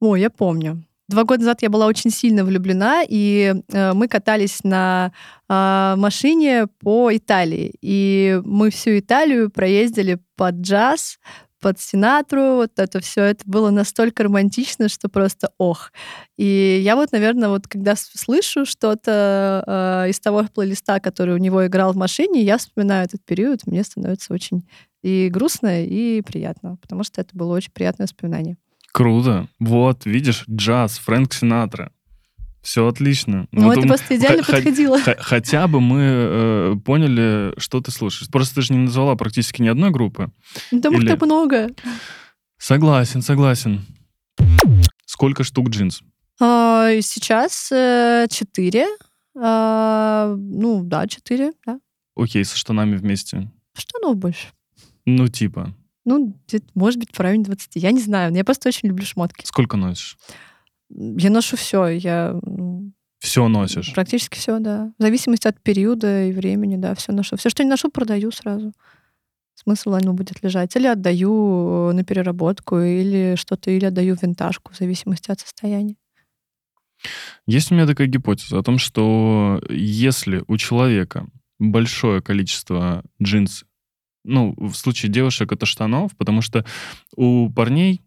О, 0.00 0.16
я 0.16 0.30
помню. 0.30 0.84
Два 1.08 1.24
года 1.24 1.40
назад 1.40 1.62
я 1.62 1.70
была 1.70 1.86
очень 1.86 2.10
сильно 2.10 2.44
влюблена, 2.44 3.02
и 3.08 3.54
э, 3.72 3.92
мы 3.94 4.08
катались 4.08 4.62
на 4.62 5.12
э, 5.48 5.94
машине 5.96 6.66
по 6.80 7.14
Италии. 7.14 7.74
И 7.80 8.40
мы 8.44 8.70
всю 8.70 8.98
Италию 8.98 9.50
проездили 9.50 10.18
под 10.36 10.56
джаз, 10.56 11.18
под 11.60 11.80
Синатру, 11.80 12.56
вот 12.56 12.72
это 12.76 13.00
все, 13.00 13.22
это 13.22 13.42
было 13.46 13.70
настолько 13.70 14.24
романтично, 14.24 14.88
что 14.88 15.08
просто 15.08 15.50
ох. 15.58 15.92
И 16.36 16.80
я 16.82 16.96
вот, 16.96 17.12
наверное, 17.12 17.48
вот 17.48 17.66
когда 17.66 17.94
слышу 17.96 18.64
что-то 18.64 19.64
э, 20.06 20.10
из 20.10 20.20
того 20.20 20.44
плейлиста, 20.54 21.00
который 21.00 21.34
у 21.34 21.38
него 21.38 21.66
играл 21.66 21.92
в 21.92 21.96
машине, 21.96 22.42
я 22.42 22.58
вспоминаю 22.58 23.04
этот 23.04 23.24
период, 23.24 23.66
мне 23.66 23.82
становится 23.84 24.32
очень 24.32 24.66
и 25.02 25.28
грустно, 25.28 25.84
и 25.84 26.22
приятно, 26.22 26.76
потому 26.82 27.04
что 27.04 27.20
это 27.20 27.36
было 27.36 27.54
очень 27.54 27.72
приятное 27.72 28.06
воспоминание. 28.06 28.56
Круто. 28.92 29.46
Вот, 29.60 30.06
видишь, 30.06 30.44
джаз, 30.48 30.98
Фрэнк 30.98 31.32
Синатра. 31.32 31.92
Все 32.68 32.86
отлично. 32.86 33.48
Ну, 33.50 33.72
это 33.72 33.86
просто 33.86 34.14
идеально 34.14 34.42
х- 34.42 34.52
подходило. 34.52 35.00
Х- 35.00 35.16
хотя 35.20 35.66
бы 35.68 35.80
мы 35.80 36.00
э, 36.02 36.74
поняли, 36.84 37.54
что 37.56 37.80
ты 37.80 37.90
слушаешь. 37.90 38.30
Просто 38.30 38.56
ты 38.56 38.60
же 38.60 38.74
не 38.74 38.80
назвала 38.80 39.14
практически 39.16 39.62
ни 39.62 39.68
одной 39.68 39.90
группы. 39.90 40.30
Да 40.70 40.90
Или... 40.90 41.14
их 41.14 41.20
много. 41.22 41.70
Согласен, 42.58 43.22
согласен. 43.22 43.86
Сколько 45.06 45.44
штук 45.44 45.70
джинс? 45.70 46.02
А, 46.40 46.90
сейчас 47.00 47.72
э, 47.72 48.26
четыре. 48.30 48.86
А, 49.34 50.34
ну, 50.36 50.82
да, 50.84 51.06
четыре, 51.06 51.52
да. 51.64 51.80
Окей, 52.16 52.44
со 52.44 52.58
штанами 52.58 52.96
вместе. 52.96 53.50
Штанов 53.74 54.16
больше. 54.16 54.48
Ну, 55.06 55.28
типа. 55.28 55.74
Ну, 56.04 56.38
может 56.74 57.00
быть, 57.00 57.16
в 57.16 57.20
районе 57.20 57.44
20. 57.44 57.76
Я 57.76 57.92
не 57.92 58.00
знаю. 58.02 58.34
Я 58.34 58.44
просто 58.44 58.68
очень 58.68 58.90
люблю 58.90 59.06
шмотки. 59.06 59.46
Сколько 59.46 59.78
носишь? 59.78 60.18
Я 60.90 61.30
ношу 61.30 61.56
все. 61.56 61.86
Я 61.88 62.38
все 63.20 63.48
носишь? 63.48 63.92
Практически 63.94 64.38
все, 64.38 64.58
да. 64.58 64.92
В 64.98 65.02
зависимости 65.02 65.48
от 65.48 65.60
периода 65.60 66.24
и 66.24 66.32
времени, 66.32 66.76
да, 66.76 66.94
все 66.94 67.12
ношу. 67.12 67.36
Все, 67.36 67.50
что 67.50 67.64
не 67.64 67.70
ношу, 67.70 67.90
продаю 67.90 68.30
сразу. 68.30 68.72
Смысл 69.54 69.94
оно 69.94 70.12
будет 70.12 70.42
лежать. 70.42 70.74
Или 70.76 70.86
отдаю 70.86 71.92
на 71.92 72.04
переработку, 72.04 72.78
или 72.78 73.34
что-то, 73.36 73.70
или 73.70 73.86
отдаю 73.86 74.16
в 74.16 74.22
винтажку, 74.22 74.72
в 74.72 74.76
зависимости 74.76 75.30
от 75.30 75.40
состояния. 75.40 75.96
Есть 77.46 77.72
у 77.72 77.74
меня 77.74 77.86
такая 77.86 78.06
гипотеза 78.06 78.58
о 78.58 78.62
том, 78.62 78.78
что 78.78 79.60
если 79.68 80.44
у 80.46 80.56
человека 80.56 81.26
большое 81.58 82.22
количество 82.22 83.02
джинс 83.20 83.64
ну, 84.24 84.54
в 84.58 84.74
случае 84.74 85.10
девушек 85.10 85.52
это 85.52 85.64
штанов, 85.64 86.16
потому 86.16 86.42
что 86.42 86.64
у 87.16 87.50
парней, 87.50 88.02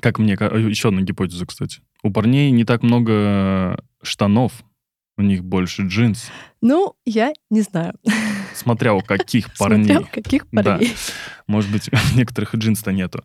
как 0.00 0.18
мне, 0.18 0.32
еще 0.32 0.88
одна 0.88 1.02
гипотеза, 1.02 1.46
кстати, 1.46 1.80
у 2.02 2.10
парней 2.10 2.50
не 2.50 2.64
так 2.64 2.82
много 2.82 3.82
штанов, 4.02 4.52
у 5.18 5.22
них 5.22 5.44
больше 5.44 5.82
джинс. 5.82 6.30
Ну, 6.60 6.94
я 7.04 7.32
не 7.50 7.62
знаю. 7.62 7.94
Смотря 8.54 8.94
у 8.94 9.00
каких 9.00 9.54
парней. 9.58 9.86
Смотря 9.86 10.00
у 10.00 10.04
каких 10.04 10.46
парней. 10.48 10.88
Да. 10.88 10.94
Может 11.46 11.70
быть, 11.70 11.88
у 12.14 12.16
некоторых 12.16 12.54
и 12.54 12.58
джинс-то 12.58 12.92
нету. 12.92 13.24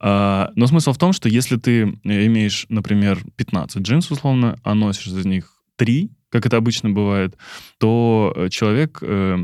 А, 0.00 0.50
но 0.54 0.66
смысл 0.66 0.92
в 0.92 0.98
том, 0.98 1.12
что 1.12 1.28
если 1.28 1.56
ты 1.56 1.82
имеешь, 2.04 2.66
например, 2.68 3.20
15 3.36 3.82
джинс, 3.82 4.10
условно, 4.10 4.58
а 4.62 4.74
носишь 4.74 5.06
из 5.06 5.24
них 5.24 5.62
3, 5.76 6.10
как 6.34 6.46
это 6.46 6.56
обычно 6.56 6.90
бывает, 6.90 7.36
то 7.78 8.32
э, 8.34 8.48
человек 8.48 8.98
э, 9.02 9.36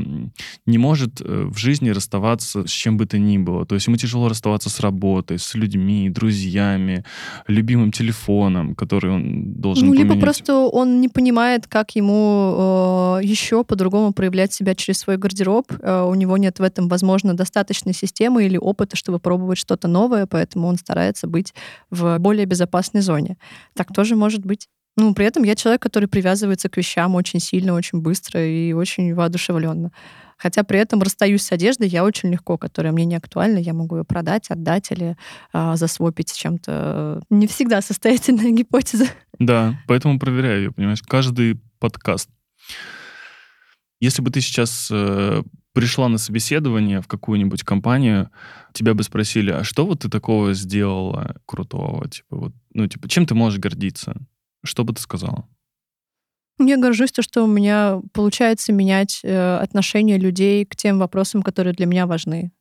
не 0.65 0.77
может 0.77 1.21
э, 1.21 1.45
в 1.45 1.57
жизни 1.57 1.89
расставаться 1.89 2.67
с 2.67 2.69
чем 2.69 2.97
бы 2.97 3.05
то 3.05 3.17
ни 3.17 3.37
было. 3.37 3.65
То 3.65 3.75
есть 3.75 3.87
ему 3.87 3.95
тяжело 3.95 4.27
расставаться 4.27 4.69
с 4.69 4.81
работой, 4.81 5.39
с 5.39 5.55
людьми, 5.55 6.09
друзьями, 6.09 7.05
любимым 7.47 7.93
телефоном, 7.93 8.75
который 8.75 9.09
он 9.09 9.53
должен 9.53 9.85
Ну, 9.87 9.93
поменять. 9.93 10.09
либо 10.11 10.21
просто 10.21 10.53
он 10.57 10.99
не 10.99 11.07
понимает, 11.07 11.65
как 11.65 11.95
ему 11.95 13.19
э, 13.21 13.25
еще 13.25 13.63
по-другому 13.63 14.11
проявлять 14.11 14.51
себя 14.51 14.75
через 14.75 14.99
свой 14.99 15.15
гардероб. 15.15 15.71
Э, 15.79 16.03
у 16.03 16.15
него 16.15 16.35
нет 16.35 16.59
в 16.59 16.63
этом, 16.63 16.89
возможно, 16.89 17.33
достаточной 17.35 17.93
системы 17.93 18.45
или 18.45 18.57
опыта, 18.57 18.97
чтобы 18.97 19.19
пробовать 19.19 19.59
что-то 19.59 19.87
новое, 19.87 20.25
поэтому 20.25 20.67
он 20.67 20.75
старается 20.75 21.25
быть 21.27 21.53
в 21.89 22.17
более 22.19 22.45
безопасной 22.45 22.99
зоне. 22.99 23.37
Так 23.75 23.93
тоже 23.93 24.17
может 24.17 24.45
быть. 24.45 24.67
Ну, 24.97 25.13
при 25.13 25.25
этом 25.25 25.43
я 25.43 25.55
человек, 25.55 25.81
который 25.81 26.07
привязывается 26.07 26.69
к 26.69 26.77
вещам 26.77 27.15
очень 27.15 27.39
сильно, 27.39 27.73
очень 27.73 28.01
быстро 28.01 28.45
и 28.45 28.73
очень 28.73 29.13
воодушевленно. 29.13 29.91
Хотя 30.37 30.63
при 30.63 30.79
этом 30.79 31.01
расстаюсь 31.01 31.43
с 31.43 31.51
одеждой 31.51 31.87
я 31.87 32.03
очень 32.03 32.31
легко, 32.31 32.57
которая 32.57 32.91
мне 32.91 33.05
не 33.05 33.15
актуальна, 33.15 33.59
я 33.59 33.73
могу 33.73 33.97
ее 33.97 34.03
продать, 34.03 34.49
отдать 34.49 34.91
или 34.91 35.15
а, 35.53 35.75
засвопить 35.75 36.33
чем-то. 36.33 37.21
Не 37.29 37.45
всегда 37.47 37.81
состоятельная 37.81 38.49
гипотеза. 38.51 39.05
Да, 39.37 39.79
поэтому 39.87 40.19
проверяю 40.19 40.61
ее, 40.61 40.71
понимаешь, 40.71 41.03
каждый 41.03 41.61
подкаст. 41.79 42.29
Если 43.99 44.23
бы 44.23 44.31
ты 44.31 44.41
сейчас 44.41 44.89
э, 44.91 45.43
пришла 45.73 46.09
на 46.09 46.17
собеседование 46.17 47.01
в 47.01 47.07
какую-нибудь 47.07 47.61
компанию, 47.61 48.31
тебя 48.73 48.95
бы 48.95 49.03
спросили, 49.03 49.51
а 49.51 49.63
что 49.63 49.85
вот 49.85 49.99
ты 49.99 50.09
такого 50.09 50.55
сделала 50.55 51.35
крутого? 51.45 52.09
Типа 52.09 52.35
вот, 52.35 52.53
ну, 52.73 52.87
типа, 52.87 53.07
чем 53.07 53.27
ты 53.27 53.35
можешь 53.35 53.59
гордиться? 53.59 54.15
Что 54.63 54.83
бы 54.83 54.93
ты 54.93 55.01
сказала? 55.01 55.47
Я 56.59 56.77
горжусь 56.77 57.11
то, 57.11 57.21
что 57.21 57.43
у 57.43 57.47
меня 57.47 58.01
получается 58.13 58.71
менять 58.71 59.21
э, 59.23 59.57
отношение 59.57 60.17
людей 60.17 60.65
к 60.65 60.75
тем 60.75 60.99
вопросам, 60.99 61.41
которые 61.41 61.73
для 61.73 61.87
меня 61.87 62.05
важны. 62.05 62.51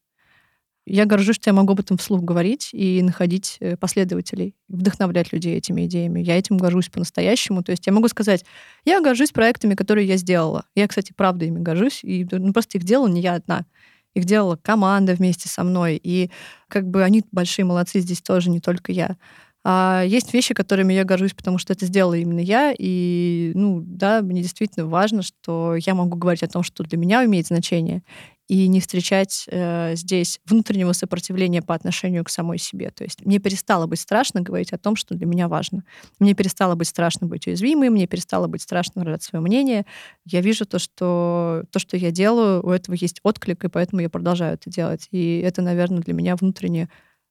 Я 0.86 1.04
горжусь, 1.04 1.36
что 1.36 1.50
я 1.50 1.54
могу 1.54 1.74
об 1.74 1.80
этом 1.80 1.98
вслух 1.98 2.22
говорить 2.22 2.70
и 2.72 3.02
находить 3.02 3.58
э, 3.60 3.76
последователей, 3.76 4.56
вдохновлять 4.68 5.32
людей 5.32 5.56
этими 5.56 5.86
идеями. 5.86 6.20
Я 6.20 6.38
этим 6.38 6.56
горжусь 6.56 6.88
по-настоящему. 6.88 7.62
То 7.62 7.72
есть 7.72 7.86
я 7.86 7.92
могу 7.92 8.08
сказать, 8.08 8.44
я 8.84 9.00
горжусь 9.00 9.30
проектами, 9.30 9.74
которые 9.74 10.08
я 10.08 10.16
сделала. 10.16 10.64
Я, 10.74 10.88
кстати, 10.88 11.12
правда 11.14 11.44
ими 11.44 11.60
горжусь. 11.60 12.00
И 12.02 12.26
ну, 12.30 12.52
просто 12.52 12.78
их 12.78 12.84
делала 12.84 13.08
не 13.08 13.20
я 13.20 13.34
одна. 13.34 13.66
Их 14.14 14.24
делала 14.24 14.56
команда 14.56 15.14
вместе 15.14 15.48
со 15.48 15.62
мной. 15.62 16.00
И 16.02 16.30
как 16.68 16.88
бы 16.88 17.04
они 17.04 17.22
большие 17.30 17.64
молодцы 17.64 18.00
здесь 18.00 18.22
тоже, 18.22 18.50
не 18.50 18.60
только 18.60 18.90
я. 18.90 19.16
А 19.64 20.02
есть 20.06 20.32
вещи, 20.32 20.54
которыми 20.54 20.94
я 20.94 21.04
горжусь, 21.04 21.34
потому 21.34 21.58
что 21.58 21.72
это 21.72 21.84
сделала 21.86 22.14
именно 22.14 22.40
я. 22.40 22.74
И, 22.78 23.52
ну, 23.54 23.82
да, 23.84 24.22
мне 24.22 24.42
действительно 24.42 24.86
важно, 24.86 25.22
что 25.22 25.76
я 25.76 25.94
могу 25.94 26.16
говорить 26.16 26.42
о 26.42 26.48
том, 26.48 26.62
что 26.62 26.82
для 26.82 26.96
меня 26.96 27.24
имеет 27.24 27.46
значение, 27.46 28.02
и 28.50 28.66
не 28.66 28.80
встречать 28.80 29.44
э, 29.48 29.94
здесь 29.94 30.40
внутреннего 30.44 30.92
сопротивления 30.92 31.62
по 31.62 31.72
отношению 31.72 32.24
к 32.24 32.30
самой 32.30 32.58
себе. 32.58 32.90
То 32.90 33.04
есть 33.04 33.24
мне 33.24 33.38
перестало 33.38 33.86
быть 33.86 34.00
страшно 34.00 34.40
говорить 34.40 34.72
о 34.72 34.78
том, 34.78 34.96
что 34.96 35.14
для 35.14 35.24
меня 35.24 35.46
важно. 35.46 35.84
Мне 36.18 36.34
перестало 36.34 36.74
быть 36.74 36.88
страшно 36.88 37.28
быть 37.28 37.46
уязвимой, 37.46 37.90
мне 37.90 38.08
перестало 38.08 38.48
быть 38.48 38.62
страшно 38.62 39.02
выражать 39.02 39.22
свое 39.22 39.40
мнение. 39.40 39.86
Я 40.24 40.40
вижу 40.40 40.66
то, 40.66 40.80
что 40.80 41.62
то, 41.70 41.78
что 41.78 41.96
я 41.96 42.10
делаю, 42.10 42.66
у 42.66 42.70
этого 42.70 42.96
есть 42.96 43.20
отклик, 43.22 43.64
и 43.64 43.68
поэтому 43.68 44.02
я 44.02 44.10
продолжаю 44.10 44.54
это 44.54 44.68
делать. 44.68 45.06
И 45.12 45.38
это, 45.38 45.62
наверное, 45.62 46.00
для 46.00 46.12
меня 46.12 46.34
внутренне 46.34 46.88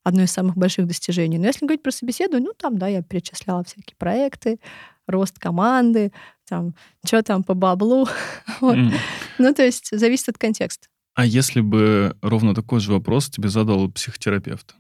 одно 0.10 0.24
из 0.24 0.32
самых 0.32 0.58
больших 0.58 0.88
достижений. 0.88 1.38
Но 1.38 1.48
если 1.48 1.66
говорить 1.66 1.84
про 1.84 1.92
собеседование, 1.92 2.48
ну 2.48 2.54
там, 2.58 2.78
да, 2.78 2.88
я 2.88 3.02
перечисляла 3.02 3.64
всякие 3.64 3.96
проекты, 3.98 4.60
рост 5.08 5.40
команды, 5.40 6.12
там, 6.48 6.76
что 7.06 7.24
там 7.24 7.44
по 7.44 7.54
баблу. 7.54 8.08
вот. 8.62 8.76
mm. 8.76 8.94
Ну, 9.38 9.54
то 9.54 9.64
есть 9.64 9.90
зависит 9.98 10.30
от 10.30 10.38
контекста. 10.38 10.88
А 11.16 11.26
если 11.26 11.62
бы 11.62 12.16
ровно 12.22 12.54
такой 12.54 12.80
же 12.80 12.92
вопрос 12.92 13.30
тебе 13.30 13.50
задал 13.50 13.90
психотерапевт, 13.92 14.76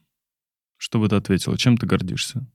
что 0.77 0.99
бы 0.99 1.09
ты 1.09 1.15
ответила? 1.15 1.57
Чем 1.57 1.77
ты 1.77 1.85
гордишься? 1.85 2.45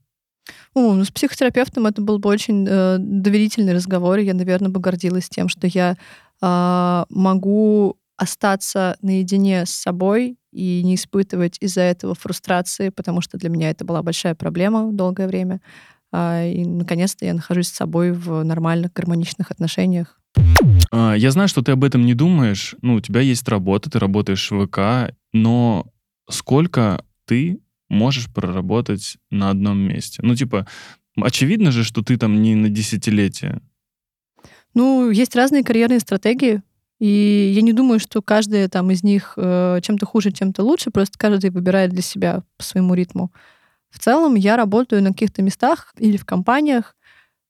О, 0.75 0.95
ну, 0.95 1.05
с 1.05 1.11
психотерапевтом 1.11 1.87
это 1.87 2.03
был 2.03 2.19
бы 2.19 2.29
очень 2.29 2.67
э, 2.69 2.97
доверительный 2.99 3.75
разговор. 3.75 4.19
И 4.19 4.25
я, 4.25 4.35
наверное, 4.35 4.71
бы 4.71 4.81
гордилась 4.81 5.29
тем, 5.29 5.49
что 5.49 5.67
я 5.67 5.97
э, 6.41 7.05
могу 7.09 7.97
остаться 8.17 8.97
наедине 9.03 9.67
с 9.67 9.71
собой 9.71 10.37
и 10.53 10.83
не 10.83 10.95
испытывать 10.95 11.57
из-за 11.61 11.83
этого 11.83 12.15
фрустрации, 12.15 12.91
потому 12.91 13.21
что 13.21 13.39
для 13.39 13.49
меня 13.49 13.71
это 13.71 13.85
была 13.85 14.03
большая 14.03 14.35
проблема 14.35 14.93
долгое 14.93 15.27
время. 15.27 15.61
А, 16.13 16.45
и, 16.45 16.65
наконец-то, 16.65 17.25
я 17.25 17.35
нахожусь 17.35 17.69
с 17.69 17.75
собой 17.75 18.13
в 18.13 18.45
нормальных, 18.45 18.93
гармоничных 18.93 19.51
отношениях. 19.51 20.21
А, 20.93 21.15
я 21.15 21.31
знаю, 21.33 21.49
что 21.49 21.63
ты 21.63 21.73
об 21.73 21.83
этом 21.83 22.07
не 22.07 22.15
думаешь. 22.15 22.77
Ну, 22.83 22.95
у 22.95 23.01
тебя 23.01 23.21
есть 23.21 23.49
работа, 23.49 23.91
ты 23.91 23.99
работаешь 23.99 24.51
в 24.51 24.67
ВК, 24.67 25.15
но 25.33 25.87
сколько 26.31 27.05
ты 27.27 27.61
можешь 27.89 28.33
проработать 28.33 29.17
на 29.31 29.51
одном 29.51 29.79
месте? 29.79 30.21
Ну, 30.23 30.37
типа, 30.37 30.69
очевидно 31.21 31.73
же, 31.73 31.83
что 31.83 32.03
ты 32.03 32.17
там 32.17 32.43
не 32.43 32.55
на 32.55 32.69
десятилетие. 32.69 33.61
Ну, 34.75 35.11
есть 35.11 35.35
разные 35.35 35.65
карьерные 35.65 36.01
стратегии. 36.01 36.63
И 37.05 37.53
я 37.55 37.61
не 37.61 37.75
думаю, 37.75 38.01
что 38.01 38.23
каждая 38.23 38.67
там 38.67 38.91
из 38.91 39.03
них 39.03 39.35
э, 39.37 39.79
чем-то 39.83 40.07
хуже, 40.07 40.33
чем-то 40.33 40.63
лучше, 40.63 40.91
просто 40.91 41.19
каждый 41.19 41.51
выбирает 41.51 41.91
для 41.91 42.01
себя 42.01 42.43
по 42.57 42.65
своему 42.65 42.95
ритму. 42.95 43.31
В 43.91 43.99
целом 43.99 44.37
я 44.37 44.57
работаю 44.57 45.03
на 45.03 45.11
каких-то 45.11 45.43
местах 45.43 45.93
или 45.99 46.17
в 46.17 46.25
компаниях 46.25 46.97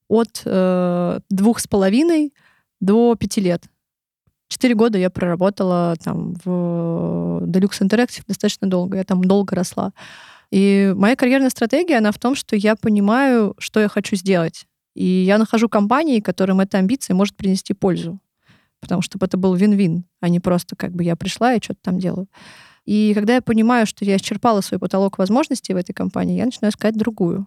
от 0.08 0.42
э, 0.44 1.20
двух 1.30 1.60
с 1.60 1.68
половиной 1.68 2.34
до 2.80 3.14
пяти 3.14 3.40
лет. 3.40 3.62
Четыре 4.48 4.74
года 4.74 4.98
я 4.98 5.08
проработала 5.08 5.94
там 6.02 6.34
в 6.44 7.44
Deluxe 7.44 7.82
Interactive 7.82 8.24
достаточно 8.26 8.68
долго. 8.68 8.96
Я 8.96 9.04
там 9.04 9.22
долго 9.22 9.54
росла. 9.54 9.92
И 10.50 10.92
моя 10.96 11.14
карьерная 11.14 11.50
стратегия, 11.50 11.98
она 11.98 12.10
в 12.10 12.18
том, 12.18 12.34
что 12.34 12.56
я 12.56 12.74
понимаю, 12.74 13.54
что 13.58 13.78
я 13.78 13.86
хочу 13.86 14.16
сделать. 14.16 14.66
И 14.96 15.04
я 15.04 15.38
нахожу 15.38 15.68
компании, 15.68 16.18
которым 16.18 16.58
эта 16.58 16.78
амбиция 16.78 17.14
может 17.14 17.36
принести 17.36 17.72
пользу. 17.72 18.18
Потому 18.84 19.00
что 19.00 19.18
это 19.18 19.38
был 19.38 19.54
вин-вин, 19.54 20.04
а 20.20 20.28
не 20.28 20.40
просто 20.40 20.76
как 20.76 20.92
бы 20.92 21.02
я 21.02 21.16
пришла 21.16 21.54
и 21.54 21.62
что-то 21.62 21.80
там 21.82 21.98
делаю. 21.98 22.28
И 22.84 23.12
когда 23.14 23.36
я 23.36 23.40
понимаю, 23.40 23.86
что 23.86 24.04
я 24.04 24.16
исчерпала 24.16 24.60
свой 24.60 24.78
потолок 24.78 25.16
возможностей 25.16 25.72
в 25.72 25.78
этой 25.78 25.94
компании, 25.94 26.36
я 26.36 26.44
начинаю 26.44 26.70
искать 26.70 26.94
другую. 26.98 27.46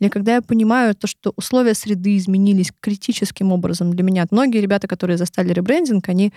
Или 0.00 0.08
когда 0.08 0.34
я 0.34 0.42
понимаю 0.42 0.96
то, 0.96 1.06
что 1.06 1.32
условия 1.36 1.74
среды 1.74 2.16
изменились 2.16 2.72
критическим 2.80 3.52
образом 3.52 3.92
для 3.92 4.02
меня. 4.02 4.26
Многие 4.32 4.60
ребята, 4.60 4.88
которые 4.88 5.16
застали 5.16 5.52
ребрендинг, 5.52 6.08
они 6.08 6.32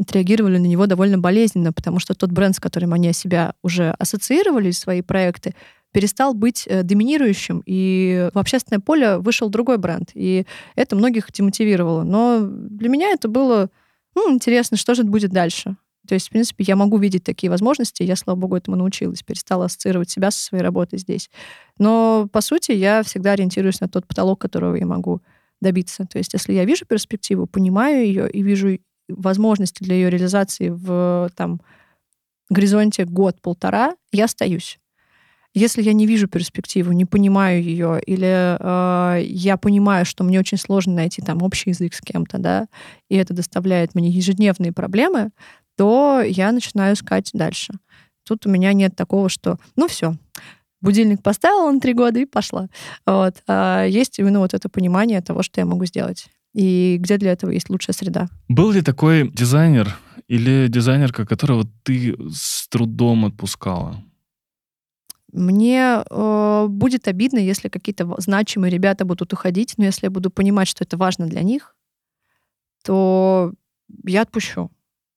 отреагировали 0.00 0.56
на 0.56 0.66
него 0.66 0.86
довольно 0.86 1.18
болезненно, 1.18 1.74
потому 1.74 1.98
что 1.98 2.14
тот 2.14 2.30
бренд, 2.30 2.56
с 2.56 2.60
которым 2.60 2.94
они 2.94 3.12
себя 3.12 3.52
уже 3.62 3.90
ассоциировали, 3.98 4.70
свои 4.70 5.02
проекты, 5.02 5.54
перестал 5.92 6.34
быть 6.34 6.64
э, 6.66 6.82
доминирующим, 6.82 7.62
и 7.66 8.28
в 8.34 8.38
общественное 8.38 8.80
поле 8.80 9.18
вышел 9.18 9.48
другой 9.48 9.78
бренд. 9.78 10.10
И 10.14 10.46
это 10.76 10.96
многих 10.96 11.32
демотивировало. 11.32 12.02
Но 12.02 12.40
для 12.42 12.88
меня 12.88 13.10
это 13.10 13.28
было 13.28 13.70
ну, 14.14 14.32
интересно, 14.32 14.76
что 14.76 14.94
же 14.94 15.04
будет 15.04 15.30
дальше. 15.30 15.76
То 16.08 16.14
есть, 16.14 16.28
в 16.28 16.30
принципе, 16.30 16.64
я 16.66 16.74
могу 16.74 16.96
видеть 16.96 17.22
такие 17.22 17.50
возможности, 17.50 18.02
я, 18.02 18.16
слава 18.16 18.38
богу, 18.38 18.56
этому 18.56 18.76
научилась, 18.76 19.22
перестала 19.22 19.66
ассоциировать 19.66 20.10
себя 20.10 20.30
со 20.30 20.42
своей 20.42 20.64
работой 20.64 20.98
здесь. 20.98 21.30
Но, 21.78 22.28
по 22.32 22.40
сути, 22.40 22.72
я 22.72 23.02
всегда 23.02 23.32
ориентируюсь 23.32 23.80
на 23.80 23.88
тот 23.88 24.06
потолок, 24.06 24.40
которого 24.40 24.74
я 24.74 24.86
могу 24.86 25.20
добиться. 25.60 26.06
То 26.06 26.18
есть, 26.18 26.32
если 26.32 26.54
я 26.54 26.64
вижу 26.64 26.86
перспективу, 26.86 27.46
понимаю 27.46 28.06
ее 28.06 28.30
и 28.30 28.42
вижу 28.42 28.78
возможности 29.08 29.84
для 29.84 29.96
ее 29.96 30.10
реализации 30.10 30.70
в 30.70 31.30
там, 31.36 31.60
горизонте 32.48 33.04
год-полтора, 33.04 33.94
я 34.10 34.24
остаюсь. 34.24 34.78
Если 35.54 35.82
я 35.82 35.92
не 35.92 36.06
вижу 36.06 36.28
перспективу, 36.28 36.92
не 36.92 37.04
понимаю 37.04 37.62
ее, 37.62 38.00
или 38.06 38.56
э, 38.58 39.22
я 39.24 39.56
понимаю, 39.56 40.04
что 40.04 40.22
мне 40.22 40.38
очень 40.38 40.58
сложно 40.58 40.94
найти 40.94 41.22
там 41.22 41.42
общий 41.42 41.70
язык 41.70 41.94
с 41.94 42.00
кем-то, 42.00 42.38
да, 42.38 42.66
и 43.08 43.16
это 43.16 43.34
доставляет 43.34 43.94
мне 43.94 44.10
ежедневные 44.10 44.72
проблемы, 44.72 45.30
то 45.76 46.22
я 46.24 46.52
начинаю 46.52 46.94
искать 46.94 47.30
дальше. 47.32 47.72
Тут 48.26 48.46
у 48.46 48.50
меня 48.50 48.72
нет 48.72 48.94
такого, 48.94 49.28
что, 49.28 49.58
ну 49.74 49.88
все, 49.88 50.14
будильник 50.80 51.22
поставила 51.22 51.70
на 51.70 51.80
три 51.80 51.94
года 51.94 52.20
и 52.20 52.26
пошла. 52.26 52.68
Вот. 53.06 53.36
А 53.46 53.84
есть 53.84 54.18
именно 54.18 54.40
вот 54.40 54.54
это 54.54 54.68
понимание 54.68 55.22
того, 55.22 55.42
что 55.42 55.60
я 55.60 55.66
могу 55.66 55.84
сделать. 55.86 56.28
И 56.54 56.96
где 56.98 57.16
для 57.16 57.32
этого 57.32 57.50
есть 57.50 57.70
лучшая 57.70 57.94
среда. 57.94 58.28
Был 58.48 58.70
ли 58.70 58.82
такой 58.82 59.30
дизайнер 59.30 59.96
или 60.28 60.66
дизайнерка, 60.68 61.26
которого 61.26 61.66
ты 61.84 62.16
с 62.32 62.68
трудом 62.68 63.26
отпускала? 63.26 64.02
Мне 65.32 66.02
э, 66.08 66.66
будет 66.68 67.06
обидно, 67.06 67.38
если 67.38 67.68
какие-то 67.68 68.14
значимые 68.18 68.70
ребята 68.70 69.04
будут 69.04 69.32
уходить, 69.32 69.74
но 69.76 69.84
если 69.84 70.06
я 70.06 70.10
буду 70.10 70.30
понимать, 70.30 70.68
что 70.68 70.84
это 70.84 70.96
важно 70.96 71.26
для 71.26 71.42
них, 71.42 71.76
то 72.82 73.52
я 74.04 74.22
отпущу. 74.22 74.70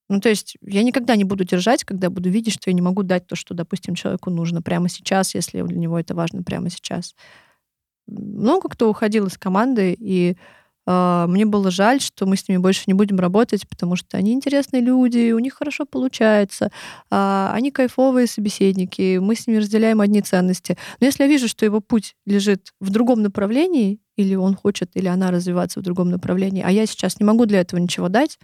Ну, 0.09 0.19
то 0.19 0.27
есть 0.27 0.57
я 0.61 0.83
никогда 0.83 1.15
не 1.15 1.23
буду 1.23 1.45
держать, 1.45 1.85
когда 1.85 2.09
буду 2.09 2.29
видеть, 2.29 2.53
что 2.53 2.69
я 2.69 2.73
не 2.73 2.81
могу 2.81 3.03
дать 3.03 3.27
то, 3.27 3.37
что, 3.37 3.53
допустим, 3.53 3.95
человеку 3.95 4.29
нужно 4.29 4.61
прямо 4.61 4.89
сейчас, 4.89 5.33
если 5.33 5.61
для 5.61 5.77
него 5.77 5.97
это 5.97 6.13
важно 6.13 6.43
прямо 6.43 6.69
сейчас. 6.69 7.15
Много 8.07 8.67
кто 8.67 8.89
уходил 8.89 9.27
из 9.27 9.37
команды, 9.37 9.95
и 9.97 10.35
мне 10.87 11.45
было 11.45 11.69
жаль, 11.69 12.01
что 12.01 12.25
мы 12.25 12.35
с 12.35 12.47
ними 12.47 12.57
больше 12.57 12.83
не 12.87 12.93
будем 12.93 13.19
работать, 13.19 13.67
потому 13.67 13.95
что 13.95 14.17
они 14.17 14.33
интересные 14.33 14.81
люди, 14.81 15.31
у 15.31 15.39
них 15.39 15.53
хорошо 15.53 15.85
получается, 15.85 16.71
э, 17.11 17.49
они 17.53 17.71
кайфовые 17.71 18.25
собеседники, 18.25 19.19
мы 19.19 19.35
с 19.35 19.45
ними 19.45 19.57
разделяем 19.57 20.01
одни 20.01 20.21
ценности. 20.21 20.77
Но 20.99 21.05
если 21.05 21.23
я 21.23 21.29
вижу, 21.29 21.47
что 21.47 21.65
его 21.65 21.81
путь 21.81 22.15
лежит 22.25 22.73
в 22.79 22.89
другом 22.89 23.21
направлении, 23.21 23.99
или 24.17 24.35
он 24.35 24.55
хочет, 24.55 24.91
или 24.95 25.07
она 25.07 25.29
развиваться 25.31 25.79
в 25.79 25.83
другом 25.83 26.09
направлении, 26.09 26.63
а 26.65 26.71
я 26.71 26.85
сейчас 26.85 27.19
не 27.19 27.25
могу 27.25 27.45
для 27.45 27.61
этого 27.61 27.79
ничего 27.79 28.09
дать, 28.09 28.39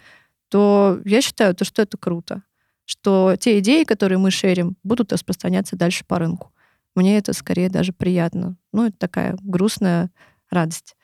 то 0.50 1.00
я 1.06 1.22
считаю, 1.22 1.56
то, 1.56 1.66
что 1.66 1.82
это 1.82 1.98
круто. 1.98 2.44
Что 2.86 3.36
те 3.38 3.60
идеи, 3.60 3.84
которые 3.84 4.18
мы 4.18 4.32
шерим, 4.32 4.78
будут 4.84 5.12
распространяться 5.12 5.76
дальше 5.76 6.06
по 6.06 6.20
рынку. 6.20 6.54
Мне 6.96 7.18
это 7.18 7.34
скорее 7.34 7.70
даже 7.70 7.94
приятно. 7.94 8.58
Ну, 8.72 8.88
это 8.88 8.98
такая 8.98 9.38
грустная 9.42 10.10
радость. 10.50 10.96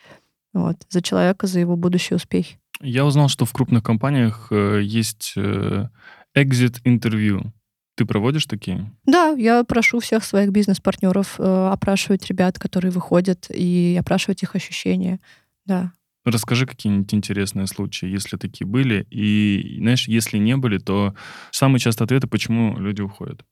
Вот, 0.54 0.78
за 0.90 1.02
человека, 1.02 1.48
за 1.48 1.60
его 1.60 1.76
будущий 1.76 2.16
успех. 2.16 2.46
Я 2.82 3.06
узнал, 3.06 3.28
что 3.28 3.46
в 3.46 3.54
крупных 3.54 3.84
компаниях 3.84 4.48
э, 4.52 4.82
есть 4.84 5.34
э, 5.36 5.88
exit-интервью. 6.36 7.54
Ты 7.96 8.06
проводишь 8.06 8.46
такие? 8.46 8.92
Да, 9.06 9.30
я 9.30 9.64
прошу 9.64 10.00
всех 10.00 10.24
своих 10.24 10.52
бизнес-партнеров 10.52 11.40
э, 11.40 11.70
опрашивать 11.72 12.26
ребят, 12.28 12.58
которые 12.58 12.92
выходят, 12.92 13.48
и 13.50 13.96
опрашивать 14.00 14.44
их 14.44 14.56
ощущения. 14.56 15.20
Да. 15.66 15.94
Расскажи 16.26 16.66
какие-нибудь 16.66 17.14
интересные 17.14 17.68
случаи, 17.68 18.08
если 18.08 18.38
такие 18.38 18.66
были. 18.66 19.06
И, 19.12 19.78
знаешь, 19.80 20.08
если 20.08 20.38
не 20.38 20.56
были, 20.58 20.78
то 20.78 21.14
самый 21.52 21.80
частый 21.80 22.06
ответ, 22.06 22.30
почему 22.30 22.78
люди 22.80 23.02
уходят. 23.02 23.44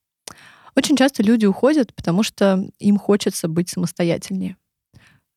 Очень 0.75 0.95
часто 0.95 1.21
люди 1.21 1.45
уходят, 1.45 1.93
потому 1.93 2.23
что 2.23 2.65
им 2.79 2.97
хочется 2.97 3.47
быть 3.47 3.69
самостоятельнее. 3.69 4.55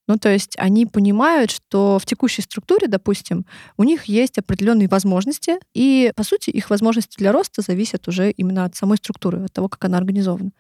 Ну, 0.07 0.19
то 0.19 0.29
есть 0.29 0.55
они 0.59 0.85
понимают, 0.85 1.51
что 1.51 1.99
в 1.99 2.05
текущей 2.05 2.43
структуре, 2.43 2.89
допустим, 2.89 3.47
у 3.79 3.85
них 3.85 4.05
есть 4.05 4.39
определенные 4.39 4.89
возможности, 4.89 5.59
и, 5.73 6.13
по 6.15 6.25
сути, 6.25 6.51
их 6.51 6.69
возможности 6.69 7.17
для 7.17 7.33
роста 7.33 7.63
зависят 7.63 8.07
уже 8.09 8.31
именно 8.31 8.65
от 8.67 8.77
самой 8.77 8.99
структуры, 8.99 9.45
от 9.45 9.53
того, 9.53 9.69
как 9.69 9.85
она 9.85 9.97
организована. 9.99 10.51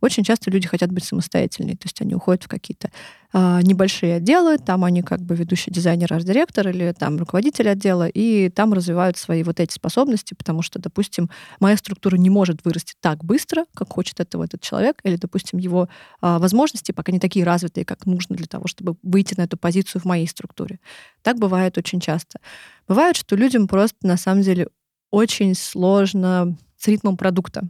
Очень 0.00 0.24
часто 0.24 0.50
люди 0.50 0.68
хотят 0.68 0.92
быть 0.92 1.04
самостоятельными, 1.04 1.72
то 1.72 1.86
есть 1.86 2.00
они 2.00 2.14
уходят 2.14 2.44
в 2.44 2.48
какие-то 2.48 2.90
э, 3.32 3.60
небольшие 3.62 4.16
отделы, 4.16 4.58
там 4.58 4.84
они 4.84 5.02
как 5.02 5.20
бы 5.20 5.34
ведущий 5.34 5.70
дизайнер, 5.70 6.12
арт-директор 6.12 6.68
или 6.68 6.92
там 6.92 7.18
руководитель 7.18 7.68
отдела, 7.68 8.06
и 8.06 8.48
там 8.48 8.72
развивают 8.72 9.16
свои 9.16 9.42
вот 9.42 9.58
эти 9.60 9.72
способности, 9.72 10.34
потому 10.34 10.62
что, 10.62 10.78
допустим, 10.78 11.30
моя 11.58 11.76
структура 11.76 12.16
не 12.16 12.30
может 12.30 12.64
вырасти 12.64 12.94
так 13.00 13.24
быстро, 13.24 13.64
как 13.74 13.92
хочет 13.92 14.20
этого 14.20 14.44
этот 14.44 14.60
человек, 14.60 15.00
или, 15.02 15.16
допустим, 15.16 15.58
его 15.58 15.88
э, 16.22 16.38
возможности 16.38 16.92
пока 16.92 17.10
не 17.10 17.18
такие 17.18 17.44
развитые, 17.44 17.84
как 17.84 18.06
нужно 18.06 18.36
для 18.36 18.46
того, 18.46 18.68
чтобы 18.68 18.96
выйти 19.02 19.34
на 19.36 19.42
эту 19.42 19.56
позицию 19.56 20.02
в 20.02 20.04
моей 20.04 20.28
структуре. 20.28 20.78
Так 21.22 21.38
бывает 21.38 21.76
очень 21.76 22.00
часто. 22.00 22.38
Бывает, 22.86 23.16
что 23.16 23.36
людям 23.36 23.66
просто 23.66 23.96
на 24.02 24.16
самом 24.16 24.42
деле 24.42 24.68
очень 25.10 25.54
сложно 25.54 26.56
с 26.76 26.86
ритмом 26.86 27.16
продукта. 27.16 27.68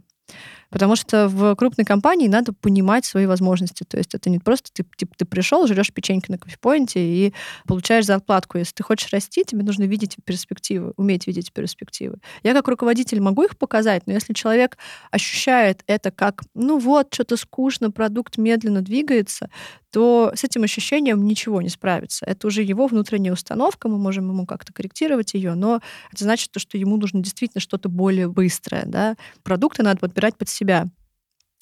Потому 0.69 0.95
что 0.95 1.27
в 1.27 1.55
крупной 1.55 1.85
компании 1.85 2.27
надо 2.27 2.53
понимать 2.53 3.05
свои 3.05 3.25
возможности. 3.25 3.83
То 3.83 3.97
есть 3.97 4.13
это 4.13 4.29
не 4.29 4.39
просто 4.39 4.69
ты, 4.71 4.85
типа, 4.95 5.13
ты 5.17 5.25
пришел, 5.25 5.65
жрешь 5.67 5.91
печеньки 5.91 6.29
на 6.29 6.37
кофепоинте 6.37 6.99
и 6.99 7.33
получаешь 7.65 8.05
зарплатку. 8.05 8.57
Если 8.57 8.73
ты 8.73 8.83
хочешь 8.83 9.11
расти, 9.11 9.43
тебе 9.43 9.63
нужно 9.63 9.83
видеть 9.83 10.17
перспективы, 10.23 10.93
уметь 10.97 11.27
видеть 11.27 11.51
перспективы. 11.53 12.17
Я 12.43 12.53
как 12.53 12.67
руководитель 12.67 13.19
могу 13.19 13.43
их 13.43 13.57
показать, 13.57 14.03
но 14.05 14.13
если 14.13 14.33
человек 14.33 14.77
ощущает 15.11 15.83
это 15.87 16.11
как, 16.11 16.43
ну 16.53 16.77
вот, 16.77 17.13
что-то 17.13 17.37
скучно, 17.37 17.91
продукт 17.91 18.37
медленно 18.37 18.81
двигается, 18.81 19.49
то 19.91 20.31
с 20.35 20.43
этим 20.43 20.63
ощущением 20.63 21.25
ничего 21.25 21.61
не 21.61 21.69
справится. 21.69 22.25
Это 22.25 22.45
уже 22.45 22.61
его 22.61 22.85
внутренняя 22.85 23.33
установка, 23.33 23.87
мы 23.89 23.97
можем 23.97 24.29
ему 24.29 24.45
как-то 24.45 24.71
корректировать 24.71 25.33
ее, 25.33 25.55
но 25.55 25.81
это 26.11 26.23
значит, 26.23 26.51
что 26.57 26.77
ему 26.77 26.97
нужно 26.97 27.23
действительно 27.23 27.59
что-то 27.59 27.89
более 27.89 28.27
быстрое. 28.27 28.83
Да? 28.85 29.15
Продукты 29.41 29.81
надо 29.81 29.99
подбирать 29.99 30.37
под 30.37 30.47
себя. 30.47 30.58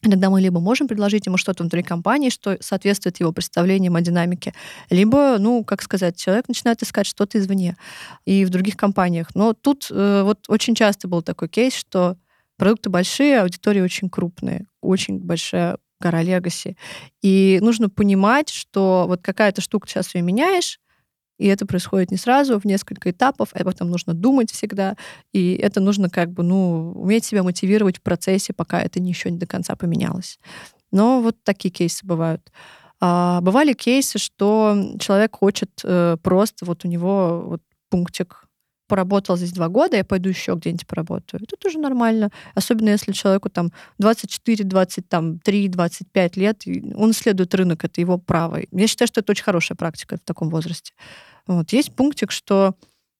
Иногда 0.03 0.29
мы 0.29 0.41
либо 0.41 0.59
можем 0.59 0.87
предложить 0.87 1.25
ему 1.25 1.37
что-то 1.37 1.63
внутри 1.63 1.81
компании, 1.81 2.29
что 2.29 2.57
соответствует 2.61 3.19
его 3.19 3.31
представлениям 3.31 3.95
о 3.95 4.01
динамике, 4.01 4.53
либо, 4.91 5.37
ну, 5.39 5.63
как 5.63 5.81
сказать, 5.81 6.15
человек 6.17 6.47
начинает 6.47 6.83
искать 6.83 7.07
что-то 7.07 7.39
извне 7.39 7.75
и 8.25 8.45
в 8.45 8.49
других 8.51 8.77
компаниях. 8.77 9.33
Но 9.33 9.53
тут 9.53 9.87
э, 9.89 10.21
вот 10.23 10.45
очень 10.49 10.75
часто 10.75 11.07
был 11.07 11.23
такой 11.23 11.49
кейс, 11.49 11.73
что 11.73 12.15
продукты 12.57 12.91
большие, 12.91 13.41
аудитории 13.41 13.81
очень 13.81 14.09
крупные, 14.09 14.67
очень 14.81 15.19
большая 15.19 15.77
гора 15.99 16.21
легаси. 16.21 16.77
И 17.23 17.57
нужно 17.61 17.89
понимать, 17.89 18.49
что 18.49 19.05
вот 19.07 19.23
какая-то 19.23 19.61
штука 19.61 19.87
сейчас 19.87 20.13
ее 20.13 20.21
меняешь, 20.21 20.79
и 21.37 21.47
это 21.47 21.65
происходит 21.65 22.11
не 22.11 22.17
сразу, 22.17 22.59
в 22.59 22.65
несколько 22.65 23.11
этапов, 23.11 23.49
об 23.53 23.67
этом 23.67 23.89
нужно 23.89 24.13
думать 24.13 24.51
всегда, 24.51 24.95
и 25.33 25.53
это 25.55 25.79
нужно 25.79 26.09
как 26.09 26.31
бы, 26.31 26.43
ну, 26.43 26.93
уметь 26.95 27.25
себя 27.25 27.43
мотивировать 27.43 27.97
в 27.97 28.01
процессе, 28.01 28.53
пока 28.53 28.81
это 28.81 28.99
еще 28.99 29.29
не 29.29 29.37
до 29.37 29.45
конца 29.45 29.75
поменялось. 29.75 30.39
Но 30.91 31.21
вот 31.21 31.37
такие 31.43 31.71
кейсы 31.71 32.05
бывают. 32.05 32.51
А, 32.99 33.41
бывали 33.41 33.73
кейсы, 33.73 34.17
что 34.17 34.95
человек 34.99 35.35
хочет 35.35 35.69
э, 35.83 36.17
просто, 36.23 36.65
вот 36.65 36.85
у 36.85 36.87
него 36.87 37.43
вот 37.45 37.61
пунктик 37.89 38.46
поработал 38.87 39.37
здесь 39.37 39.51
два 39.51 39.67
года, 39.67 39.97
я 39.97 40.03
пойду 40.03 40.29
еще 40.29 40.55
где-нибудь 40.55 40.87
поработаю. 40.87 41.43
Это 41.43 41.55
тоже 41.57 41.79
нормально. 41.79 42.31
Особенно 42.55 42.89
если 42.89 43.11
человеку 43.11 43.49
там 43.49 43.71
24, 43.99 44.63
23, 44.63 45.67
25 45.67 46.37
лет, 46.37 46.63
он 46.95 47.11
исследует 47.11 47.53
рынок, 47.55 47.83
это 47.83 48.01
его 48.01 48.17
право. 48.17 48.59
Я 48.71 48.87
считаю, 48.87 49.07
что 49.07 49.21
это 49.21 49.31
очень 49.31 49.43
хорошая 49.43 49.75
практика 49.75 50.17
в 50.17 50.21
таком 50.21 50.49
возрасте. 50.49 50.93
Вот. 51.45 51.71
Есть 51.73 51.93
пунктик, 51.93 52.31
что 52.31 52.75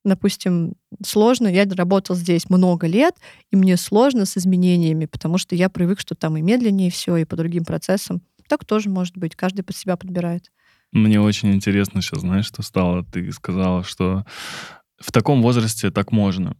допустим, 0.07 0.74
сложно, 1.05 1.47
я 1.47 1.65
работал 1.65 2.15
здесь 2.15 2.49
много 2.49 2.88
лет, 2.88 3.15
и 3.51 3.57
мне 3.57 3.76
сложно 3.76 4.26
с 4.26 4.38
изменениями, 4.38 5.05
потому 5.05 5.38
что 5.38 5.53
я 5.53 5.70
привык, 5.70 5.99
что 5.99 6.15
там 6.15 6.38
и 6.38 6.41
медленнее 6.41 6.89
все, 6.89 7.18
и 7.18 7.26
по 7.26 7.36
другим 7.36 7.65
процессам. 7.65 8.22
Так 8.47 8.63
тоже 8.63 8.89
может 8.89 9.18
быть, 9.18 9.36
каждый 9.36 9.63
под 9.63 9.76
себя 9.76 9.97
подбирает. 9.97 10.49
Мне 10.93 11.20
очень 11.20 11.53
интересно 11.53 12.01
сейчас, 12.01 12.22
знаешь, 12.22 12.45
что 12.45 12.61
стало. 12.61 13.03
Ты 13.03 13.32
сказала, 13.34 13.84
что 13.84 14.26
в 15.00 15.12
таком 15.12 15.41
возрасте 15.41 15.91
так 15.91 16.12
можно. 16.12 16.56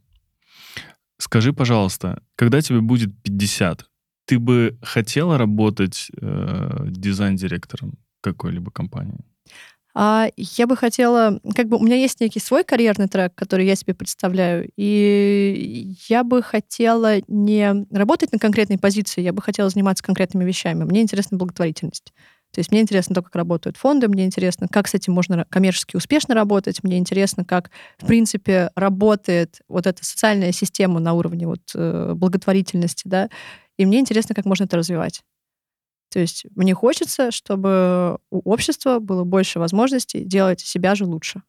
Скажи, 1.18 1.52
пожалуйста, 1.52 2.22
когда 2.36 2.60
тебе 2.60 2.80
будет 2.80 3.10
50, 3.22 3.84
ты 4.26 4.38
бы 4.38 4.78
хотела 4.82 5.36
работать 5.36 6.10
э, 6.20 6.86
дизайн-директором 6.86 7.94
какой-либо 8.20 8.70
компании? 8.70 9.24
А 10.00 10.28
я 10.36 10.68
бы 10.68 10.76
хотела, 10.76 11.40
как 11.56 11.66
бы 11.66 11.76
у 11.76 11.82
меня 11.82 11.96
есть 11.96 12.20
некий 12.20 12.38
свой 12.38 12.62
карьерный 12.62 13.08
трек, 13.08 13.34
который 13.34 13.66
я 13.66 13.74
себе 13.74 13.94
представляю, 13.94 14.70
и 14.76 15.96
я 16.08 16.22
бы 16.22 16.40
хотела 16.40 17.16
не 17.26 17.84
работать 17.90 18.30
на 18.30 18.38
конкретной 18.38 18.78
позиции, 18.78 19.22
я 19.22 19.32
бы 19.32 19.42
хотела 19.42 19.70
заниматься 19.70 20.04
конкретными 20.04 20.44
вещами. 20.44 20.84
Мне 20.84 21.02
интересна 21.02 21.36
благотворительность. 21.36 22.12
То 22.52 22.60
есть 22.60 22.70
мне 22.70 22.80
интересно 22.80 23.14
то, 23.14 23.22
как 23.22 23.34
работают 23.36 23.76
фонды, 23.76 24.08
мне 24.08 24.24
интересно, 24.24 24.68
как 24.68 24.88
с 24.88 24.94
этим 24.94 25.12
можно 25.12 25.44
коммерчески 25.48 25.96
успешно 25.96 26.34
работать, 26.34 26.82
мне 26.82 26.98
интересно, 26.98 27.44
как, 27.44 27.70
в 27.98 28.06
принципе, 28.06 28.70
работает 28.74 29.60
вот 29.68 29.86
эта 29.86 30.04
социальная 30.04 30.52
система 30.52 30.98
на 30.98 31.12
уровне 31.12 31.46
вот 31.46 31.60
э, 31.74 32.14
благотворительности, 32.14 33.06
да, 33.06 33.28
и 33.76 33.86
мне 33.86 34.00
интересно, 34.00 34.34
как 34.34 34.44
можно 34.44 34.64
это 34.64 34.76
развивать. 34.76 35.22
То 36.10 36.20
есть 36.20 36.46
мне 36.54 36.74
хочется, 36.74 37.30
чтобы 37.30 38.18
у 38.30 38.50
общества 38.50 38.98
было 38.98 39.24
больше 39.24 39.58
возможностей 39.58 40.24
делать 40.24 40.60
себя 40.60 40.94
же 40.94 41.04
лучше. 41.04 41.42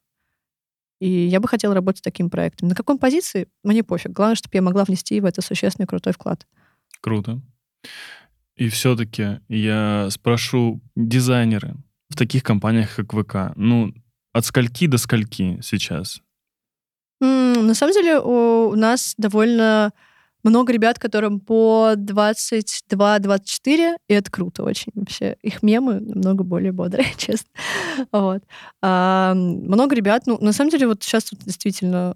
И 1.00 1.08
я 1.08 1.40
бы 1.40 1.48
хотела 1.48 1.74
работать 1.74 2.02
таким 2.02 2.28
проектом. 2.28 2.68
На 2.68 2.74
какой 2.74 2.98
позиции? 2.98 3.48
Мне 3.64 3.82
пофиг. 3.82 4.10
Главное, 4.12 4.34
чтобы 4.34 4.54
я 4.54 4.60
могла 4.62 4.84
внести 4.84 5.18
в 5.20 5.24
это 5.24 5.40
существенный 5.40 5.86
крутой 5.86 6.12
вклад. 6.12 6.46
Круто. 7.00 7.40
И 8.60 8.68
все-таки 8.68 9.40
я 9.48 10.08
спрошу 10.10 10.80
дизайнеры 10.94 11.76
в 12.10 12.16
таких 12.16 12.42
компаниях, 12.42 12.94
как 12.94 13.14
ВК, 13.14 13.56
ну, 13.56 13.94
от 14.34 14.44
скольки 14.44 14.86
до 14.86 14.98
скольки 14.98 15.58
сейчас? 15.62 16.20
Mm, 17.22 17.62
на 17.62 17.74
самом 17.74 17.94
деле 17.94 18.20
у 18.20 18.76
нас 18.76 19.14
довольно 19.16 19.92
много 20.42 20.74
ребят, 20.74 20.98
которым 20.98 21.40
по 21.40 21.94
22-24, 21.96 23.96
и 24.08 24.12
это 24.12 24.30
круто 24.30 24.62
очень 24.62 24.92
вообще. 24.94 25.36
Их 25.40 25.62
мемы 25.62 26.00
намного 26.00 26.44
более 26.44 26.72
бодрые, 26.72 27.08
честно. 27.16 27.48
Вот. 28.12 28.42
А, 28.82 29.32
много 29.34 29.94
ребят, 29.94 30.24
ну, 30.26 30.36
на 30.38 30.52
самом 30.52 30.70
деле, 30.70 30.86
вот 30.86 31.02
сейчас 31.02 31.24
тут 31.24 31.38
действительно 31.44 32.12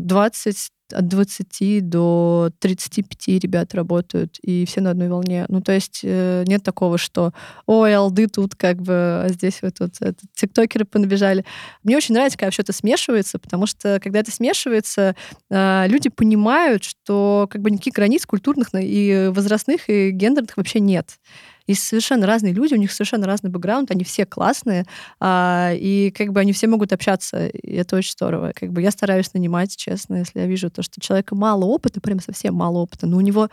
20 0.00 0.56
э, 0.56 0.60
от 0.92 1.08
20 1.08 1.88
до 1.88 2.50
35 2.58 3.28
ребят 3.42 3.74
работают, 3.74 4.38
и 4.42 4.64
все 4.66 4.80
на 4.80 4.90
одной 4.90 5.08
волне. 5.08 5.46
Ну, 5.48 5.60
то 5.60 5.72
есть 5.72 6.00
э, 6.02 6.44
нет 6.46 6.62
такого, 6.62 6.98
что 6.98 7.32
ой, 7.66 7.94
алды 7.94 8.26
тут 8.26 8.54
как 8.54 8.82
бы, 8.82 9.22
а 9.24 9.26
здесь 9.28 9.60
вот 9.62 9.74
тут 9.78 9.94
это, 10.00 10.20
тиктокеры 10.34 10.84
понабежали. 10.84 11.44
Мне 11.82 11.96
очень 11.96 12.14
нравится, 12.14 12.38
когда 12.38 12.50
все 12.50 12.62
это 12.62 12.72
смешивается, 12.72 13.38
потому 13.38 13.66
что 13.66 13.98
когда 14.02 14.20
это 14.20 14.30
смешивается, 14.30 15.16
э, 15.50 15.84
люди 15.88 16.08
понимают, 16.08 16.84
что 16.84 17.48
как 17.50 17.62
бы 17.62 17.70
никаких 17.70 17.94
границ 17.94 18.26
культурных 18.26 18.68
и 18.74 19.30
возрастных, 19.32 19.88
и 19.88 20.10
гендерных 20.10 20.56
вообще 20.56 20.80
нет. 20.80 21.18
Есть 21.66 21.84
совершенно 21.84 22.26
разные 22.26 22.52
люди, 22.52 22.74
у 22.74 22.78
них 22.78 22.92
совершенно 22.92 23.26
разный 23.26 23.50
бэкграунд, 23.50 23.90
они 23.90 24.04
все 24.04 24.26
классные, 24.26 24.84
а, 25.18 25.72
и 25.74 26.10
как 26.10 26.32
бы 26.32 26.40
они 26.40 26.52
все 26.52 26.66
могут 26.66 26.92
общаться, 26.92 27.46
и 27.46 27.74
это 27.74 27.96
очень 27.96 28.12
здорово. 28.12 28.52
Как 28.54 28.70
бы 28.70 28.82
я 28.82 28.90
стараюсь 28.90 29.32
нанимать, 29.32 29.74
честно, 29.76 30.16
если 30.16 30.40
я 30.40 30.46
вижу 30.46 30.70
то, 30.70 30.82
что 30.82 31.00
человека 31.00 31.34
мало 31.34 31.64
опыта, 31.64 32.00
прям 32.00 32.20
совсем 32.20 32.54
мало 32.54 32.78
опыта, 32.78 33.06
но 33.06 33.16
у 33.16 33.20
него 33.20 33.48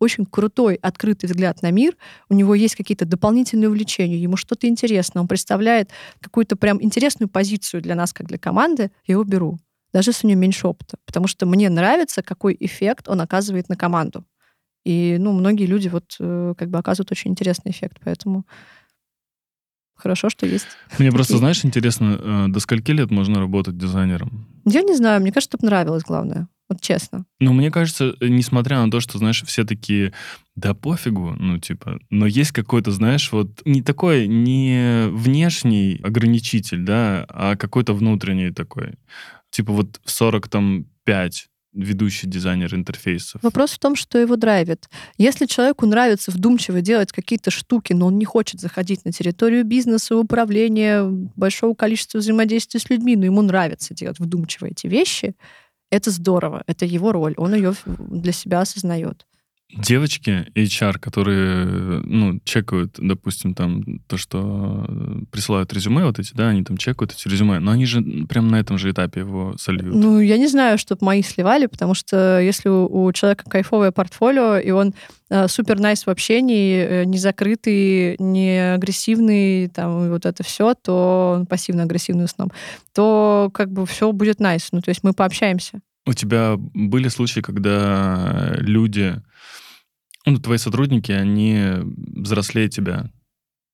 очень 0.00 0.26
крутой, 0.26 0.74
открытый 0.82 1.28
взгляд 1.28 1.62
на 1.62 1.70
мир, 1.70 1.96
у 2.28 2.34
него 2.34 2.56
есть 2.56 2.74
какие-то 2.74 3.04
дополнительные 3.06 3.68
увлечения, 3.68 4.16
ему 4.16 4.36
что-то 4.36 4.66
интересно, 4.66 5.20
он 5.20 5.28
представляет 5.28 5.90
какую-то 6.20 6.56
прям 6.56 6.82
интересную 6.82 7.28
позицию 7.28 7.82
для 7.82 7.94
нас, 7.94 8.12
как 8.12 8.26
для 8.26 8.38
команды, 8.38 8.90
я 9.06 9.12
его 9.12 9.24
беру 9.24 9.58
даже 9.92 10.10
если 10.10 10.26
у 10.26 10.30
него 10.30 10.40
меньше 10.40 10.66
опыта. 10.66 10.96
Потому 11.04 11.26
что 11.26 11.46
мне 11.46 11.68
нравится, 11.68 12.22
какой 12.22 12.56
эффект 12.58 13.08
он 13.08 13.20
оказывает 13.20 13.68
на 13.68 13.76
команду. 13.76 14.24
И, 14.84 15.16
ну, 15.18 15.32
многие 15.32 15.66
люди 15.66 15.88
вот 15.88 16.16
э, 16.18 16.54
как 16.56 16.70
бы 16.70 16.78
оказывают 16.78 17.12
очень 17.12 17.30
интересный 17.30 17.70
эффект, 17.70 17.98
поэтому 18.04 18.44
хорошо, 19.94 20.28
что 20.28 20.46
есть. 20.46 20.66
Мне 20.98 21.12
просто, 21.12 21.36
знаешь, 21.36 21.64
интересно, 21.64 22.18
э, 22.18 22.46
до 22.48 22.60
скольки 22.60 22.90
лет 22.90 23.10
можно 23.10 23.38
работать 23.38 23.76
дизайнером? 23.76 24.46
Я 24.64 24.82
не 24.82 24.94
знаю, 24.94 25.20
мне 25.20 25.32
кажется, 25.32 25.56
чтобы 25.56 25.66
нравилось, 25.66 26.02
главное. 26.02 26.48
Вот 26.68 26.80
честно. 26.80 27.26
Ну, 27.38 27.52
мне 27.52 27.70
кажется, 27.70 28.14
э, 28.20 28.28
несмотря 28.28 28.84
на 28.84 28.90
то, 28.90 28.98
что, 29.00 29.18
знаешь, 29.18 29.42
все 29.44 29.64
такие, 29.64 30.12
да 30.56 30.74
пофигу, 30.74 31.36
ну, 31.38 31.58
типа, 31.58 32.00
но 32.10 32.26
есть 32.26 32.50
какой-то, 32.50 32.90
знаешь, 32.90 33.30
вот 33.30 33.62
не 33.64 33.82
такой, 33.82 34.26
не 34.26 35.06
внешний 35.10 36.00
ограничитель, 36.02 36.82
да, 36.82 37.24
а 37.28 37.56
какой-то 37.56 37.94
внутренний 37.94 38.50
такой. 38.50 38.94
Типа 39.50 39.72
вот 39.72 40.00
в 40.04 40.10
45 40.10 41.48
ведущий 41.72 42.26
дизайнер 42.26 42.74
интерфейсов. 42.74 43.42
Вопрос 43.42 43.72
в 43.72 43.78
том, 43.78 43.96
что 43.96 44.18
его 44.18 44.36
драйвит. 44.36 44.88
Если 45.16 45.46
человеку 45.46 45.86
нравится 45.86 46.30
вдумчиво 46.30 46.80
делать 46.80 47.12
какие-то 47.12 47.50
штуки, 47.50 47.92
но 47.92 48.06
он 48.06 48.18
не 48.18 48.24
хочет 48.24 48.60
заходить 48.60 49.04
на 49.04 49.12
территорию 49.12 49.64
бизнеса, 49.64 50.16
управления, 50.16 51.04
большого 51.04 51.74
количества 51.74 52.18
взаимодействия 52.18 52.80
с 52.80 52.90
людьми, 52.90 53.16
но 53.16 53.24
ему 53.24 53.42
нравится 53.42 53.94
делать 53.94 54.18
вдумчиво 54.18 54.66
эти 54.66 54.86
вещи, 54.86 55.34
это 55.90 56.10
здорово, 56.10 56.62
это 56.66 56.84
его 56.84 57.12
роль, 57.12 57.34
он 57.36 57.54
ее 57.54 57.74
для 57.86 58.32
себя 58.32 58.60
осознает 58.60 59.26
девочки 59.72 60.46
HR, 60.54 60.98
которые, 60.98 61.64
ну, 62.04 62.40
чекают, 62.44 62.96
допустим, 62.98 63.54
там 63.54 64.00
то, 64.06 64.16
что 64.16 64.86
присылают 65.30 65.72
резюме 65.72 66.04
вот 66.04 66.18
эти, 66.18 66.32
да, 66.34 66.48
они 66.48 66.62
там 66.64 66.76
чекают 66.76 67.12
эти 67.12 67.28
резюме, 67.28 67.58
но 67.58 67.72
они 67.72 67.86
же 67.86 68.02
прямо 68.28 68.50
на 68.50 68.60
этом 68.60 68.78
же 68.78 68.90
этапе 68.90 69.20
его 69.20 69.54
сольют. 69.58 69.94
Ну, 69.94 70.20
я 70.20 70.36
не 70.36 70.46
знаю, 70.46 70.78
чтобы 70.78 71.04
мои 71.04 71.22
сливали, 71.22 71.66
потому 71.66 71.94
что 71.94 72.40
если 72.40 72.68
у, 72.68 73.04
у 73.04 73.12
человека 73.12 73.48
кайфовое 73.48 73.92
портфолио, 73.92 74.58
и 74.58 74.70
он 74.70 74.94
э, 75.30 75.48
супер 75.48 75.80
найс 75.80 76.06
в 76.06 76.10
общении, 76.10 76.76
э, 76.76 77.04
не 77.04 77.18
закрытый, 77.18 78.16
не 78.18 78.74
агрессивный, 78.74 79.68
там, 79.68 80.10
вот 80.10 80.26
это 80.26 80.42
все, 80.42 80.74
то 80.74 81.34
он 81.36 81.46
пассивно-агрессивный 81.46 82.28
сном, 82.28 82.52
то 82.92 83.50
как 83.54 83.72
бы 83.72 83.86
все 83.86 84.12
будет 84.12 84.38
найс. 84.40 84.68
Ну, 84.72 84.80
то 84.82 84.90
есть 84.90 85.02
мы 85.02 85.12
пообщаемся. 85.12 85.80
У 86.04 86.14
тебя 86.14 86.56
были 86.56 87.08
случаи, 87.08 87.40
когда 87.40 88.54
люди 88.58 89.14
ну, 90.26 90.38
твои 90.38 90.58
сотрудники, 90.58 91.12
они 91.12 91.76
взрослее 91.82 92.68
тебя. 92.68 93.10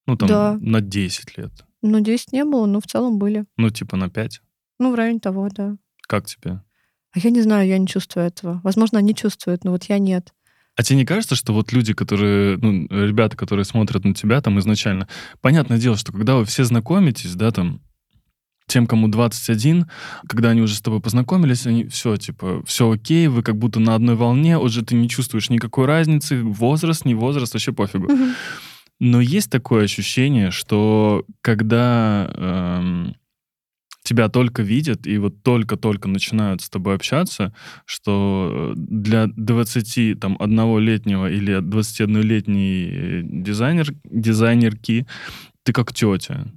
Ну, 0.07 0.15
там, 0.15 0.27
да. 0.27 0.57
на 0.59 0.81
10 0.81 1.37
лет. 1.37 1.51
Ну, 1.81 1.99
10 1.99 2.33
не 2.33 2.43
было, 2.43 2.65
но 2.65 2.81
в 2.81 2.87
целом 2.87 3.19
были. 3.19 3.45
Ну, 3.57 3.69
типа 3.69 3.95
на 3.95 4.09
5? 4.09 4.41
Ну, 4.79 4.91
в 4.91 4.95
районе 4.95 5.19
того, 5.19 5.49
да. 5.49 5.77
Как 6.07 6.25
тебе? 6.25 6.61
А 7.11 7.19
я 7.19 7.29
не 7.29 7.41
знаю, 7.41 7.67
я 7.67 7.77
не 7.77 7.87
чувствую 7.87 8.25
этого. 8.25 8.61
Возможно, 8.63 8.99
они 8.99 9.15
чувствуют, 9.15 9.63
но 9.63 9.71
вот 9.71 9.85
я 9.85 9.99
нет. 9.99 10.33
А 10.75 10.83
тебе 10.83 10.97
не 10.97 11.05
кажется, 11.05 11.35
что 11.35 11.53
вот 11.53 11.73
люди, 11.73 11.93
которые, 11.93 12.57
ну, 12.57 12.87
ребята, 12.89 13.35
которые 13.35 13.65
смотрят 13.65 14.05
на 14.05 14.13
тебя 14.13 14.41
там 14.41 14.59
изначально, 14.59 15.07
понятное 15.41 15.77
дело, 15.77 15.97
что 15.97 16.11
когда 16.11 16.35
вы 16.35 16.45
все 16.45 16.63
знакомитесь, 16.63 17.35
да, 17.35 17.51
там, 17.51 17.81
тем, 18.69 18.87
кому 18.87 19.07
21, 19.07 19.87
когда 20.27 20.49
они 20.51 20.61
уже 20.61 20.75
с 20.75 20.81
тобой 20.81 21.01
познакомились, 21.01 21.65
они 21.65 21.85
все, 21.87 22.15
типа, 22.15 22.63
все 22.65 22.89
окей, 22.89 23.27
вы 23.27 23.43
как 23.43 23.57
будто 23.57 23.79
на 23.79 23.95
одной 23.95 24.15
волне, 24.15 24.57
уже 24.57 24.85
ты 24.85 24.95
не 24.95 25.09
чувствуешь 25.09 25.49
никакой 25.49 25.85
разницы, 25.85 26.41
возраст, 26.43 27.03
не 27.03 27.15
возраст, 27.15 27.53
вообще 27.53 27.73
пофигу. 27.73 28.07
Но 28.99 29.21
есть 29.21 29.49
такое 29.49 29.85
ощущение, 29.85 30.51
что 30.51 31.25
когда 31.41 32.29
эм, 32.35 33.15
тебя 34.03 34.27
только 34.27 34.61
видят 34.61 35.07
и 35.07 35.17
вот 35.17 35.41
только-только 35.41 36.09
начинают 36.09 36.61
с 36.61 36.69
тобой 36.69 36.95
общаться, 36.95 37.53
что 37.85 38.73
для 38.75 39.27
20 39.27 40.19
там 40.19 40.35
одного-летнего 40.39 41.31
или 41.31 41.61
21-летней 41.61 43.21
дизайнер, 43.23 43.93
дизайнерки 44.03 45.07
ты 45.63 45.73
как 45.73 45.93
тетя. 45.93 46.47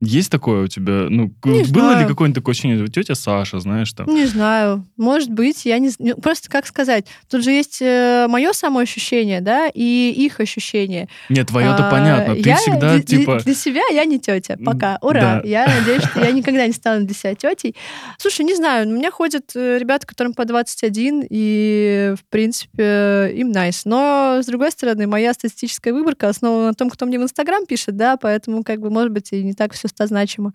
Есть 0.00 0.30
такое 0.30 0.64
у 0.64 0.66
тебя? 0.66 1.06
Ну, 1.08 1.32
Не 1.44 1.62
было 1.64 1.90
ли 1.90 1.94
знаю. 1.94 2.08
какое-нибудь 2.08 2.42
такое 2.42 2.52
ощущение? 2.52 2.86
Тетя 2.88 3.14
Саша, 3.14 3.60
знаешь, 3.60 3.92
там. 3.92 4.06
Не 4.06 4.26
знаю, 4.26 4.86
может 4.96 5.30
быть, 5.30 5.64
я 5.64 5.78
не 5.78 5.88
знаю. 5.88 6.16
Просто 6.16 6.50
как 6.50 6.66
сказать, 6.66 7.06
тут 7.30 7.42
же 7.42 7.50
есть 7.52 7.80
мое 7.80 8.52
самоощущение, 8.52 9.40
да, 9.40 9.68
и 9.72 10.12
их 10.16 10.40
ощущение. 10.40 11.08
Нет, 11.28 11.48
твое-то 11.48 11.88
А, 11.88 11.90
понятно. 11.90 12.34
Ты 12.34 12.48
я 12.48 12.56
всегда, 12.56 12.94
для, 12.94 13.02
типа... 13.02 13.38
для 13.40 13.54
себя 13.54 13.82
я 13.90 14.04
не 14.04 14.18
тетя. 14.18 14.58
Пока. 14.64 14.98
Ура. 15.00 15.20
да. 15.20 15.42
Я 15.54 15.66
надеюсь, 15.66 16.02
что 16.02 16.20
я 16.20 16.32
никогда 16.32 16.66
не 16.66 16.72
стану 16.72 17.06
для 17.06 17.14
себя 17.14 17.34
тетей. 17.34 17.76
Слушай, 18.18 18.44
не 18.44 18.54
знаю, 18.54 18.88
у 18.88 18.92
меня 18.92 19.10
ходят 19.10 19.52
э, 19.54 19.78
ребята, 19.78 20.06
которым 20.06 20.34
по 20.34 20.44
21, 20.44 21.24
и, 21.30 22.14
в 22.18 22.24
принципе, 22.30 23.32
им 23.34 23.52
найс. 23.52 23.84
Но, 23.84 24.40
с 24.42 24.46
другой 24.46 24.72
стороны, 24.72 25.06
моя 25.06 25.32
статистическая 25.32 25.92
выборка 25.92 26.28
основана 26.28 26.68
на 26.68 26.74
том, 26.74 26.90
кто 26.90 27.06
мне 27.06 27.18
в 27.18 27.22
Инстаграм 27.22 27.66
пишет, 27.66 27.96
да, 27.96 28.16
поэтому, 28.16 28.64
как 28.64 28.80
бы, 28.80 28.90
может 28.90 29.12
быть, 29.12 29.32
и 29.32 29.42
не 29.42 29.52
так 29.52 29.72
все 29.72 29.88
значимо. 29.98 30.52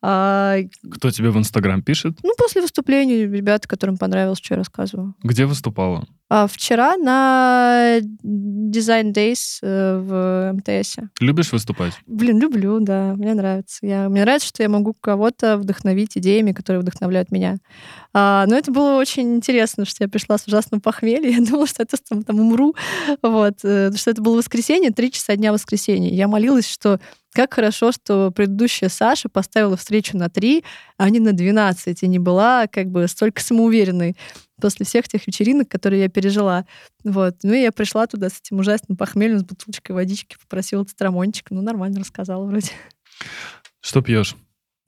А, 0.00 0.58
Кто 0.92 1.10
тебе 1.10 1.30
в 1.30 1.38
Инстаграм 1.38 1.82
пишет? 1.82 2.18
ну, 2.22 2.32
после 2.38 2.62
выступлений 2.62 3.26
ребята, 3.26 3.66
которым 3.66 3.96
понравилось, 3.96 4.38
что 4.38 4.54
я 4.54 4.58
рассказываю. 4.58 5.14
Где 5.24 5.44
выступала? 5.44 6.06
А 6.30 6.46
вчера 6.46 6.96
на 6.98 7.98
Design 8.22 9.14
Days 9.14 9.58
э, 9.62 9.98
в 9.98 10.52
МТС. 10.52 10.96
Любишь 11.20 11.52
выступать? 11.52 11.94
Блин, 12.06 12.38
люблю, 12.38 12.80
да, 12.80 13.14
мне 13.16 13.32
нравится. 13.32 13.78
Я, 13.80 14.08
мне 14.10 14.20
нравится, 14.22 14.48
что 14.48 14.62
я 14.62 14.68
могу 14.68 14.92
кого-то 14.92 15.56
вдохновить 15.56 16.18
идеями, 16.18 16.52
которые 16.52 16.82
вдохновляют 16.82 17.32
меня. 17.32 17.56
А, 18.12 18.44
но 18.46 18.56
это 18.56 18.70
было 18.70 18.96
очень 18.98 19.36
интересно, 19.36 19.86
что 19.86 20.04
я 20.04 20.08
пришла 20.08 20.36
с 20.36 20.46
ужасным 20.46 20.80
похмельем. 20.82 21.32
Я 21.38 21.50
думала, 21.50 21.66
что 21.66 21.82
это 21.82 21.96
там, 22.08 22.22
там 22.22 22.38
умру. 22.40 22.74
Вот, 23.22 23.60
э, 23.64 23.90
что 23.96 24.10
это 24.10 24.20
было 24.20 24.36
воскресенье, 24.36 24.90
три 24.90 25.10
часа 25.10 25.34
дня 25.34 25.50
воскресенья. 25.50 26.10
Я 26.10 26.28
молилась, 26.28 26.70
что 26.70 27.00
как 27.32 27.54
хорошо, 27.54 27.92
что 27.92 28.30
предыдущая 28.30 28.88
Саша 28.88 29.28
поставила 29.28 29.76
встречу 29.76 30.16
на 30.16 30.28
три, 30.28 30.64
а 30.96 31.10
не 31.10 31.20
на 31.20 31.32
12, 31.32 32.02
и 32.02 32.08
не 32.08 32.18
была 32.18 32.66
как 32.66 32.88
бы 32.88 33.06
столько 33.06 33.42
самоуверенной 33.42 34.16
после 34.60 34.84
всех 34.84 35.08
тех 35.08 35.26
вечеринок, 35.26 35.68
которые 35.68 36.02
я 36.02 36.08
пережила. 36.08 36.66
Вот. 37.04 37.36
Ну, 37.42 37.52
и 37.52 37.62
я 37.62 37.72
пришла 37.72 38.06
туда 38.06 38.28
с 38.28 38.40
этим 38.40 38.58
ужасным 38.58 38.96
похмельем, 38.96 39.38
с 39.38 39.44
бутылочкой 39.44 39.94
водички, 39.94 40.36
попросила 40.40 40.84
цитрамончик. 40.84 41.50
Ну, 41.50 41.62
нормально 41.62 42.00
рассказала 42.00 42.44
вроде. 42.44 42.70
Что 43.80 44.02
пьешь? 44.02 44.36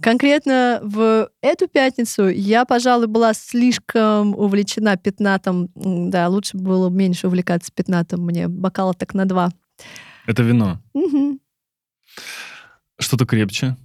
Конкретно 0.02 0.80
в 0.82 1.30
эту 1.42 1.68
пятницу 1.68 2.28
я, 2.28 2.64
пожалуй, 2.64 3.06
была 3.06 3.34
слишком 3.34 4.34
увлечена 4.34 4.96
пятнатом. 4.96 5.68
Да, 5.74 6.28
лучше 6.28 6.56
было 6.56 6.88
меньше 6.88 7.26
увлекаться 7.26 7.70
пятнатом. 7.70 8.22
Мне 8.22 8.48
бокала 8.48 8.94
так 8.94 9.12
на 9.12 9.26
два. 9.26 9.50
Это 10.26 10.42
вино. 10.42 10.78
Мгм. 10.94 11.39
Что-то 13.10 13.26
крепче. 13.26 13.76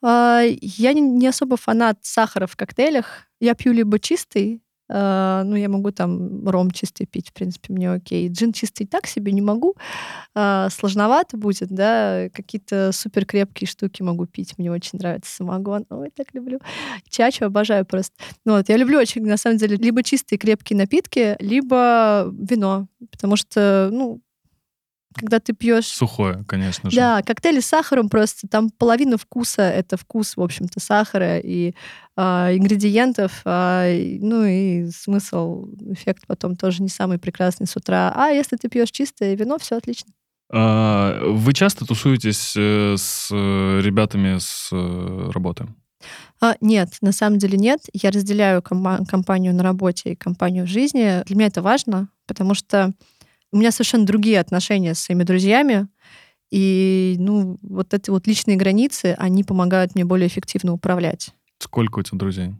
А, 0.00 0.42
Я 0.60 0.92
не, 0.92 1.26
особо 1.26 1.56
фанат 1.56 1.98
сахара 2.02 2.46
в 2.46 2.54
коктейлях. 2.54 3.26
Я 3.40 3.54
пью 3.54 3.72
либо 3.72 3.98
чистый, 3.98 4.62
а, 4.88 5.42
ну, 5.42 5.56
я 5.56 5.68
могу 5.68 5.90
там 5.90 6.48
ром 6.48 6.70
чистый 6.70 7.06
пить, 7.06 7.30
в 7.30 7.32
принципе, 7.32 7.72
мне 7.72 7.90
окей. 7.90 8.28
Джин 8.28 8.52
чистый 8.52 8.86
так 8.86 9.08
себе 9.08 9.32
не 9.32 9.40
могу. 9.40 9.74
А, 10.36 10.68
Сложновато 10.70 11.36
будет, 11.36 11.70
да. 11.70 12.28
Какие-то 12.32 12.92
супер 12.92 13.26
крепкие 13.26 13.66
штуки 13.66 14.02
могу 14.02 14.26
пить. 14.26 14.56
Мне 14.56 14.70
очень 14.70 15.00
нравится 15.00 15.34
самогон. 15.34 15.84
Ой, 15.90 16.12
так 16.14 16.28
люблю. 16.32 16.60
Чачу 17.08 17.46
обожаю 17.46 17.84
просто. 17.84 18.14
Ну, 18.44 18.52
вот, 18.52 18.68
я 18.68 18.76
люблю 18.76 19.00
очень, 19.00 19.26
на 19.26 19.36
самом 19.36 19.56
деле, 19.56 19.78
либо 19.78 20.04
чистые 20.04 20.38
крепкие 20.38 20.76
напитки, 20.76 21.34
либо 21.40 22.30
вино. 22.38 22.86
Потому 23.10 23.34
что, 23.34 23.88
ну, 23.90 24.20
когда 25.14 25.40
ты 25.40 25.52
пьешь 25.52 25.86
Сухое, 25.86 26.44
конечно 26.46 26.90
же. 26.90 26.96
да, 26.96 27.22
коктейли 27.22 27.60
с 27.60 27.66
сахаром 27.66 28.08
просто 28.08 28.46
там 28.48 28.70
половина 28.70 29.16
вкуса 29.16 29.62
это 29.62 29.96
вкус, 29.96 30.36
в 30.36 30.42
общем-то, 30.42 30.80
сахара 30.80 31.38
и 31.38 31.74
а, 32.16 32.50
ингредиентов, 32.54 33.42
и- 33.46 34.18
ну 34.20 34.44
и 34.44 34.90
смысл, 34.90 35.66
эффект 35.92 36.24
потом 36.26 36.56
тоже 36.56 36.82
не 36.82 36.88
самый 36.88 37.18
прекрасный 37.18 37.66
с 37.66 37.76
утра. 37.76 38.12
А 38.14 38.28
если 38.28 38.56
ты 38.56 38.68
пьешь 38.68 38.90
чистое 38.90 39.34
вино, 39.34 39.58
все 39.58 39.76
отлично. 39.76 40.12
А, 40.52 41.20
Вы 41.24 41.52
часто 41.54 41.84
тусуетесь 41.86 42.54
э, 42.56 42.94
с 42.98 43.28
э, 43.32 43.80
ребятами 43.82 44.38
с 44.38 44.68
э, 44.72 45.30
работы? 45.32 45.66
А, 46.40 46.54
нет, 46.60 46.90
на 47.00 47.12
самом 47.12 47.38
деле 47.38 47.56
нет. 47.56 47.80
Я 47.94 48.10
разделяю 48.10 48.62
компанию 48.62 49.54
на 49.54 49.62
работе 49.62 50.12
и 50.12 50.16
компанию 50.16 50.66
в 50.66 50.68
жизни. 50.68 51.22
Для 51.24 51.34
меня 51.36 51.46
это 51.46 51.62
важно, 51.62 52.08
потому 52.26 52.54
что 52.54 52.92
у 53.54 53.56
меня 53.56 53.70
совершенно 53.70 54.04
другие 54.04 54.40
отношения 54.40 54.94
с 54.94 54.98
своими 54.98 55.22
друзьями. 55.22 55.86
И, 56.50 57.14
ну, 57.20 57.56
вот 57.62 57.94
эти 57.94 58.10
вот 58.10 58.26
личные 58.26 58.56
границы, 58.56 59.14
они 59.16 59.44
помогают 59.44 59.94
мне 59.94 60.04
более 60.04 60.26
эффективно 60.26 60.72
управлять. 60.72 61.30
Сколько 61.60 62.00
у 62.00 62.02
тебя 62.02 62.18
друзей? 62.18 62.54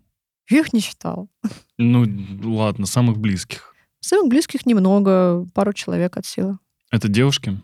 Я 0.49 0.61
их 0.61 0.72
не 0.72 0.78
считал. 0.78 1.28
Ну, 1.78 2.07
ладно, 2.45 2.86
самых 2.86 3.18
близких. 3.18 3.74
Самых 3.99 4.28
близких 4.28 4.66
немного, 4.66 5.45
пару 5.53 5.72
человек 5.72 6.16
от 6.16 6.26
силы. 6.26 6.59
Это 6.92 7.09
девушки? 7.09 7.61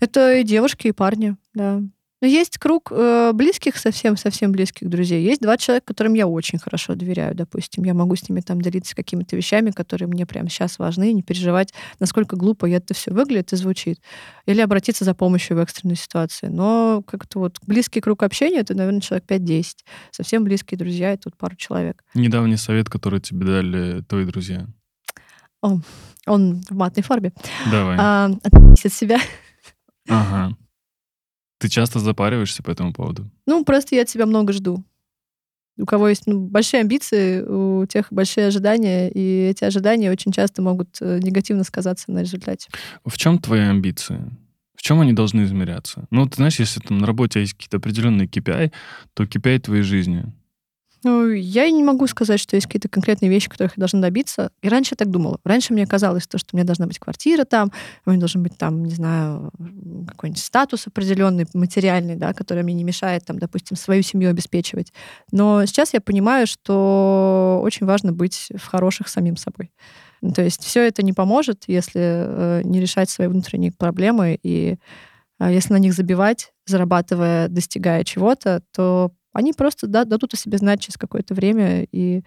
Это 0.00 0.34
и 0.38 0.42
девушки, 0.42 0.88
и 0.88 0.92
парни, 0.92 1.36
да. 1.54 1.80
Но 2.20 2.26
есть 2.26 2.58
круг 2.58 2.90
э, 2.90 3.32
близких, 3.32 3.76
совсем-совсем 3.76 4.50
близких 4.50 4.88
друзей. 4.88 5.22
Есть 5.22 5.40
два 5.40 5.56
человека, 5.56 5.86
которым 5.86 6.14
я 6.14 6.26
очень 6.26 6.58
хорошо 6.58 6.94
доверяю, 6.94 7.34
допустим. 7.34 7.84
Я 7.84 7.94
могу 7.94 8.16
с 8.16 8.28
ними 8.28 8.40
там 8.40 8.60
делиться 8.60 8.96
какими-то 8.96 9.36
вещами, 9.36 9.70
которые 9.70 10.08
мне 10.08 10.26
прямо 10.26 10.48
сейчас 10.48 10.78
важны, 10.78 11.12
не 11.12 11.22
переживать, 11.22 11.72
насколько 12.00 12.36
глупо 12.36 12.68
это 12.68 12.92
все 12.92 13.12
выглядит 13.12 13.52
и 13.52 13.56
звучит. 13.56 14.00
Или 14.46 14.60
обратиться 14.60 15.04
за 15.04 15.14
помощью 15.14 15.56
в 15.56 15.60
экстренной 15.60 15.96
ситуации. 15.96 16.48
Но 16.48 17.02
как-то 17.06 17.38
вот 17.38 17.58
близкий 17.66 18.00
круг 18.00 18.24
общения— 18.24 18.58
это, 18.60 18.74
наверное, 18.74 19.00
человек 19.00 19.24
5-10. 19.28 19.64
Совсем 20.10 20.42
близкие 20.42 20.76
друзья— 20.76 21.12
это 21.12 21.22
вот 21.26 21.36
пару 21.36 21.54
человек. 21.54 22.02
Недавний 22.14 22.56
совет, 22.56 22.88
который 22.88 23.20
тебе 23.20 23.46
дали 23.46 24.02
твои 24.02 24.24
друзья. 24.24 24.66
Он 25.60 26.62
в 26.68 26.74
матной 26.74 27.02
форме. 27.02 27.32
Давай. 27.70 27.96
А, 27.98 28.30
от 28.82 28.92
себя. 28.92 29.18
Ага. 30.08 30.56
Ты 31.58 31.68
часто 31.68 31.98
запариваешься 31.98 32.62
по 32.62 32.70
этому 32.70 32.92
поводу? 32.92 33.30
Ну, 33.46 33.64
просто 33.64 33.96
я 33.96 34.02
от 34.02 34.08
себя 34.08 34.26
много 34.26 34.52
жду. 34.52 34.84
У 35.76 35.86
кого 35.86 36.08
есть 36.08 36.26
ну, 36.26 36.40
большие 36.40 36.80
амбиции, 36.80 37.40
у 37.40 37.86
тех 37.86 38.06
большие 38.10 38.48
ожидания, 38.48 39.08
и 39.10 39.48
эти 39.48 39.64
ожидания 39.64 40.10
очень 40.10 40.32
часто 40.32 40.60
могут 40.60 40.96
э, 41.00 41.20
негативно 41.22 41.62
сказаться 41.62 42.10
на 42.10 42.20
результате. 42.20 42.68
В 43.04 43.16
чем 43.16 43.38
твои 43.38 43.60
амбиции? 43.60 44.30
В 44.74 44.82
чем 44.82 45.00
они 45.00 45.12
должны 45.12 45.42
измеряться? 45.42 46.06
Ну, 46.10 46.26
ты 46.26 46.36
знаешь, 46.36 46.58
если 46.58 46.80
там 46.80 46.98
на 46.98 47.06
работе 47.06 47.40
есть 47.40 47.54
какие-то 47.54 47.76
определенные 47.76 48.26
KPI, 48.26 48.72
то 49.14 49.24
KPI 49.24 49.58
твоей 49.60 49.82
жизни. 49.82 50.32
Ну, 51.04 51.28
я 51.30 51.70
не 51.70 51.84
могу 51.84 52.06
сказать, 52.06 52.40
что 52.40 52.56
есть 52.56 52.66
какие-то 52.66 52.88
конкретные 52.88 53.30
вещи, 53.30 53.48
которых 53.48 53.76
я 53.76 53.80
должна 53.80 54.00
добиться. 54.00 54.50
И 54.62 54.68
раньше 54.68 54.92
я 54.92 54.96
так 54.96 55.10
думала. 55.10 55.38
Раньше 55.44 55.72
мне 55.72 55.86
казалось, 55.86 56.26
то, 56.26 56.38
что 56.38 56.50
у 56.52 56.56
меня 56.56 56.66
должна 56.66 56.86
быть 56.86 56.98
квартира 56.98 57.44
там, 57.44 57.72
у 58.04 58.10
меня 58.10 58.20
должен 58.20 58.42
быть 58.42 58.56
там, 58.58 58.84
не 58.84 58.94
знаю, 58.94 59.52
какой-нибудь 60.08 60.42
статус 60.42 60.86
определенный, 60.86 61.46
материальный, 61.54 62.16
да, 62.16 62.32
который 62.32 62.62
мне 62.62 62.74
не 62.74 62.84
мешает, 62.84 63.24
там, 63.24 63.38
допустим, 63.38 63.76
свою 63.76 64.02
семью 64.02 64.30
обеспечивать. 64.30 64.92
Но 65.30 65.64
сейчас 65.66 65.94
я 65.94 66.00
понимаю, 66.00 66.46
что 66.46 67.60
очень 67.62 67.86
важно 67.86 68.12
быть 68.12 68.50
в 68.56 68.66
хороших 68.66 69.08
самим 69.08 69.36
собой. 69.36 69.70
Ну, 70.20 70.32
То 70.32 70.42
есть 70.42 70.64
все 70.64 70.86
это 70.86 71.02
не 71.02 71.12
поможет, 71.12 71.64
если 71.68 72.00
э, 72.02 72.62
не 72.64 72.80
решать 72.80 73.08
свои 73.08 73.28
внутренние 73.28 73.72
проблемы 73.72 74.38
и 74.42 74.76
э, 75.38 75.52
если 75.52 75.72
на 75.72 75.78
них 75.78 75.94
забивать, 75.94 76.52
зарабатывая, 76.66 77.48
достигая 77.48 78.02
чего-то, 78.04 78.62
то 78.74 79.12
они 79.32 79.52
просто 79.52 79.86
да, 79.86 80.04
дадут 80.04 80.34
о 80.34 80.36
себе 80.36 80.58
знать 80.58 80.80
через 80.80 80.96
какое-то 80.96 81.34
время, 81.34 81.84
и 81.90 82.22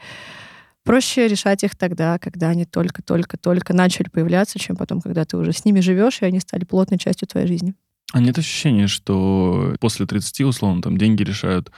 проще 0.83 1.27
решать 1.27 1.63
их 1.63 1.75
тогда, 1.75 2.19
когда 2.19 2.49
они 2.49 2.65
только-только-только 2.65 3.73
начали 3.73 4.09
появляться, 4.09 4.59
чем 4.59 4.75
потом, 4.75 5.01
когда 5.01 5.25
ты 5.25 5.37
уже 5.37 5.53
с 5.53 5.65
ними 5.65 5.79
живешь, 5.79 6.21
и 6.21 6.25
они 6.25 6.39
стали 6.39 6.65
плотной 6.65 6.97
частью 6.97 7.27
твоей 7.27 7.47
жизни. 7.47 7.73
А 8.13 8.19
нет 8.19 8.37
ощущения, 8.37 8.87
что 8.87 9.75
после 9.79 10.05
30, 10.05 10.41
условно, 10.41 10.81
там 10.81 10.97
деньги 10.97 11.23
решают 11.23 11.71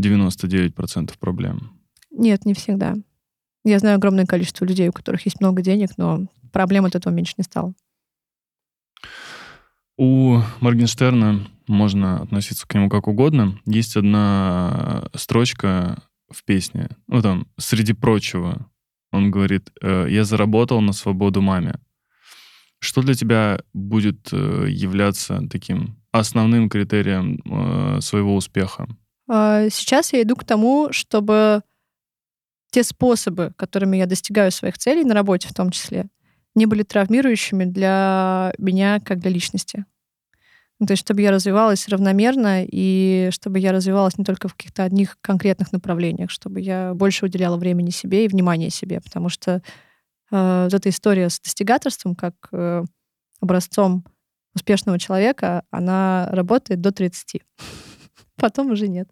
99% 0.00 1.12
проблем? 1.18 1.72
Нет, 2.10 2.44
не 2.44 2.54
всегда. 2.54 2.94
Я 3.64 3.78
знаю 3.78 3.96
огромное 3.96 4.26
количество 4.26 4.64
людей, 4.64 4.88
у 4.88 4.92
которых 4.92 5.24
есть 5.24 5.40
много 5.40 5.62
денег, 5.62 5.90
но 5.96 6.26
проблем 6.52 6.84
от 6.84 6.94
этого 6.94 7.12
меньше 7.12 7.34
не 7.36 7.44
стало. 7.44 7.74
У 9.96 10.40
Моргенштерна 10.60 11.46
можно 11.68 12.22
относиться 12.22 12.66
к 12.66 12.74
нему 12.74 12.88
как 12.88 13.08
угодно. 13.08 13.58
Есть 13.66 13.96
одна 13.96 15.08
строчка 15.14 16.02
в 16.30 16.44
песне, 16.44 16.88
ну 17.06 17.22
там, 17.22 17.46
среди 17.56 17.94
прочего, 17.94 18.68
он 19.12 19.30
говорит, 19.30 19.70
«Э, 19.82 20.06
я 20.08 20.24
заработал 20.24 20.80
на 20.80 20.92
свободу 20.92 21.40
маме. 21.40 21.74
Что 22.80 23.02
для 23.02 23.14
тебя 23.14 23.60
будет 23.72 24.28
э, 24.32 24.66
являться 24.68 25.42
таким 25.50 25.96
основным 26.12 26.68
критерием 26.68 27.40
э, 27.44 28.00
своего 28.00 28.36
успеха? 28.36 28.86
А, 29.28 29.68
Сейчас 29.70 30.12
я 30.12 30.22
иду 30.22 30.36
к 30.36 30.44
тому, 30.44 30.88
чтобы 30.92 31.62
те 32.70 32.82
способы, 32.82 33.52
которыми 33.56 33.96
я 33.96 34.06
достигаю 34.06 34.50
своих 34.52 34.78
целей 34.78 35.04
на 35.04 35.14
работе 35.14 35.48
в 35.48 35.54
том 35.54 35.70
числе, 35.70 36.06
не 36.54 36.66
были 36.66 36.82
травмирующими 36.82 37.64
для 37.64 38.52
меня 38.58 39.00
как 39.00 39.20
для 39.20 39.30
личности. 39.30 39.86
Ну, 40.80 40.86
то 40.86 40.92
есть, 40.92 41.02
чтобы 41.02 41.22
я 41.22 41.32
развивалась 41.32 41.88
равномерно, 41.88 42.64
и 42.64 43.30
чтобы 43.32 43.58
я 43.58 43.72
развивалась 43.72 44.16
не 44.16 44.24
только 44.24 44.46
в 44.46 44.54
каких-то 44.54 44.84
одних 44.84 45.18
конкретных 45.20 45.72
направлениях, 45.72 46.30
чтобы 46.30 46.60
я 46.60 46.94
больше 46.94 47.26
уделяла 47.26 47.56
времени 47.56 47.90
себе 47.90 48.24
и 48.24 48.28
внимания 48.28 48.70
себе, 48.70 49.00
потому 49.00 49.28
что 49.28 49.60
э, 50.30 50.64
вот 50.64 50.74
эта 50.74 50.88
история 50.88 51.30
с 51.30 51.40
достигаторством, 51.40 52.14
как 52.14 52.34
э, 52.52 52.84
образцом 53.40 54.04
успешного 54.54 55.00
человека, 55.00 55.64
она 55.70 56.28
работает 56.30 56.80
до 56.80 56.92
30. 56.92 57.42
Потом 58.36 58.70
уже 58.70 58.86
нет. 58.86 59.08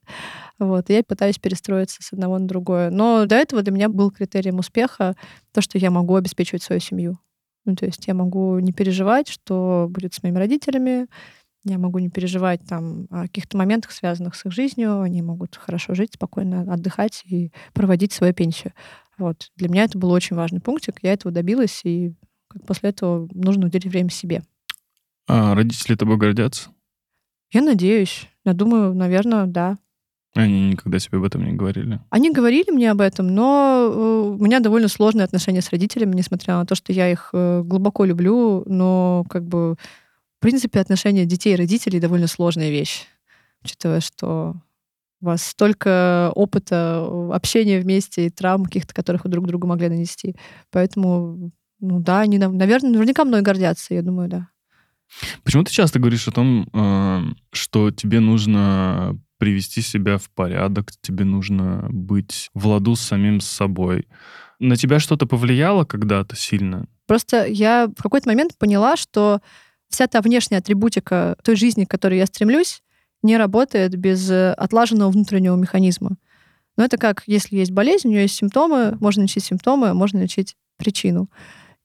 Вот. 0.58 0.88
я 0.88 1.02
пытаюсь 1.02 1.38
перестроиться 1.38 2.00
с 2.00 2.12
одного 2.12 2.38
на 2.38 2.46
другое. 2.46 2.90
Но 2.90 3.26
до 3.26 3.34
этого 3.34 3.62
для 3.62 3.72
меня 3.72 3.88
был 3.88 4.12
критерием 4.12 4.60
успеха 4.60 5.16
то, 5.52 5.60
что 5.60 5.78
я 5.78 5.90
могу 5.90 6.14
обеспечивать 6.14 6.62
свою 6.62 6.80
семью. 6.80 7.18
Ну, 7.64 7.74
то 7.74 7.84
есть 7.84 8.06
я 8.06 8.14
могу 8.14 8.60
не 8.60 8.72
переживать, 8.72 9.28
что 9.28 9.88
будет 9.90 10.14
с 10.14 10.22
моими 10.22 10.38
родителями, 10.38 11.08
я 11.72 11.78
могу 11.78 11.98
не 11.98 12.08
переживать 12.08 12.60
там 12.66 13.06
о 13.10 13.22
каких-то 13.22 13.56
моментах, 13.56 13.92
связанных 13.92 14.34
с 14.34 14.46
их 14.46 14.52
жизнью. 14.52 15.00
Они 15.00 15.22
могут 15.22 15.56
хорошо 15.56 15.94
жить, 15.94 16.14
спокойно 16.14 16.62
отдыхать 16.72 17.22
и 17.26 17.52
проводить 17.72 18.12
свою 18.12 18.32
пенсию. 18.32 18.72
Вот. 19.18 19.50
Для 19.56 19.68
меня 19.68 19.84
это 19.84 19.98
был 19.98 20.10
очень 20.10 20.36
важный 20.36 20.60
пунктик. 20.60 20.98
Я 21.02 21.12
этого 21.12 21.32
добилась, 21.32 21.80
и 21.84 22.14
после 22.66 22.90
этого 22.90 23.28
нужно 23.32 23.66
уделить 23.66 23.86
время 23.86 24.10
себе. 24.10 24.42
А 25.28 25.54
родители 25.54 25.96
тобой 25.96 26.16
гордятся? 26.16 26.70
Я 27.50 27.62
надеюсь. 27.62 28.28
Я 28.44 28.52
думаю, 28.52 28.94
наверное, 28.94 29.46
да. 29.46 29.76
Они 30.34 30.70
никогда 30.70 30.98
себе 30.98 31.18
об 31.18 31.24
этом 31.24 31.44
не 31.44 31.54
говорили? 31.54 31.98
Они 32.10 32.30
говорили 32.30 32.70
мне 32.70 32.90
об 32.90 33.00
этом, 33.00 33.28
но 33.28 33.90
э, 33.90 34.36
у 34.38 34.44
меня 34.44 34.60
довольно 34.60 34.88
сложные 34.88 35.24
отношения 35.24 35.62
с 35.62 35.70
родителями, 35.70 36.14
несмотря 36.14 36.56
на 36.56 36.66
то, 36.66 36.74
что 36.74 36.92
я 36.92 37.10
их 37.10 37.30
э, 37.32 37.62
глубоко 37.64 38.04
люблю, 38.04 38.62
но 38.66 39.24
как 39.30 39.46
бы 39.46 39.76
принципе, 40.46 40.78
отношения 40.78 41.24
детей 41.24 41.54
и 41.54 41.56
родителей 41.56 41.98
довольно 41.98 42.28
сложная 42.28 42.70
вещь, 42.70 43.06
учитывая, 43.64 43.98
что 43.98 44.54
у 45.20 45.26
вас 45.26 45.42
столько 45.42 46.30
опыта 46.36 47.04
э, 47.04 47.30
общения 47.32 47.80
вместе 47.80 48.26
и 48.26 48.30
травм 48.30 48.64
каких-то, 48.64 48.94
которых 48.94 49.24
вы 49.24 49.30
друг 49.30 49.48
другу 49.48 49.66
могли 49.66 49.88
нанести. 49.88 50.36
Поэтому, 50.70 51.50
ну 51.80 51.98
да, 51.98 52.20
они, 52.20 52.38
наверное, 52.38 52.92
наверняка 52.92 53.24
мной 53.24 53.42
гордятся, 53.42 53.94
я 53.94 54.02
думаю, 54.02 54.28
да. 54.28 54.48
Почему 55.42 55.64
ты 55.64 55.72
часто 55.72 55.98
говоришь 55.98 56.28
о 56.28 56.32
том, 56.32 56.68
э, 56.72 57.22
что 57.50 57.90
тебе 57.90 58.20
нужно 58.20 59.18
привести 59.38 59.80
себя 59.80 60.16
в 60.16 60.30
порядок, 60.30 60.92
тебе 61.00 61.24
нужно 61.24 61.88
быть 61.90 62.50
в 62.54 62.68
ладу 62.68 62.94
с 62.94 63.00
самим 63.00 63.40
собой? 63.40 64.06
На 64.60 64.76
тебя 64.76 65.00
что-то 65.00 65.26
повлияло 65.26 65.84
когда-то 65.84 66.36
сильно? 66.36 66.86
Просто 67.06 67.46
я 67.46 67.88
в 67.88 68.00
какой-то 68.00 68.28
момент 68.28 68.56
поняла, 68.56 68.96
что 68.96 69.40
вся 69.88 70.06
та 70.06 70.20
внешняя 70.20 70.58
атрибутика 70.58 71.36
той 71.42 71.56
жизни, 71.56 71.84
к 71.84 71.90
которой 71.90 72.18
я 72.18 72.26
стремлюсь, 72.26 72.82
не 73.22 73.36
работает 73.36 73.96
без 73.96 74.30
э, 74.30 74.52
отлаженного 74.52 75.10
внутреннего 75.10 75.56
механизма. 75.56 76.16
Но 76.76 76.84
это 76.84 76.98
как, 76.98 77.22
если 77.26 77.56
есть 77.56 77.72
болезнь, 77.72 78.08
у 78.08 78.10
нее 78.10 78.22
есть 78.22 78.36
симптомы, 78.36 78.96
можно 79.00 79.22
лечить 79.22 79.44
симптомы, 79.44 79.94
можно 79.94 80.18
лечить 80.18 80.56
причину. 80.76 81.30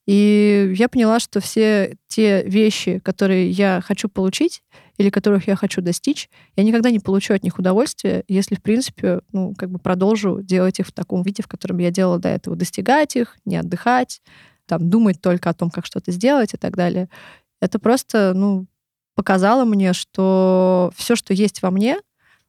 И 0.06 0.72
я 0.76 0.88
поняла, 0.88 1.20
что 1.20 1.40
все 1.40 1.96
те 2.08 2.42
вещи, 2.42 2.98
которые 2.98 3.50
я 3.50 3.80
хочу 3.84 4.08
получить 4.08 4.62
или 4.98 5.10
которых 5.10 5.46
я 5.46 5.56
хочу 5.56 5.80
достичь, 5.80 6.28
я 6.56 6.64
никогда 6.64 6.90
не 6.90 6.98
получу 6.98 7.34
от 7.34 7.42
них 7.42 7.58
удовольствия, 7.58 8.24
если, 8.28 8.56
в 8.56 8.62
принципе, 8.62 9.20
ну, 9.32 9.54
как 9.56 9.70
бы 9.70 9.78
продолжу 9.78 10.42
делать 10.42 10.80
их 10.80 10.88
в 10.88 10.92
таком 10.92 11.22
виде, 11.22 11.42
в 11.42 11.48
котором 11.48 11.78
я 11.78 11.90
делала 11.90 12.18
до 12.18 12.28
этого. 12.28 12.56
Достигать 12.56 13.16
их, 13.16 13.36
не 13.44 13.56
отдыхать, 13.56 14.20
там, 14.66 14.90
думать 14.90 15.20
только 15.20 15.50
о 15.50 15.54
том, 15.54 15.70
как 15.70 15.86
что-то 15.86 16.10
сделать 16.12 16.54
и 16.54 16.56
так 16.56 16.76
далее. 16.76 17.08
Это 17.62 17.78
просто, 17.78 18.32
ну, 18.34 18.66
показало 19.14 19.64
мне, 19.64 19.92
что 19.92 20.90
все, 20.96 21.14
что 21.14 21.32
есть 21.32 21.62
во 21.62 21.70
мне, 21.70 21.98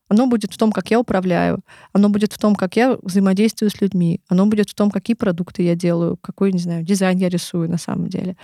оно 0.09 0.25
будет 0.25 0.51
в 0.51 0.57
том, 0.57 0.71
как 0.71 0.89
я 0.89 0.99
управляю, 0.99 1.61
оно 1.91 2.09
будет 2.09 2.33
в 2.33 2.39
том, 2.39 2.55
как 2.55 2.75
я 2.75 2.97
взаимодействую 2.99 3.69
с 3.69 3.79
людьми, 3.79 4.21
оно 4.27 4.47
будет 4.47 4.71
в 4.71 4.73
том, 4.73 4.89
какие 4.89 5.15
продукты 5.15 5.61
я 5.61 5.75
делаю, 5.75 6.17
какой, 6.17 6.51
не 6.51 6.57
знаю, 6.57 6.83
дизайн 6.83 7.19
я 7.19 7.29
рисую 7.29 7.69
на 7.69 7.77
самом 7.77 8.07
деле. 8.07 8.37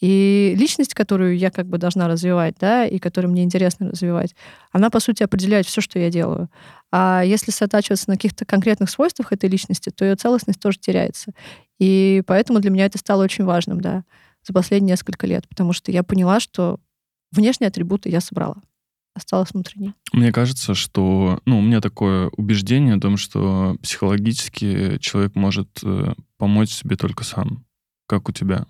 И 0.00 0.56
личность, 0.58 0.94
которую 0.94 1.38
я 1.38 1.52
как 1.52 1.68
бы 1.68 1.78
должна 1.78 2.08
развивать, 2.08 2.56
да, 2.60 2.84
и 2.86 2.98
которую 2.98 3.30
мне 3.30 3.44
интересно 3.44 3.90
развивать, 3.90 4.34
она, 4.72 4.90
по 4.90 4.98
сути, 4.98 5.22
определяет 5.22 5.66
все, 5.66 5.80
что 5.80 6.00
я 6.00 6.10
делаю. 6.10 6.50
А 6.90 7.22
если 7.24 7.52
сосредотачиваться 7.52 8.10
на 8.10 8.16
каких-то 8.16 8.44
конкретных 8.44 8.90
свойствах 8.90 9.32
этой 9.32 9.48
личности, 9.48 9.90
то 9.90 10.04
ее 10.04 10.16
целостность 10.16 10.58
тоже 10.58 10.78
теряется. 10.80 11.30
И 11.78 12.24
поэтому 12.26 12.58
для 12.58 12.70
меня 12.72 12.86
это 12.86 12.98
стало 12.98 13.22
очень 13.22 13.44
важным, 13.44 13.80
да 13.80 14.02
за 14.46 14.52
последние 14.52 14.92
несколько 14.92 15.26
лет, 15.26 15.48
потому 15.48 15.72
что 15.72 15.90
я 15.90 16.02
поняла, 16.02 16.40
что 16.40 16.78
внешние 17.32 17.68
атрибуты 17.68 18.08
я 18.08 18.20
собрала. 18.20 18.56
Осталось 19.14 19.52
внутренние. 19.52 19.94
Мне 20.12 20.30
кажется, 20.30 20.74
что, 20.74 21.40
ну, 21.46 21.58
у 21.58 21.62
меня 21.62 21.80
такое 21.80 22.28
убеждение 22.36 22.94
о 22.94 23.00
том, 23.00 23.16
что 23.16 23.76
психологически 23.82 24.98
человек 24.98 25.34
может 25.34 25.68
э, 25.82 26.12
помочь 26.36 26.70
себе 26.70 26.96
только 26.96 27.24
сам. 27.24 27.64
Как 28.06 28.28
у 28.28 28.32
тебя? 28.32 28.66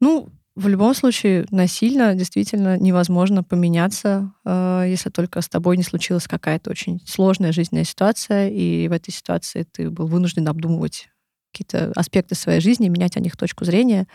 Ну, 0.00 0.28
в 0.54 0.68
любом 0.68 0.94
случае, 0.94 1.46
насильно 1.50 2.14
действительно 2.14 2.78
невозможно 2.78 3.42
поменяться, 3.42 4.32
э, 4.44 4.84
если 4.88 5.10
только 5.10 5.40
с 5.40 5.48
тобой 5.48 5.76
не 5.76 5.82
случилась 5.82 6.28
какая-то 6.28 6.70
очень 6.70 7.00
сложная 7.04 7.50
жизненная 7.50 7.84
ситуация, 7.84 8.48
и 8.48 8.86
в 8.86 8.92
этой 8.92 9.10
ситуации 9.10 9.64
ты 9.64 9.90
был 9.90 10.06
вынужден 10.06 10.46
обдумывать 10.46 11.08
какие-то 11.52 11.92
аспекты 11.96 12.34
своей 12.34 12.60
жизни, 12.60 12.88
менять 12.88 13.16
о 13.16 13.20
них 13.20 13.36
точку 13.36 13.64
зрения. 13.64 14.06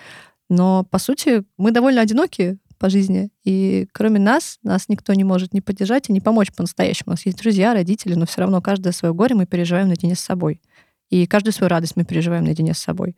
Но, 0.50 0.84
по 0.84 1.00
сути, 1.00 1.44
мы 1.58 1.72
довольно 1.72 2.02
одиноки 2.02 2.58
по 2.78 2.90
жизни, 2.90 3.30
и 3.44 3.88
кроме 3.94 4.20
нас, 4.20 4.60
нас 4.62 4.90
никто 4.90 5.14
не 5.14 5.24
может 5.24 5.54
не 5.54 5.62
поддержать 5.62 6.10
и 6.10 6.14
не 6.14 6.20
помочь 6.20 6.52
по-настоящему. 6.52 7.08
У 7.08 7.12
нас 7.12 7.26
есть 7.26 7.38
друзья, 7.38 7.74
родители, 7.74 8.16
но 8.16 8.26
все 8.26 8.42
равно 8.42 8.62
каждое 8.62 8.92
свое 8.92 9.14
горе 9.14 9.34
мы 9.34 9.46
переживаем 9.46 9.88
наедине 9.88 10.16
с 10.16 10.20
собой. 10.20 10.62
И 11.10 11.26
каждую 11.26 11.54
свою 11.54 11.70
радость 11.70 11.96
мы 11.96 12.04
переживаем 12.04 12.44
наедине 12.44 12.74
с 12.74 12.80
собой. 12.80 13.16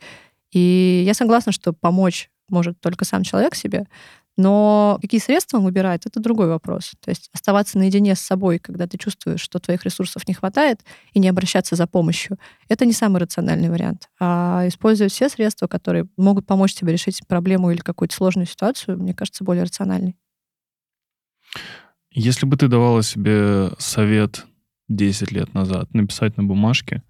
И 0.52 1.04
я 1.06 1.14
согласна, 1.14 1.52
что 1.52 1.74
помочь 1.74 2.30
может 2.50 2.80
только 2.80 3.04
сам 3.04 3.24
человек 3.24 3.56
себе, 3.56 3.88
но 4.38 5.00
какие 5.02 5.20
средства 5.20 5.58
он 5.58 5.64
выбирает, 5.64 6.06
это 6.06 6.20
другой 6.20 6.48
вопрос. 6.48 6.94
То 7.02 7.10
есть 7.10 7.30
оставаться 7.34 7.80
наедине 7.80 8.16
с 8.16 8.22
собой, 8.22 8.60
когда 8.60 8.88
ты 8.88 8.98
чувствуешь, 8.98 9.42
что 9.42 9.60
твоих 9.60 9.84
ресурсов 9.84 10.28
не 10.28 10.36
хватает, 10.36 10.82
и 11.14 11.20
не 11.20 11.28
обращаться 11.28 11.76
за 11.76 11.88
помощью, 11.88 12.38
это 12.70 12.86
не 12.86 12.94
самый 12.94 13.18
рациональный 13.20 13.70
вариант. 13.70 14.10
А 14.20 14.64
использовать 14.68 15.12
все 15.12 15.28
средства, 15.28 15.68
которые 15.68 16.08
могут 16.18 16.46
помочь 16.46 16.76
тебе 16.76 16.94
решить 16.94 17.26
проблему 17.28 17.72
или 17.72 17.80
какую-то 17.80 18.16
сложную 18.16 18.46
ситуацию, 18.46 18.98
мне 19.00 19.16
кажется, 19.16 19.44
более 19.44 19.64
рациональный. 19.64 20.16
Если 22.12 22.46
бы 22.46 22.58
ты 22.58 22.68
давала 22.68 23.02
себе 23.02 23.72
совет 23.80 24.46
10 24.88 25.32
лет 25.32 25.54
назад 25.54 25.94
написать 25.94 26.38
на 26.38 26.44
бумажке 26.44 27.02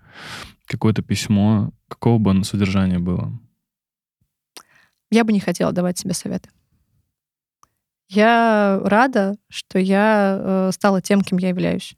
какое-то 0.65 1.01
письмо, 1.01 1.71
какого 1.87 2.17
бы 2.17 2.31
оно 2.31 2.43
содержания 2.43 2.99
было? 2.99 3.37
Я 5.09 5.23
бы 5.23 5.31
не 5.31 5.39
хотела 5.39 5.71
давать 5.71 5.97
себе 5.97 6.13
советы. 6.13 6.49
Я 8.09 8.79
рада, 8.83 9.35
что 9.49 9.79
я 9.79 10.37
э, 10.39 10.71
стала 10.73 11.01
тем, 11.01 11.21
кем 11.21 11.37
я 11.39 11.49
являюсь. 11.49 11.95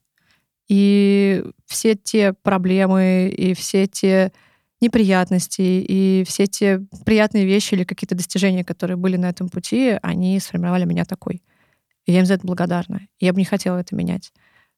И 0.67 1.43
все 1.65 1.95
те 1.95 2.33
проблемы, 2.33 3.29
и 3.29 3.53
все 3.53 3.87
те 3.87 4.31
неприятности, 4.81 5.61
и 5.61 6.23
все 6.27 6.47
те 6.47 6.81
приятные 7.05 7.45
вещи 7.45 7.73
или 7.73 7.83
какие-то 7.83 8.15
достижения, 8.15 8.63
которые 8.63 8.97
были 8.97 9.17
на 9.17 9.29
этом 9.29 9.49
пути, 9.49 9.97
они 10.01 10.39
сформировали 10.39 10.85
меня 10.85 11.05
такой. 11.05 11.43
И 12.05 12.11
я 12.11 12.19
им 12.19 12.25
за 12.25 12.35
это 12.35 12.47
благодарна. 12.47 13.01
Я 13.19 13.33
бы 13.33 13.39
не 13.39 13.45
хотела 13.45 13.77
это 13.77 13.95
менять. 13.95 14.31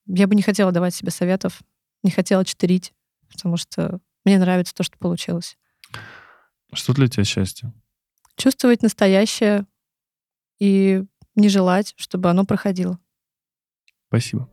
Я 0.07 0.27
бы 0.27 0.35
не 0.35 0.41
хотела 0.41 0.71
давать 0.71 0.95
себе 0.95 1.11
советов, 1.11 1.61
не 2.03 2.11
хотела 2.11 2.43
читерить, 2.43 2.93
потому 3.29 3.57
что 3.57 3.99
мне 4.25 4.37
нравится 4.39 4.73
то, 4.73 4.83
что 4.83 4.97
получилось. 4.97 5.57
Что 6.73 6.93
для 6.93 7.07
тебя 7.07 7.23
счастье? 7.23 7.71
Чувствовать 8.37 8.81
настоящее 8.81 9.65
и 10.59 11.03
не 11.41 11.49
желать, 11.49 11.93
чтобы 11.97 12.29
оно 12.29 12.45
проходило. 12.45 12.97
Спасибо. 14.07 14.47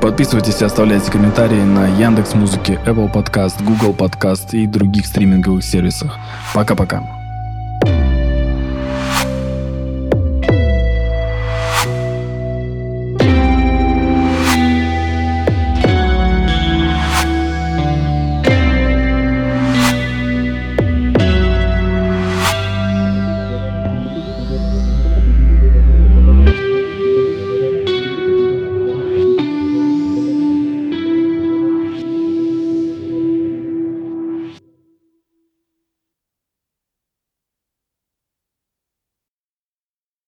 Подписывайтесь 0.00 0.60
и 0.60 0.64
оставляйте 0.64 1.10
комментарии 1.10 1.62
на 1.62 1.88
Яндекс 1.88 2.34
Музыке, 2.34 2.80
Apple 2.86 3.12
Podcast, 3.12 3.64
Google 3.64 3.94
Podcast 3.94 4.50
и 4.52 4.66
других 4.66 5.06
стриминговых 5.06 5.64
сервисах. 5.64 6.16
Пока-пока. 6.54 7.17